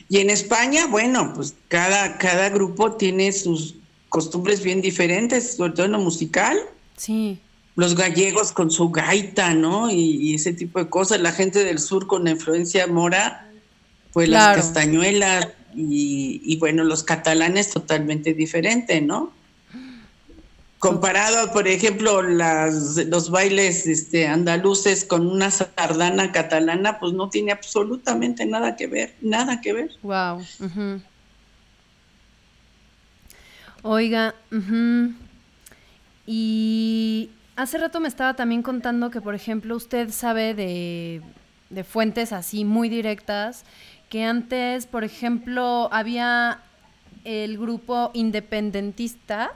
y 0.07 0.19
en 0.19 0.29
España, 0.29 0.87
bueno, 0.87 1.33
pues 1.35 1.55
cada, 1.67 2.17
cada 2.17 2.49
grupo 2.49 2.93
tiene 2.93 3.33
sus 3.33 3.75
costumbres 4.07 4.63
bien 4.63 4.79
diferentes, 4.79 5.57
sobre 5.57 5.73
todo 5.73 5.87
en 5.87 5.91
lo 5.91 5.99
musical. 5.99 6.57
Sí. 6.95 7.39
Los 7.75 7.95
gallegos 7.95 8.51
con 8.51 8.69
su 8.69 8.89
gaita, 8.89 9.53
¿no? 9.53 9.89
Y, 9.89 10.35
ese 10.35 10.53
tipo 10.53 10.79
de 10.79 10.89
cosas. 10.89 11.19
La 11.19 11.31
gente 11.31 11.63
del 11.63 11.79
sur 11.79 12.07
con 12.07 12.25
la 12.25 12.31
influencia 12.31 12.85
mora, 12.87 13.49
pues 14.11 14.29
las 14.29 14.57
castañuelas. 14.57 15.49
Y, 15.75 16.41
y 16.45 16.57
bueno, 16.57 16.83
los 16.83 17.03
catalanes 17.03 17.71
totalmente 17.71 18.35
diferente, 18.35 19.01
¿no? 19.01 19.33
Comparado, 20.83 21.53
por 21.53 21.65
ejemplo, 21.69 22.21
las, 22.21 22.97
los 23.07 23.29
bailes 23.29 23.87
este, 23.87 24.27
andaluces 24.27 25.05
con 25.05 25.25
una 25.25 25.49
sardana 25.49 26.33
catalana, 26.33 26.99
pues 26.99 27.13
no 27.13 27.29
tiene 27.29 27.53
absolutamente 27.53 28.45
nada 28.45 28.75
que 28.75 28.87
ver, 28.87 29.15
nada 29.21 29.61
que 29.61 29.71
ver. 29.71 29.91
Wow. 30.01 30.45
Oiga, 33.83 34.35
y 36.27 37.29
hace 37.55 37.77
rato 37.77 37.99
me 37.99 38.07
estaba 38.07 38.35
también 38.35 38.61
contando 38.61 39.09
que, 39.09 39.21
por 39.21 39.35
ejemplo, 39.35 39.75
usted 39.75 40.09
sabe 40.11 40.53
de, 40.53 41.21
de 41.69 41.83
fuentes 41.83 42.31
así 42.33 42.65
muy 42.65 42.89
directas, 42.89 43.63
que 44.09 44.23
antes, 44.23 44.85
por 44.85 45.03
ejemplo, 45.03 45.89
había 45.91 46.61
el 47.23 47.57
grupo 47.57 48.11
independentista 48.13 49.53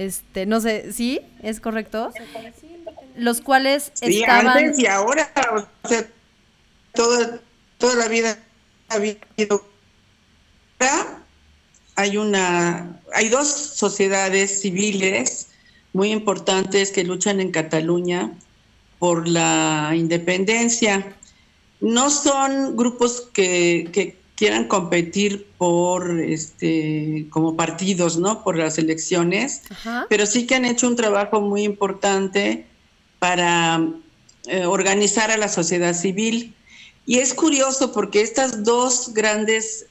este, 0.00 0.46
no 0.46 0.62
sé, 0.62 0.94
¿sí? 0.94 1.20
¿Es 1.42 1.60
correcto? 1.60 2.10
Los 3.16 3.42
cuales 3.42 3.92
sí, 3.92 4.22
estaban... 4.22 4.48
antes 4.48 4.78
y 4.78 4.86
ahora, 4.86 5.30
o 5.84 5.88
sea, 5.88 6.08
toda, 6.94 7.38
toda 7.76 7.96
la 7.96 8.08
vida 8.08 8.38
ha 8.88 8.94
habido... 8.94 9.68
Hay 11.96 12.16
una, 12.16 12.98
hay 13.12 13.28
dos 13.28 13.46
sociedades 13.48 14.62
civiles 14.62 15.48
muy 15.92 16.12
importantes 16.12 16.90
que 16.92 17.04
luchan 17.04 17.40
en 17.40 17.50
Cataluña 17.50 18.32
por 18.98 19.26
la 19.28 19.92
independencia. 19.96 21.16
No 21.80 22.10
son 22.10 22.76
grupos 22.76 23.28
que, 23.32 23.88
que 23.92 24.20
quieran 24.36 24.68
competir 24.68 25.46
por 25.58 26.18
este 26.20 27.26
como 27.30 27.56
partidos, 27.56 28.16
¿no? 28.16 28.42
Por 28.42 28.56
las 28.56 28.78
elecciones, 28.78 29.62
pero 30.08 30.24
sí 30.24 30.46
que 30.46 30.54
han 30.54 30.64
hecho 30.64 30.88
un 30.88 30.96
trabajo 30.96 31.42
muy 31.42 31.62
importante 31.62 32.66
para 33.18 33.86
eh, 34.46 34.64
organizar 34.64 35.30
a 35.30 35.36
la 35.36 35.48
sociedad 35.48 35.94
civil. 35.94 36.54
Y 37.04 37.18
es 37.18 37.34
curioso 37.34 37.92
porque 37.92 38.22
estas 38.22 38.64
dos 38.64 39.12
grandes 39.12 39.86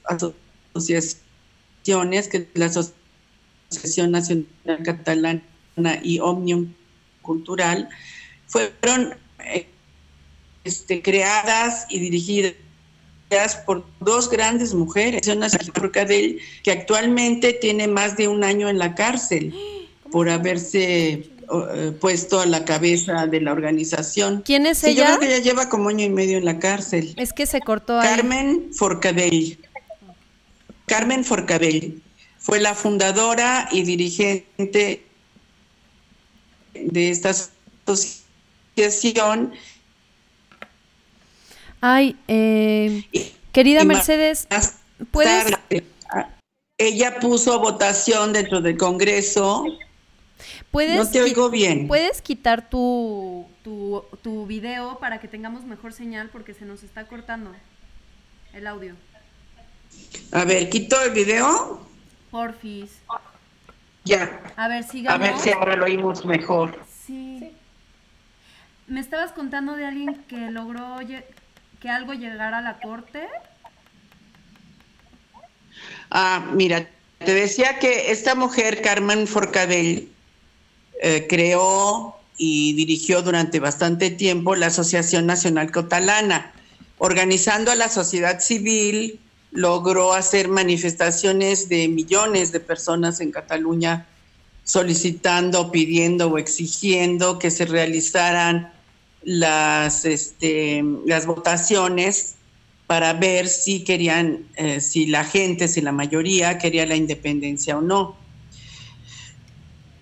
asociaciones, 0.74 2.28
que 2.28 2.38
es 2.38 2.48
la 2.56 2.66
Asociación 2.66 4.12
Nacional 4.12 4.48
Catalana 4.84 5.44
y 6.04 6.20
Omnium 6.20 6.74
Cultural, 7.22 7.90
fueron 8.48 9.16
eh, 9.46 9.68
este, 10.64 11.02
creadas 11.02 11.86
y 11.90 12.00
dirigidas 12.00 12.56
por 13.66 13.86
dos 14.00 14.30
grandes 14.30 14.74
mujeres, 14.74 15.28
una 15.28 15.48
que 15.50 16.72
actualmente 16.72 17.54
tiene 17.54 17.88
más 17.88 18.18
de 18.18 18.28
un 18.28 18.44
año 18.44 18.70
en 18.70 18.80
la 18.80 18.96
cárcel 18.96 19.54
por 20.12 20.30
haberse 20.30 21.30
eh, 21.52 21.92
puesto 22.00 22.40
a 22.40 22.46
la 22.46 22.66
cabeza 22.66 23.28
de 23.28 23.42
la 23.42 23.52
organización. 23.52 24.42
¿Quién 24.44 24.66
es 24.66 24.80
sí, 24.80 24.88
ella? 24.88 25.12
Yo 25.12 25.18
creo 25.18 25.20
que 25.20 25.36
ella 25.36 25.44
lleva 25.44 25.70
como 25.70 25.90
año 25.90 26.06
y 26.06 26.10
medio 26.10 26.38
en 26.38 26.46
la 26.46 26.60
cárcel. 26.60 27.14
Es 27.18 27.34
que 27.34 27.46
se 27.46 27.62
cortó 27.62 28.00
Carmen 28.00 28.70
Forcadell. 28.74 29.60
Carmen 30.86 31.24
Forcadell 31.24 32.02
fue 32.38 32.60
la 32.60 32.74
fundadora 32.74 33.70
y 33.72 33.84
dirigente 33.84 35.04
de 36.84 37.10
esta 37.10 37.32
asociación 37.86 39.54
Ay, 41.82 42.18
eh, 42.28 43.04
querida 43.52 43.84
Mercedes, 43.84 44.48
¿puedes...? 45.12 45.54
Ella 46.78 47.20
puso 47.20 47.54
a 47.54 47.58
votación 47.58 48.32
dentro 48.32 48.62
del 48.62 48.78
Congreso. 48.78 49.66
¿Puedes 50.72 50.96
no 50.96 51.10
te 51.10 51.22
oigo 51.22 51.50
bien. 51.50 51.90
¿Puedes 51.90 52.22
quitar 52.22 52.70
tu, 52.70 53.46
tu, 53.66 54.06
tu 54.22 54.46
video 54.46 54.98
para 55.00 55.20
que 55.20 55.28
tengamos 55.28 55.66
mejor 55.66 55.92
señal 55.92 56.30
porque 56.30 56.54
se 56.54 56.64
nos 56.64 56.84
está 56.84 57.06
cortando 57.06 57.52
el 58.54 58.66
audio? 58.66 58.96
A 60.32 60.46
ver, 60.46 60.70
¿quito 60.70 61.02
el 61.02 61.12
video? 61.12 61.82
Porfis. 62.32 62.92
Ya. 64.10 64.42
A 64.56 64.68
ver, 64.68 64.84
A 64.84 64.88
sigamos. 64.88 65.20
ver 65.20 65.38
si 65.38 65.52
ahora 65.52 65.76
lo 65.76 65.86
oímos 65.86 66.26
mejor. 66.26 66.80
Sí. 67.06 67.52
Me 68.88 69.00
estabas 69.00 69.32
contando 69.32 69.76
de 69.76 69.86
alguien 69.86 70.16
que 70.28 70.50
logró 70.52 70.98
que 71.80 71.90
algo 71.90 72.14
llegara 72.14 72.58
a 72.58 72.62
la 72.62 72.80
corte. 72.80 73.28
Ah, 76.10 76.44
mira, 76.54 76.88
te 77.20 77.34
decía 77.34 77.78
que 77.80 78.12
esta 78.12 78.34
mujer, 78.36 78.82
Carmen 78.82 79.28
Forcadell, 79.28 80.10
eh, 81.02 81.28
creó 81.30 82.16
y 82.38 82.74
dirigió 82.74 83.22
durante 83.22 83.60
bastante 83.60 84.10
tiempo 84.10 84.56
la 84.56 84.68
Asociación 84.68 85.26
Nacional 85.28 85.72
Catalana. 85.72 86.52
Organizando 86.98 87.72
a 87.72 87.76
la 87.76 87.90
sociedad 87.90 88.40
civil, 88.40 89.20
logró 89.52 90.14
hacer 90.14 90.48
manifestaciones 90.48 91.70
de 91.70 91.88
millones 91.88 92.52
de 92.52 92.60
personas 92.60 93.20
en 93.20 93.32
Cataluña 93.32 94.08
solicitando, 94.64 95.72
pidiendo 95.72 96.28
o 96.28 96.38
exigiendo 96.38 97.40
que 97.40 97.50
se 97.50 97.66
realizaran 97.66 98.72
las, 99.24 100.06
este, 100.06 100.84
las 101.06 101.26
votaciones 101.26 102.36
para 102.86 103.14
ver 103.14 103.48
si 103.48 103.84
querían, 103.84 104.46
eh, 104.56 104.80
si 104.80 105.08
la 105.08 105.24
gente, 105.24 105.68
si 105.68 105.82
la 105.82 105.92
mayoría 105.92 106.58
quería 106.58 106.86
la 106.86 106.96
independencia 106.96 107.78
o 107.78 107.82
no. 107.82 108.16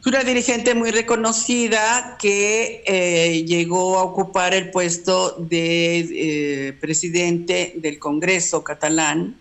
Una 0.06 0.24
dirigente 0.24 0.74
muy 0.74 0.92
reconocida 0.92 2.18
que 2.18 2.82
eh, 2.86 3.44
llegó 3.46 3.98
a 3.98 4.04
ocupar 4.04 4.54
el 4.54 4.72
puesto 4.72 5.36
de 5.38 6.00
eh, 6.00 6.74
presidente 6.80 7.74
del 7.76 8.00
Congreso 8.00 8.64
catalán 8.64 9.36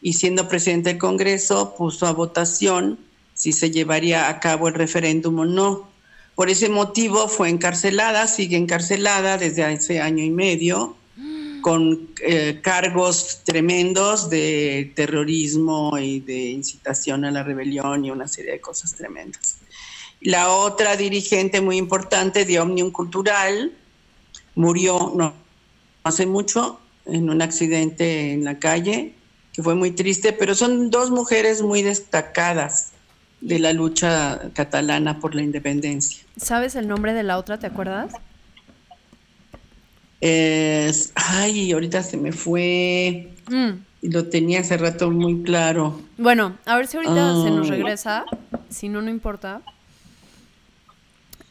y 0.00 0.12
siendo 0.12 0.48
presidente 0.48 0.90
del 0.90 0.98
Congreso 0.98 1.74
puso 1.76 2.06
a 2.06 2.12
votación 2.12 3.00
si 3.34 3.52
se 3.52 3.72
llevaría 3.72 4.28
a 4.28 4.38
cabo 4.38 4.68
el 4.68 4.74
referéndum 4.74 5.40
o 5.40 5.44
no. 5.44 5.88
Por 6.36 6.50
ese 6.50 6.68
motivo 6.68 7.26
fue 7.26 7.48
encarcelada, 7.48 8.28
sigue 8.28 8.56
encarcelada 8.56 9.38
desde 9.38 9.64
hace 9.64 10.00
año 10.00 10.22
y 10.22 10.30
medio 10.30 10.96
con 11.62 12.10
eh, 12.22 12.60
cargos 12.62 13.40
tremendos 13.44 14.30
de 14.30 14.92
terrorismo 14.94 15.98
y 15.98 16.20
de 16.20 16.50
incitación 16.50 17.24
a 17.24 17.32
la 17.32 17.42
rebelión 17.42 18.04
y 18.04 18.12
una 18.12 18.28
serie 18.28 18.52
de 18.52 18.60
cosas 18.60 18.94
tremendas. 18.94 19.56
La 20.26 20.50
otra 20.50 20.96
dirigente 20.96 21.60
muy 21.60 21.76
importante 21.76 22.44
de 22.44 22.58
Omnium 22.58 22.90
Cultural 22.90 23.70
murió 24.56 25.12
no 25.14 25.32
hace 26.02 26.26
mucho 26.26 26.80
en 27.04 27.30
un 27.30 27.42
accidente 27.42 28.32
en 28.32 28.42
la 28.42 28.58
calle, 28.58 29.14
que 29.52 29.62
fue 29.62 29.76
muy 29.76 29.92
triste, 29.92 30.32
pero 30.32 30.56
son 30.56 30.90
dos 30.90 31.12
mujeres 31.12 31.62
muy 31.62 31.82
destacadas 31.82 32.90
de 33.40 33.60
la 33.60 33.72
lucha 33.72 34.50
catalana 34.52 35.20
por 35.20 35.36
la 35.36 35.42
independencia. 35.42 36.24
¿Sabes 36.36 36.74
el 36.74 36.88
nombre 36.88 37.12
de 37.12 37.22
la 37.22 37.38
otra, 37.38 37.60
te 37.60 37.68
acuerdas? 37.68 38.12
Es- 40.20 41.12
ay, 41.14 41.70
ahorita 41.70 42.02
se 42.02 42.16
me 42.16 42.32
fue. 42.32 43.32
Mm, 43.48 44.08
lo 44.10 44.26
tenía 44.28 44.58
hace 44.58 44.76
rato 44.76 45.08
muy 45.12 45.40
claro. 45.44 46.00
Bueno, 46.18 46.56
a 46.64 46.74
ver 46.74 46.88
si 46.88 46.96
ahorita 46.96 47.44
se 47.44 47.50
nos 47.52 47.68
Ah. 47.68 47.70
regresa. 47.70 48.24
Si 48.70 48.88
no, 48.88 49.00
no 49.02 49.08
importa. 49.10 49.62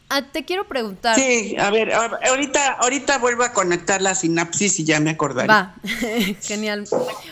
Ah, 0.07 0.21
te 0.21 0.45
quiero 0.45 0.67
preguntar. 0.67 1.15
Sí, 1.15 1.55
a 1.57 1.71
ver, 1.71 1.91
ahorita, 1.91 2.73
ahorita 2.73 3.17
vuelvo 3.17 3.43
a 3.43 3.53
conectar 3.53 4.01
la 4.03 4.13
sinapsis 4.13 4.79
y 4.79 4.83
ya 4.83 4.99
me 4.99 5.09
acordaré. 5.09 5.47
Va, 5.47 5.75
genial. 6.41 6.87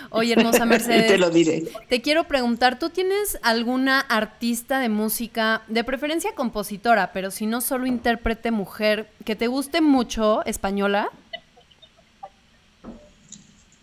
Oye, 0.10 0.34
hermosa 0.34 0.66
Mercedes. 0.66 1.08
te 1.08 1.18
lo 1.20 1.30
diré. 1.30 1.66
Te 1.88 2.02
quiero 2.02 2.24
preguntar, 2.24 2.80
¿tú 2.80 2.90
tienes 2.90 3.38
alguna 3.44 4.00
artista 4.00 4.80
de 4.80 4.90
música, 4.90 5.62
de 5.68 5.84
preferencia 5.84 6.34
compositora, 6.34 7.12
pero 7.14 7.30
si 7.30 7.46
no 7.46 7.62
solo 7.62 7.86
intérprete 7.86 8.50
mujer, 8.50 9.08
que 9.24 9.36
te 9.36 9.48
guste 9.48 9.82
mucho, 9.82 10.44
española? 10.46 11.10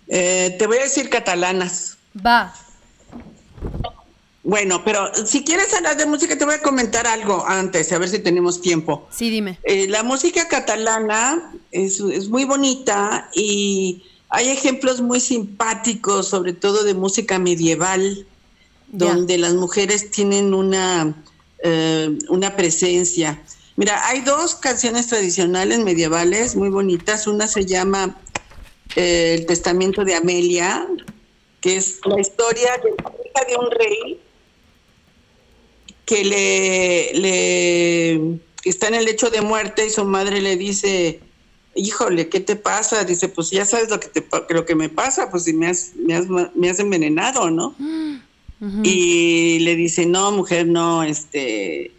Eh, 0.08 0.56
te 0.58 0.66
voy 0.66 0.78
a 0.78 0.82
decir 0.82 1.08
catalanas. 1.08 1.96
Va. 2.26 2.52
Bueno, 4.42 4.82
pero 4.84 5.14
si 5.26 5.44
quieres 5.44 5.74
hablar 5.74 5.98
de 5.98 6.06
música, 6.06 6.36
te 6.36 6.44
voy 6.46 6.54
a 6.54 6.62
comentar 6.62 7.06
algo 7.06 7.44
antes, 7.46 7.92
a 7.92 7.98
ver 7.98 8.08
si 8.08 8.20
tenemos 8.20 8.62
tiempo. 8.62 9.06
Sí, 9.10 9.28
dime. 9.28 9.58
Eh, 9.64 9.86
la 9.88 10.02
música 10.02 10.48
catalana 10.48 11.52
es, 11.70 12.00
es 12.00 12.28
muy 12.28 12.44
bonita 12.44 13.28
y 13.34 14.02
hay 14.30 14.48
ejemplos 14.48 15.02
muy 15.02 15.20
simpáticos, 15.20 16.28
sobre 16.28 16.54
todo 16.54 16.84
de 16.84 16.94
música 16.94 17.38
medieval, 17.38 18.26
donde 18.88 19.38
las 19.38 19.54
mujeres 19.54 20.10
tienen 20.10 20.54
una, 20.54 21.14
eh, 21.62 22.16
una 22.28 22.56
presencia. 22.56 23.42
Mira, 23.76 24.06
hay 24.06 24.20
dos 24.22 24.54
canciones 24.54 25.06
tradicionales 25.08 25.80
medievales 25.80 26.56
muy 26.56 26.70
bonitas. 26.70 27.26
Una 27.26 27.46
se 27.46 27.66
llama 27.66 28.16
eh, 28.96 29.36
El 29.38 29.46
Testamento 29.46 30.04
de 30.04 30.14
Amelia, 30.14 30.86
que 31.60 31.76
es 31.76 32.00
la 32.04 32.20
historia 32.20 32.72
de 32.78 32.90
la 32.90 33.12
hija 33.24 33.48
de 33.48 33.56
un 33.56 33.70
rey 33.70 34.20
que 36.10 36.24
le, 36.24 37.12
le 37.14 38.40
está 38.64 38.88
en 38.88 38.94
el 38.96 39.04
lecho 39.04 39.30
de 39.30 39.42
muerte 39.42 39.86
y 39.86 39.90
su 39.90 40.04
madre 40.04 40.40
le 40.40 40.56
dice, 40.56 41.22
híjole, 41.76 42.28
¿qué 42.28 42.40
te 42.40 42.56
pasa? 42.56 43.04
Dice, 43.04 43.28
pues 43.28 43.50
ya 43.50 43.64
sabes 43.64 43.90
lo 43.90 44.00
que, 44.00 44.08
te, 44.08 44.26
lo 44.48 44.66
que 44.66 44.74
me 44.74 44.88
pasa, 44.88 45.30
pues 45.30 45.44
si 45.44 45.52
me 45.52 45.68
has, 45.68 45.92
me 45.94 46.14
has, 46.16 46.26
ma- 46.26 46.50
me 46.56 46.68
has 46.68 46.80
envenenado, 46.80 47.48
¿no? 47.52 47.76
Y 48.82 49.60
le 49.60 49.76
dice, 49.76 50.04
no, 50.04 50.32
mujer, 50.32 50.66
no, 50.66 51.04
este, 51.04 51.92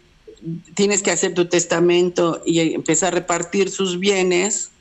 tienes 0.74 1.02
que 1.02 1.10
hacer 1.10 1.32
tu 1.32 1.48
testamento 1.48 2.42
y 2.44 2.60
empieza 2.74 3.08
a 3.08 3.12
repartir 3.12 3.70
sus 3.70 3.98
bienes. 3.98 4.72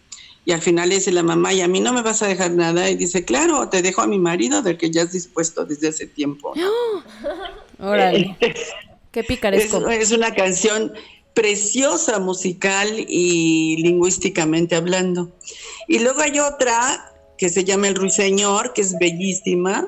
Y 0.44 0.52
al 0.52 0.62
final 0.62 0.90
le 0.90 0.96
dice 0.96 1.14
la 1.14 1.24
mamá, 1.24 1.54
y 1.54 1.62
a 1.62 1.70
mí 1.70 1.80
no 1.80 1.94
me 1.94 2.02
vas 2.02 2.22
a 2.22 2.28
dejar 2.28 2.52
nada. 2.52 2.90
Y 2.90 2.98
dice, 2.98 3.24
claro, 3.24 3.70
te 3.70 3.82
dejo 3.82 4.02
a 4.02 4.08
mi 4.08 4.20
marido 4.20 4.62
del 4.62 4.78
que 4.78 4.92
ya 4.92 5.04
has 5.04 5.14
dispuesto 5.14 5.64
desde 5.66 5.88
hace 5.88 6.06
tiempo. 6.08 6.54
Órale. 7.80 8.38
Qué 9.12 9.22
Es, 9.22 9.26
picaresco. 9.26 9.90
es 9.90 10.12
una 10.12 10.34
canción 10.34 10.94
preciosa 11.34 12.20
musical 12.20 12.88
y 13.08 13.78
lingüísticamente 13.82 14.76
hablando. 14.76 15.32
Y 15.88 16.00
luego 16.00 16.22
hay 16.22 16.40
otra 16.40 17.14
que 17.38 17.50
se 17.50 17.64
llama 17.64 17.88
El 17.88 17.96
Ruiseñor, 17.96 18.74
que 18.74 18.82
es 18.82 18.98
bellísima. 19.00 19.88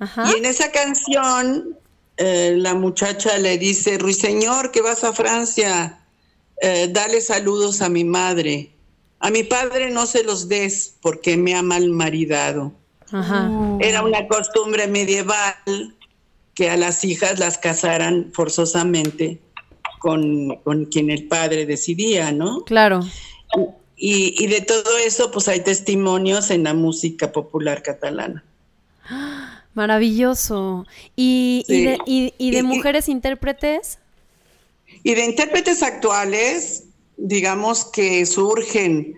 Ajá. 0.00 0.30
Y 0.30 0.38
en 0.38 0.44
esa 0.44 0.70
canción 0.70 1.78
eh, 2.16 2.54
la 2.56 2.74
muchacha 2.74 3.38
le 3.38 3.58
dice, 3.58 3.98
Ruiseñor, 3.98 4.70
que 4.70 4.80
vas 4.82 5.02
a 5.02 5.12
Francia, 5.12 6.00
eh, 6.60 6.88
dale 6.90 7.20
saludos 7.20 7.82
a 7.82 7.88
mi 7.88 8.04
madre. 8.04 8.70
A 9.20 9.30
mi 9.30 9.42
padre 9.42 9.90
no 9.90 10.06
se 10.06 10.22
los 10.22 10.48
des 10.48 10.94
porque 11.00 11.36
me 11.36 11.54
ha 11.54 11.62
mal 11.62 11.88
maridado. 11.90 12.72
Ajá. 13.10 13.50
Era 13.80 14.02
una 14.02 14.26
costumbre 14.28 14.86
medieval 14.86 15.96
que 16.54 16.70
a 16.70 16.76
las 16.76 17.04
hijas 17.04 17.38
las 17.38 17.58
casaran 17.58 18.30
forzosamente 18.32 19.40
con, 19.98 20.56
con 20.64 20.84
quien 20.86 21.10
el 21.10 21.26
padre 21.26 21.66
decidía, 21.66 22.30
¿no? 22.32 22.62
Claro. 22.64 23.00
Y, 23.96 24.34
y 24.42 24.46
de 24.48 24.60
todo 24.60 24.98
eso, 24.98 25.30
pues 25.30 25.48
hay 25.48 25.60
testimonios 25.60 26.50
en 26.50 26.64
la 26.64 26.74
música 26.74 27.32
popular 27.32 27.82
catalana. 27.82 28.44
Maravilloso. 29.74 30.86
¿Y, 31.16 31.64
y 31.68 31.82
de, 31.84 31.98
y- 32.06 32.34
y 32.38 32.50
de 32.50 32.56
Y- 32.58 32.60
y- 32.60 32.62
mujeres 32.62 33.08
intérpretes? 33.08 33.98
Y 35.02 35.14
de 35.14 35.24
intérpretes 35.24 35.82
actuales, 35.82 36.84
digamos 37.16 37.84
que 37.86 38.24
surgen 38.26 39.14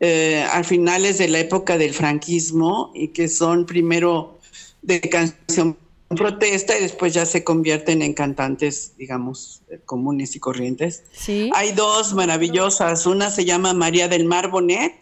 eh, 0.00 0.44
a 0.52 0.62
finales 0.64 1.18
de 1.18 1.28
la 1.28 1.38
época 1.40 1.78
del 1.78 1.94
franquismo 1.94 2.90
y 2.94 3.08
que 3.08 3.28
son 3.28 3.64
primero 3.64 4.38
de 4.82 5.00
canción 5.00 5.78
protesta 6.14 6.76
y 6.78 6.82
después 6.82 7.14
ya 7.14 7.26
se 7.26 7.44
convierten 7.44 8.02
en 8.02 8.14
cantantes, 8.14 8.92
digamos, 8.96 9.62
eh, 9.70 9.80
comunes 9.84 10.34
y 10.36 10.40
corrientes. 10.40 11.04
Sí. 11.12 11.50
Hay 11.54 11.72
dos 11.72 12.14
maravillosas. 12.14 13.06
Una 13.06 13.30
se 13.30 13.44
llama 13.44 13.72
María 13.74 14.08
del 14.08 14.24
Mar 14.24 14.50
Bonet. 14.50 14.94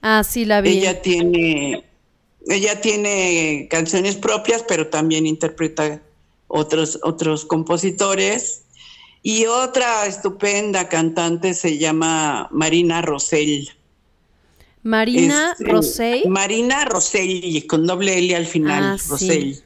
Ah, 0.00 0.24
sí, 0.24 0.44
la 0.44 0.60
vi. 0.60 0.70
Ella 0.78 1.02
tiene, 1.02 1.84
ella 2.48 2.80
tiene 2.80 3.68
canciones 3.70 4.16
propias, 4.16 4.64
pero 4.66 4.88
también 4.88 5.26
interpreta 5.26 6.02
otros, 6.48 6.98
otros 7.02 7.44
compositores. 7.44 8.62
Y 9.22 9.46
otra 9.46 10.06
estupenda 10.06 10.88
cantante 10.88 11.54
se 11.54 11.78
llama 11.78 12.48
Marina 12.50 13.02
Rosell. 13.02 13.68
Marina 14.82 15.52
Es, 15.52 15.60
eh, 15.60 15.70
Rosell. 15.70 16.28
Marina 16.28 16.84
Rosell, 16.84 17.66
con 17.68 17.86
doble 17.86 18.18
L 18.18 18.34
al 18.34 18.46
final, 18.46 18.98
Ah, 19.00 19.16
sí. 19.16 19.60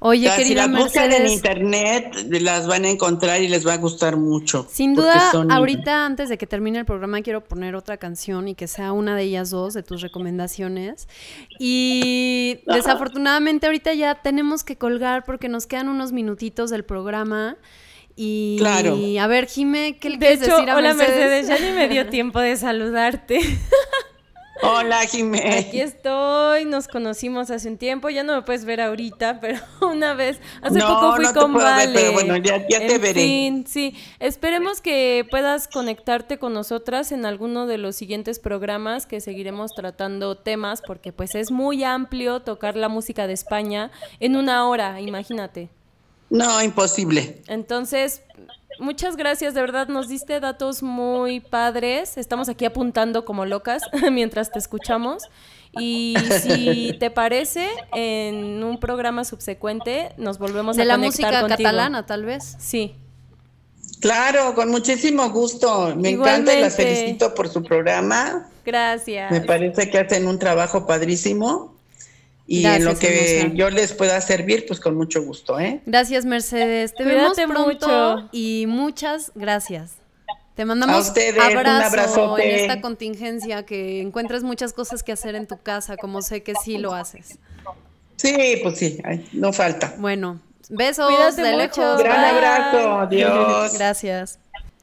Oye, 0.00 0.28
O 0.28 0.30
sea, 0.30 0.36
si 0.36 0.42
querida 0.44 0.66
las 0.68 0.80
buscan 0.84 1.12
en 1.12 1.26
internet, 1.28 2.14
las 2.40 2.66
van 2.68 2.84
a 2.84 2.88
encontrar 2.90 3.42
y 3.42 3.48
les 3.48 3.66
va 3.66 3.72
a 3.72 3.76
gustar 3.78 4.16
mucho. 4.16 4.66
sin 4.70 4.94
duda, 4.94 5.32
son- 5.32 5.50
ahorita 5.50 6.06
antes 6.06 6.28
de 6.28 6.38
que 6.38 6.46
termine 6.46 6.78
el 6.78 6.84
programa 6.84 7.20
quiero 7.22 7.42
poner 7.42 7.74
otra 7.74 7.96
canción 7.96 8.46
y 8.48 8.54
que 8.54 8.68
sea 8.68 8.92
una 8.92 9.16
de 9.16 9.24
ellas 9.24 9.50
dos 9.50 9.74
de 9.74 9.82
tus 9.82 10.00
recomendaciones. 10.00 11.08
Y 11.58 12.60
Ajá. 12.66 12.76
desafortunadamente 12.76 13.66
ahorita 13.66 13.92
ya 13.94 14.14
tenemos 14.16 14.62
que 14.64 14.76
colgar 14.76 15.24
porque 15.24 15.48
nos 15.48 15.66
quedan 15.66 15.88
unos 15.88 16.12
minutitos 16.12 16.70
del 16.70 16.84
programa. 16.84 17.56
Y 18.20 18.56
Claro. 18.58 18.98
a 19.20 19.26
ver, 19.28 19.46
Jime, 19.46 19.96
¿qué 19.98 20.10
le 20.10 20.16
De 20.18 20.26
quieres 20.26 20.42
hecho, 20.42 20.56
decir 20.56 20.70
a 20.70 20.76
hola 20.76 20.92
Mercedes? 20.94 21.18
Mercedes, 21.44 21.48
ya 21.48 21.58
ni 21.70 21.76
me 21.76 21.88
dio 21.88 22.06
tiempo 22.10 22.40
de 22.40 22.56
saludarte. 22.56 23.40
Hola, 24.62 25.06
Jimé. 25.06 25.56
Aquí 25.58 25.80
estoy, 25.80 26.64
nos 26.64 26.88
conocimos 26.88 27.50
hace 27.50 27.68
un 27.68 27.78
tiempo, 27.78 28.08
ya 28.08 28.24
no 28.24 28.34
me 28.34 28.42
puedes 28.42 28.64
ver 28.64 28.80
ahorita, 28.80 29.40
pero 29.40 29.60
una 29.80 30.14
vez, 30.14 30.40
hace 30.62 30.78
No, 30.78 30.88
poco 30.88 31.14
fui 31.16 31.24
no 31.26 31.32
te 31.32 31.38
con 31.38 31.52
puedo 31.52 31.64
ver, 31.66 31.74
Vale. 31.76 31.92
pero 31.94 32.12
bueno, 32.12 32.36
ya- 32.38 32.66
ya 32.68 32.78
te 32.80 32.94
En 32.96 33.00
veré. 33.00 33.20
fin, 33.22 33.66
sí, 33.68 33.94
esperemos 34.18 34.80
que 34.80 35.26
puedas 35.30 35.68
conectarte 35.68 36.38
con 36.38 36.54
nosotras 36.54 37.12
en 37.12 37.24
alguno 37.24 37.66
de 37.66 37.78
los 37.78 37.94
siguientes 37.96 38.38
programas 38.40 39.06
que 39.06 39.20
seguiremos 39.20 39.72
tratando 39.74 40.36
temas, 40.36 40.82
porque 40.84 41.12
pues 41.12 41.34
es 41.36 41.50
muy 41.50 41.84
amplio 41.84 42.40
tocar 42.40 42.74
la 42.76 42.88
música 42.88 43.26
de 43.26 43.34
España 43.34 43.90
en 44.18 44.34
una 44.36 44.68
hora, 44.68 45.00
imagínate. 45.00 45.68
No, 46.30 46.60
imposible. 46.62 47.42
Entonces, 47.46 48.22
muchas 48.80 49.16
gracias, 49.16 49.54
de 49.54 49.60
verdad 49.60 49.88
nos 49.88 50.08
diste 50.08 50.40
datos 50.40 50.82
muy 50.82 51.40
padres. 51.40 52.16
Estamos 52.16 52.48
aquí 52.48 52.64
apuntando 52.64 53.24
como 53.24 53.44
locas 53.44 53.82
mientras 54.12 54.50
te 54.50 54.58
escuchamos. 54.58 55.24
Y 55.78 56.16
si 56.42 56.96
te 56.98 57.10
parece, 57.10 57.68
en 57.92 58.64
un 58.64 58.80
programa 58.80 59.24
subsecuente 59.24 60.10
nos 60.16 60.38
volvemos 60.38 60.76
De 60.76 60.82
a 60.82 60.84
la 60.86 60.94
conectar 60.94 61.26
música 61.26 61.40
contigo. 61.40 61.68
catalana, 61.68 62.06
tal 62.06 62.24
vez. 62.24 62.56
Sí. 62.58 62.94
Claro, 64.00 64.54
con 64.54 64.70
muchísimo 64.70 65.30
gusto. 65.30 65.94
Me 65.96 66.10
encanta 66.10 66.54
y 66.54 66.60
las 66.60 66.76
felicito 66.76 67.34
por 67.34 67.48
su 67.48 67.62
programa. 67.62 68.48
Gracias. 68.64 69.30
Me 69.30 69.40
parece 69.40 69.90
que 69.90 69.98
hacen 69.98 70.26
un 70.26 70.38
trabajo 70.38 70.86
padrísimo. 70.86 71.77
Y 72.50 72.62
Gracias, 72.62 72.80
en 72.80 72.84
lo 72.94 72.98
que 72.98 73.52
yo 73.54 73.68
les 73.68 73.92
pueda 73.92 74.18
servir, 74.22 74.64
pues 74.66 74.80
con 74.80 74.96
mucho 74.96 75.22
gusto, 75.22 75.60
¿eh? 75.60 75.82
Gracias, 75.84 76.24
Mercedes. 76.24 76.94
Te 76.94 77.04
Cuídate 77.04 77.42
vemos 77.42 77.54
pronto 77.76 77.88
mucho. 78.16 78.28
y 78.32 78.64
muchas 78.66 79.32
gracias. 79.34 79.96
Te 80.54 80.64
mandamos 80.64 80.96
A 80.96 80.98
ustedes, 81.00 81.36
un 81.36 81.66
abrazo 81.66 82.38
en 82.38 82.50
esta 82.54 82.80
contingencia, 82.80 83.64
que 83.66 84.00
encuentres 84.00 84.42
muchas 84.44 84.72
cosas 84.72 85.02
que 85.02 85.12
hacer 85.12 85.34
en 85.34 85.46
tu 85.46 85.58
casa, 85.62 85.96
como 85.98 86.22
sé 86.22 86.42
que 86.42 86.54
sí 86.64 86.78
lo 86.78 86.94
haces. 86.94 87.38
Sí, 88.16 88.58
pues 88.62 88.78
sí, 88.78 88.98
ay, 89.04 89.28
no 89.34 89.52
falta. 89.52 89.94
Bueno, 89.98 90.40
besos 90.70 91.06
Cuídate 91.06 91.42
de 91.42 91.52
mucho. 91.52 91.80
lejos. 91.82 92.02
Gran 92.02 92.20
Bye. 92.22 92.30
abrazo, 92.30 92.92
adiós. 93.00 93.74
Gracias. 93.78 94.38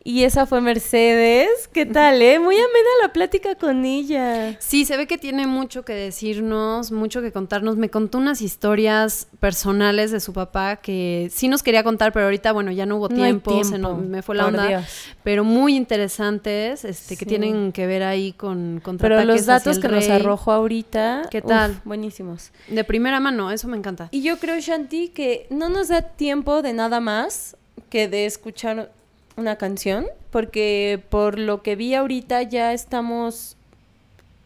Y 0.08 0.24
esa 0.24 0.46
fue 0.46 0.62
Mercedes. 0.62 1.68
¿Qué 1.74 1.88
tal, 1.88 2.22
eh? 2.22 2.38
Muy 2.38 2.54
amena 2.56 2.90
la 3.02 3.12
plática 3.12 3.56
con 3.56 3.86
ella. 3.86 4.56
Sí, 4.60 4.86
se 4.86 4.98
ve 4.98 5.08
que 5.08 5.18
tiene 5.18 5.48
mucho 5.48 5.84
que 5.84 5.94
decirnos, 5.94 6.92
mucho 6.92 7.24
que 7.24 7.32
contarnos. 7.32 7.76
Me 7.76 7.90
contó 7.90 8.20
unas 8.20 8.44
historias 8.44 9.28
personales 9.40 10.12
de 10.12 10.20
su 10.20 10.32
papá 10.32 10.76
que 10.76 11.32
sí 11.34 11.48
nos 11.48 11.64
quería 11.64 11.84
contar, 11.84 12.14
pero 12.14 12.26
ahorita, 12.26 12.52
bueno, 12.52 12.72
ya 12.72 12.86
no 12.86 12.98
hubo 12.98 13.10
No 13.10 13.16
tiempo, 13.16 13.64
se 13.64 13.80
no- 13.80 13.98
me 13.98 14.22
fue 14.22 14.36
la 14.36 14.44
por 14.44 14.54
onda. 14.54 14.68
Dios. 14.68 14.86
Pero 15.24 15.44
muy 15.44 15.76
interesantes, 15.76 16.86
este, 16.86 17.18
que 17.18 17.26
tienen 17.26 17.72
que 17.72 17.88
ver 17.88 18.04
ahí 18.04 18.32
con 18.34 18.74
Pero 18.76 18.84
contraataques 18.84 19.26
los 19.28 19.36
hacia 19.42 19.54
datos 19.54 19.78
el 19.78 19.82
que 19.82 19.88
nos 19.88 20.08
arrojó 20.08 20.52
ahorita. 20.52 21.24
¿Qué 21.32 21.40
uf, 21.40 21.48
tal? 21.48 21.82
buenísimos. 21.84 22.52
De 22.68 22.84
primera 22.84 23.20
mano, 23.20 23.50
eso 23.50 23.68
me 23.68 23.76
encanta. 23.76 24.10
Y 24.12 24.22
yo 24.22 24.38
creo, 24.38 24.60
Shanti, 24.60 25.08
que 25.10 25.48
no 25.50 25.70
nos 25.70 25.88
da 25.88 26.04
tiempo 26.04 26.62
de 26.62 26.74
nada 26.74 27.00
más 27.00 27.58
que 27.90 28.08
de 28.08 28.28
escuchar 28.28 28.92
una 29.38 29.58
canción, 29.58 30.06
porque 30.32 31.04
por 31.10 31.38
lo 31.38 31.62
que 31.62 31.76
vi 31.76 31.94
ahorita 31.94 32.44
ya 32.44 32.74
estamos 32.74 33.58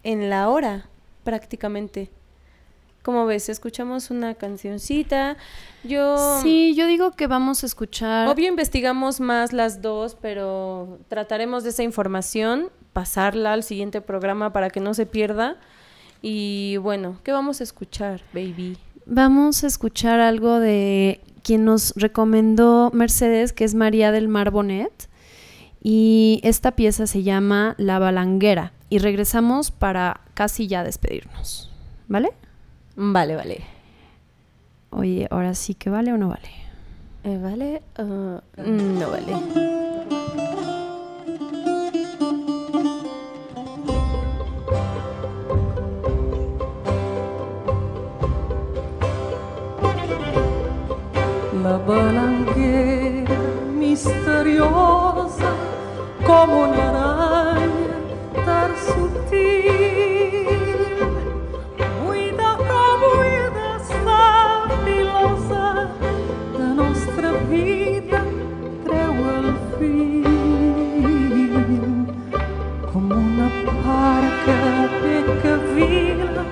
en 0.04 0.30
la 0.30 0.50
hora 0.50 0.86
prácticamente. 1.24 2.10
¿Cómo 3.04 3.26
ves? 3.26 3.50
Escuchamos 3.50 4.12
una 4.12 4.36
cancioncita. 4.36 5.38
Yo... 5.84 6.42
Sí, 6.42 6.76
yo 6.76 6.86
digo 6.86 7.12
que 7.12 7.28
vamos 7.28 7.64
a 7.64 7.66
escuchar. 7.66 8.28
Obvio 8.28 8.48
investigamos 8.48 9.20
más 9.20 9.54
las 9.54 9.82
dos, 9.82 10.18
pero 10.20 11.00
trataremos 11.08 11.64
de 11.64 11.70
esa 11.70 11.84
información, 11.84 12.70
pasarla 12.92 13.54
al 13.54 13.64
siguiente 13.64 14.02
programa 14.02 14.52
para 14.52 14.70
que 14.70 14.80
no 14.80 14.94
se 14.94 15.06
pierda. 15.06 15.58
Y 16.22 16.78
bueno, 16.78 17.20
¿qué 17.24 17.32
vamos 17.32 17.62
a 17.62 17.64
escuchar, 17.64 18.22
baby? 18.34 18.78
Vamos 19.06 19.64
a 19.64 19.68
escuchar 19.68 20.20
algo 20.20 20.60
de 20.60 21.22
quien 21.50 21.66
nos 21.66 21.96
recomendó 21.96 22.92
Mercedes, 22.94 23.54
que 23.54 23.64
es 23.64 23.74
María 23.74 24.12
del 24.12 24.28
Mar 24.28 24.52
Bonet. 24.52 25.10
Y 25.82 26.42
esta 26.44 26.76
pieza 26.76 27.08
se 27.08 27.24
llama 27.24 27.74
La 27.80 27.98
Balanguera. 27.98 28.72
Y 28.88 29.00
regresamos 29.00 29.72
para 29.72 30.22
casi 30.36 30.68
ya 30.68 30.84
despedirnos. 30.84 31.72
¿Vale? 32.08 32.34
Vale, 32.96 33.36
vale. 33.36 33.64
Oye, 34.92 35.28
ahora 35.32 35.56
sí 35.56 35.74
que 35.74 35.90
vale 35.90 36.14
o 36.14 36.20
no 36.20 36.30
vale. 36.30 36.50
Eh, 37.24 37.40
¿Vale? 37.42 37.82
Ah, 37.98 38.44
no 38.64 39.10
vale. 39.10 40.19
La 51.70 51.78
balanguera 51.78 53.38
misteriosa 53.78 55.52
como 56.26 56.64
una 56.64 56.90
araña 56.90 57.94
tan 58.44 58.72
sutil. 58.88 59.78
Muida, 62.04 62.50
muida, 63.04 63.68
filosa 64.84 65.64
da 66.58 66.68
nostra 66.82 67.30
vida 67.52 68.20
treu 68.84 69.16
el 69.36 69.48
fil. 69.78 70.26
Com 72.92 73.06
una 73.12 73.48
barca 73.86 74.60
de 75.04 75.16
cavila 75.44 76.44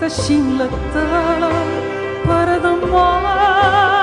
teixint 0.00 0.50
la 0.58 0.68
tela 0.96 1.52
per 2.24 2.48
demà. 2.64 3.97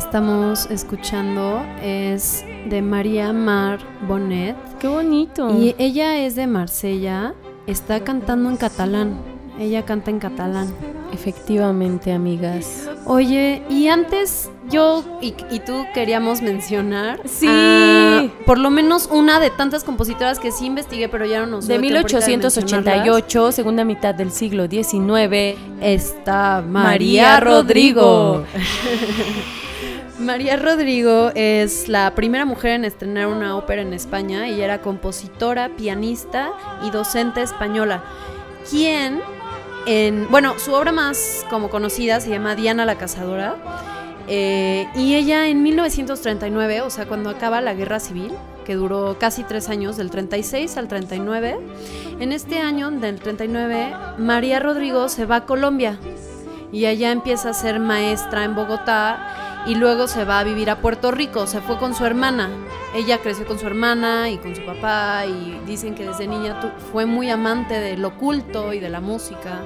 Estamos 0.00 0.64
escuchando 0.70 1.62
es 1.82 2.42
de 2.70 2.80
María 2.80 3.34
Mar 3.34 3.78
Bonet. 4.08 4.56
Qué 4.78 4.88
bonito. 4.88 5.50
Y 5.50 5.74
ella 5.78 6.16
es 6.24 6.36
de 6.36 6.46
Marsella. 6.46 7.34
Está 7.66 8.00
cantando 8.00 8.48
en 8.48 8.56
catalán. 8.56 9.20
Ella 9.58 9.84
canta 9.84 10.10
en 10.10 10.18
catalán. 10.18 10.68
Efectivamente, 11.12 12.14
amigas. 12.14 12.88
Oye, 13.04 13.62
y 13.68 13.88
antes 13.88 14.50
yo 14.70 15.04
y, 15.20 15.34
y 15.50 15.60
tú 15.60 15.84
queríamos 15.92 16.40
mencionar. 16.40 17.20
Sí. 17.26 17.46
a 17.46 18.29
por 18.50 18.58
lo 18.58 18.70
menos 18.70 19.08
una 19.12 19.38
de 19.38 19.48
tantas 19.50 19.84
compositoras 19.84 20.40
que 20.40 20.50
sí 20.50 20.66
investigué, 20.66 21.08
pero 21.08 21.24
ya 21.24 21.38
no 21.38 21.46
nos 21.46 21.68
De 21.68 21.78
dio 21.78 21.82
tiempo 21.82 21.98
ahorita 21.98 22.18
de 22.18 22.36
mencionarlas. 22.36 22.96
1888, 22.96 23.52
segunda 23.52 23.84
mitad 23.84 24.12
del 24.12 24.32
siglo 24.32 24.66
XIX, 24.66 25.56
está 25.80 26.60
María 26.66 27.38
Rodrigo. 27.38 28.38
Rodrigo. 28.38 28.46
María 30.18 30.56
Rodrigo 30.56 31.30
es 31.36 31.86
la 31.86 32.12
primera 32.16 32.44
mujer 32.44 32.72
en 32.72 32.84
estrenar 32.84 33.28
una 33.28 33.56
ópera 33.56 33.82
en 33.82 33.92
España. 33.92 34.48
Ella 34.48 34.64
era 34.64 34.82
compositora, 34.82 35.68
pianista 35.76 36.50
y 36.84 36.90
docente 36.90 37.42
española. 37.42 38.02
Quien, 38.68 39.20
en, 39.86 40.26
bueno, 40.28 40.58
su 40.58 40.72
obra 40.72 40.90
más 40.90 41.46
como 41.50 41.70
conocida 41.70 42.18
se 42.18 42.30
llama 42.30 42.56
Diana 42.56 42.84
la 42.84 42.96
Cazadora. 42.98 43.54
Eh, 44.32 44.86
y 44.94 45.16
ella 45.16 45.48
en 45.48 45.64
1939, 45.64 46.82
o 46.82 46.90
sea, 46.90 47.06
cuando 47.06 47.30
acaba 47.30 47.60
la 47.60 47.74
guerra 47.74 47.98
civil, 47.98 48.32
que 48.64 48.76
duró 48.76 49.16
casi 49.18 49.42
tres 49.42 49.68
años, 49.68 49.96
del 49.96 50.08
36 50.08 50.76
al 50.76 50.86
39, 50.86 51.58
en 52.20 52.30
este 52.30 52.60
año 52.60 52.92
del 52.92 53.18
39, 53.18 53.92
María 54.18 54.60
Rodrigo 54.60 55.08
se 55.08 55.26
va 55.26 55.34
a 55.36 55.46
Colombia 55.46 55.98
y 56.70 56.84
allá 56.84 57.10
empieza 57.10 57.50
a 57.50 57.54
ser 57.54 57.80
maestra 57.80 58.44
en 58.44 58.54
Bogotá 58.54 59.64
y 59.66 59.74
luego 59.74 60.06
se 60.06 60.24
va 60.24 60.38
a 60.38 60.44
vivir 60.44 60.70
a 60.70 60.80
Puerto 60.80 61.10
Rico, 61.10 61.48
se 61.48 61.60
fue 61.60 61.78
con 61.78 61.96
su 61.96 62.04
hermana. 62.04 62.50
Ella 62.94 63.18
creció 63.18 63.44
con 63.46 63.58
su 63.58 63.66
hermana 63.66 64.30
y 64.30 64.38
con 64.38 64.54
su 64.54 64.64
papá 64.64 65.26
y 65.26 65.60
dicen 65.66 65.96
que 65.96 66.06
desde 66.06 66.28
niña 66.28 66.56
fue 66.92 67.04
muy 67.04 67.30
amante 67.30 67.80
del 67.80 68.04
oculto 68.04 68.72
y 68.72 68.78
de 68.78 68.90
la 68.90 69.00
música. 69.00 69.62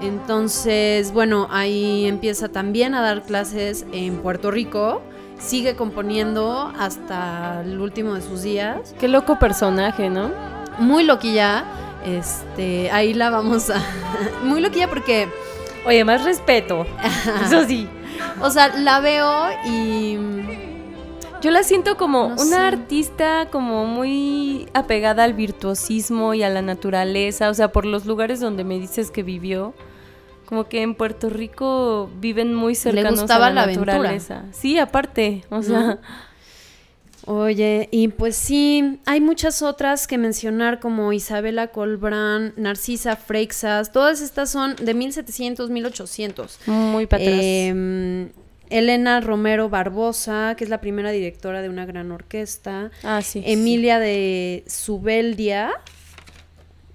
Entonces, 0.00 1.12
bueno, 1.12 1.48
ahí 1.50 2.06
empieza 2.06 2.48
también 2.48 2.94
a 2.94 3.00
dar 3.00 3.22
clases 3.22 3.86
en 3.92 4.18
Puerto 4.18 4.50
Rico, 4.50 5.02
sigue 5.38 5.74
componiendo 5.74 6.72
hasta 6.78 7.62
el 7.62 7.80
último 7.80 8.14
de 8.14 8.22
sus 8.22 8.42
días 8.42 8.94
Qué 8.98 9.06
loco 9.08 9.38
personaje, 9.38 10.08
¿no? 10.08 10.30
muy 10.78 11.04
loquilla. 11.04 11.64
Este, 12.04 12.90
ahí 12.90 13.14
la 13.14 13.30
vamos 13.30 13.70
a. 13.70 13.82
muy 14.44 14.60
loquilla 14.60 14.88
porque, 14.88 15.28
Oye, 15.84 16.04
más 16.04 16.24
respeto. 16.24 16.86
Eso 17.44 17.64
sí. 17.66 17.88
o 18.40 18.50
sea, 18.50 18.68
la 18.76 19.00
veo 19.00 19.48
y. 19.66 20.18
Yo 21.42 21.50
la 21.50 21.62
siento 21.62 21.96
como 21.96 22.28
No 22.30 22.34
una 22.34 22.44
sé. 22.44 22.56
artista 22.56 23.48
como 23.50 23.86
muy 23.86 24.68
apegada 24.74 25.24
al 25.24 25.34
virtuosismo 25.34 26.34
y 26.34 26.42
a 26.42 26.48
la 26.48 26.62
naturaleza, 26.62 27.50
o 27.50 27.54
sea, 27.54 27.72
por 27.72 27.84
los 27.86 28.06
lugares 28.06 28.40
donde 28.40 28.64
me 28.64 28.78
dices 28.78 29.10
que 29.10 29.22
vivió. 29.22 29.74
Como 30.46 30.68
que 30.68 30.82
en 30.82 30.94
Puerto 30.94 31.28
Rico 31.28 32.08
viven 32.20 32.54
muy 32.54 32.74
cercanos 32.76 33.20
gustaba 33.20 33.46
a 33.46 33.50
la, 33.50 33.54
la 33.56 33.62
aventura. 33.64 33.94
naturaleza. 33.94 34.44
Sí, 34.52 34.78
aparte, 34.78 35.44
o 35.50 35.60
sea, 35.62 35.98
Oye, 37.28 37.88
y 37.90 38.06
pues 38.08 38.36
sí, 38.36 39.00
hay 39.04 39.20
muchas 39.20 39.60
otras 39.60 40.06
que 40.06 40.16
mencionar 40.16 40.78
como 40.78 41.12
Isabela 41.12 41.68
Colbrán, 41.68 42.52
Narcisa 42.56 43.16
Freixas, 43.16 43.90
todas 43.90 44.20
estas 44.20 44.48
son 44.50 44.76
de 44.76 44.94
1700, 44.94 45.68
1800. 45.68 46.60
muy 46.66 47.06
para 47.06 47.24
atrás. 47.24 47.40
Em, 47.42 48.28
Elena 48.70 49.20
Romero 49.20 49.68
Barbosa, 49.68 50.54
que 50.56 50.64
es 50.64 50.70
la 50.70 50.80
primera 50.80 51.10
directora 51.10 51.62
de 51.62 51.68
una 51.68 51.86
gran 51.86 52.12
orquesta. 52.12 52.90
ah, 53.02 53.22
sí. 53.22 53.42
Emilia 53.44 53.98
de 53.98 54.64
Subeldia, 54.66 55.72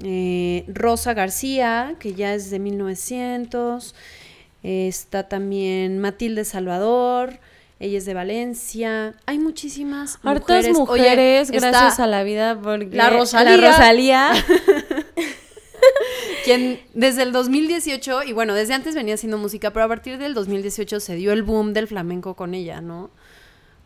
eh, 0.03 0.65
Rosa 0.67 1.13
García, 1.13 1.95
que 1.99 2.13
ya 2.13 2.34
es 2.34 2.49
de 2.49 2.59
1900, 2.59 3.95
eh, 4.63 4.88
está 4.88 5.28
también 5.28 5.99
Matilde 5.99 6.45
Salvador, 6.45 7.39
ella 7.80 7.97
es 7.97 8.05
de 8.05 8.13
Valencia, 8.13 9.15
hay 9.26 9.39
muchísimas 9.39 10.19
Hartas 10.24 10.69
mujeres, 10.69 11.49
gracias 11.49 11.99
a 11.99 12.05
la 12.05 12.24
vida, 12.24 12.59
porque 12.61 12.89
la 12.91 13.09
Rosalía. 13.09 13.57
la 13.57 13.72
Rosalía 13.72 14.32
quien 16.43 16.79
desde 16.93 17.23
el 17.23 17.31
2018, 17.31 18.23
y 18.23 18.33
bueno, 18.33 18.53
desde 18.53 18.73
antes 18.73 18.95
venía 18.95 19.15
haciendo 19.15 19.37
música, 19.37 19.71
pero 19.71 19.85
a 19.85 19.87
partir 19.87 20.17
del 20.17 20.33
2018 20.33 20.99
se 20.99 21.15
dio 21.15 21.31
el 21.31 21.43
boom 21.43 21.73
del 21.73 21.87
flamenco 21.87 22.35
con 22.35 22.53
ella, 22.53 22.81
¿no? 22.81 23.09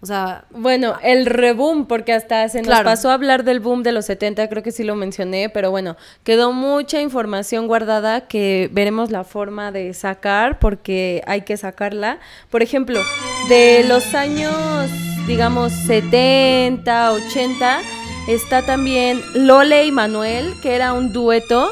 O 0.02 0.06
sea, 0.08 0.46
Bueno, 0.52 0.96
el 1.02 1.26
reboom, 1.26 1.88
porque 1.88 2.14
hasta 2.14 2.48
se 2.50 2.60
nos 2.60 2.68
Claro. 2.68 2.84
pasó 2.84 3.10
a 3.10 3.14
hablar 3.14 3.44
del 3.44 3.60
boom 3.60 3.82
de 3.82 3.92
los 3.92 4.06
70, 4.06 4.48
creo 4.50 4.62
que 4.62 4.72
sí 4.72 4.84
lo 4.84 4.96
mencioné, 4.96 5.50
pero 5.50 5.72
bueno, 5.72 5.96
quedó 6.24 6.52
mucha 6.52 7.02
información 7.02 7.66
guardada 7.68 8.28
que 8.28 8.70
veremos 8.72 9.10
la 9.10 9.24
forma 9.24 9.72
de 9.72 9.94
sacar, 9.96 10.60
porque 10.60 11.24
hay 11.26 11.42
que 11.42 11.58
sacarla. 11.58 12.20
Por 12.52 12.62
ejemplo, 12.62 13.02
de 13.50 13.84
los 13.88 14.14
años, 14.14 14.54
digamos, 15.28 15.72
70, 15.72 17.12
80, 17.14 17.80
está 18.28 18.62
también 18.64 19.22
Lole 19.34 19.86
y 19.86 19.92
Manuel, 19.92 20.54
que 20.62 20.76
era 20.76 20.94
un 20.94 21.14
dueto. 21.14 21.70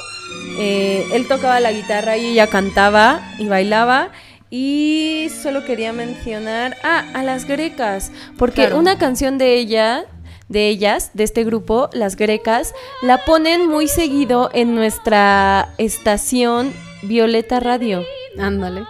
Eh, 0.57 1.07
él 1.13 1.27
tocaba 1.27 1.59
la 1.59 1.71
guitarra 1.71 2.17
y 2.17 2.27
ella 2.27 2.47
cantaba 2.47 3.21
y 3.39 3.47
bailaba. 3.47 4.09
Y 4.49 5.29
solo 5.41 5.65
quería 5.65 5.93
mencionar 5.93 6.77
ah, 6.83 7.03
a 7.15 7.23
las 7.23 7.45
grecas, 7.45 8.11
porque 8.37 8.61
Claro. 8.67 8.77
una 8.77 8.99
canción 8.99 9.39
de 9.39 9.55
ella, 9.55 10.05
de 10.47 10.67
ellas, 10.69 11.09
de 11.15 11.23
este 11.23 11.43
grupo, 11.43 11.89
las 11.91 12.15
grecas, 12.15 12.73
la 13.01 13.25
ponen 13.25 13.67
muy 13.67 13.87
seguido 13.87 14.51
en 14.53 14.75
nuestra 14.75 15.69
estación 15.79 16.71
Violeta 17.01 17.59
Radio. 17.59 18.03
Ándale. 18.37 18.83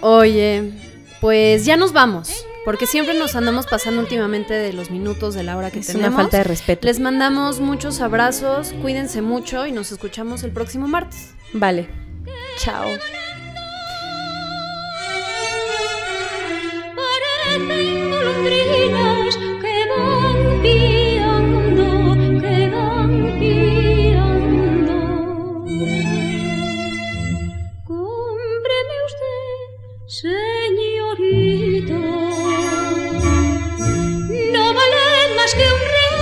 Oye, 0.00 0.70
pues 1.20 1.64
ya 1.64 1.76
nos 1.76 1.92
vamos, 1.92 2.44
porque 2.64 2.86
siempre 2.86 3.14
nos 3.18 3.36
andamos 3.36 3.66
pasando 3.66 4.00
últimamente 4.00 4.54
de 4.54 4.72
los 4.72 4.90
minutos 4.90 5.34
de 5.34 5.42
la 5.42 5.56
hora 5.56 5.70
que 5.70 5.80
Es 5.80 5.86
tenemos. 5.88 6.08
una 6.08 6.16
falta 6.16 6.38
de 6.38 6.44
respeto. 6.44 6.86
Les 6.86 6.98
mandamos 7.00 7.60
muchos 7.60 8.00
abrazos, 8.00 8.72
cuídense 8.80 9.22
mucho 9.22 9.66
y 9.66 9.72
nos 9.72 9.92
escuchamos 9.92 10.42
el 10.42 10.50
próximo 10.52 10.88
martes. 10.88 11.34
Vale. 11.52 11.88
Chao. 12.58 12.88
Parecen 16.96 18.10
golondrinas 18.10 19.36
que 19.36 19.74
van 19.90 20.62
más 35.44 35.54
que 35.54 35.62
un 35.62 35.80
real. 35.94 36.14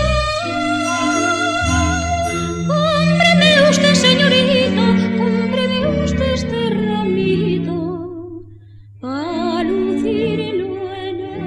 Cómpreme 2.66 3.70
usted, 3.70 3.95
señorito, 3.95 4.83
cómpreme 5.16 5.79
usted 6.05 6.33
este 6.33 6.70
ramito 6.70 7.77
a 9.03 9.62
lucirlo 9.62 10.70
en 10.93 11.16
el. 11.20 11.41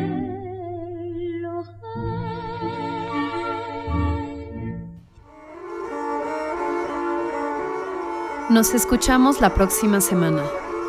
Nos 8.50 8.74
escuchamos 8.74 9.42
la 9.42 9.54
próxima 9.54 10.00
semana. 10.00 10.44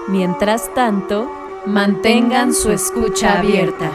Mientras 0.09 0.73
tanto, 0.75 1.29
Mantengan 1.67 2.55
su 2.55 2.71
escucha 2.71 3.41
abierta. 3.41 3.91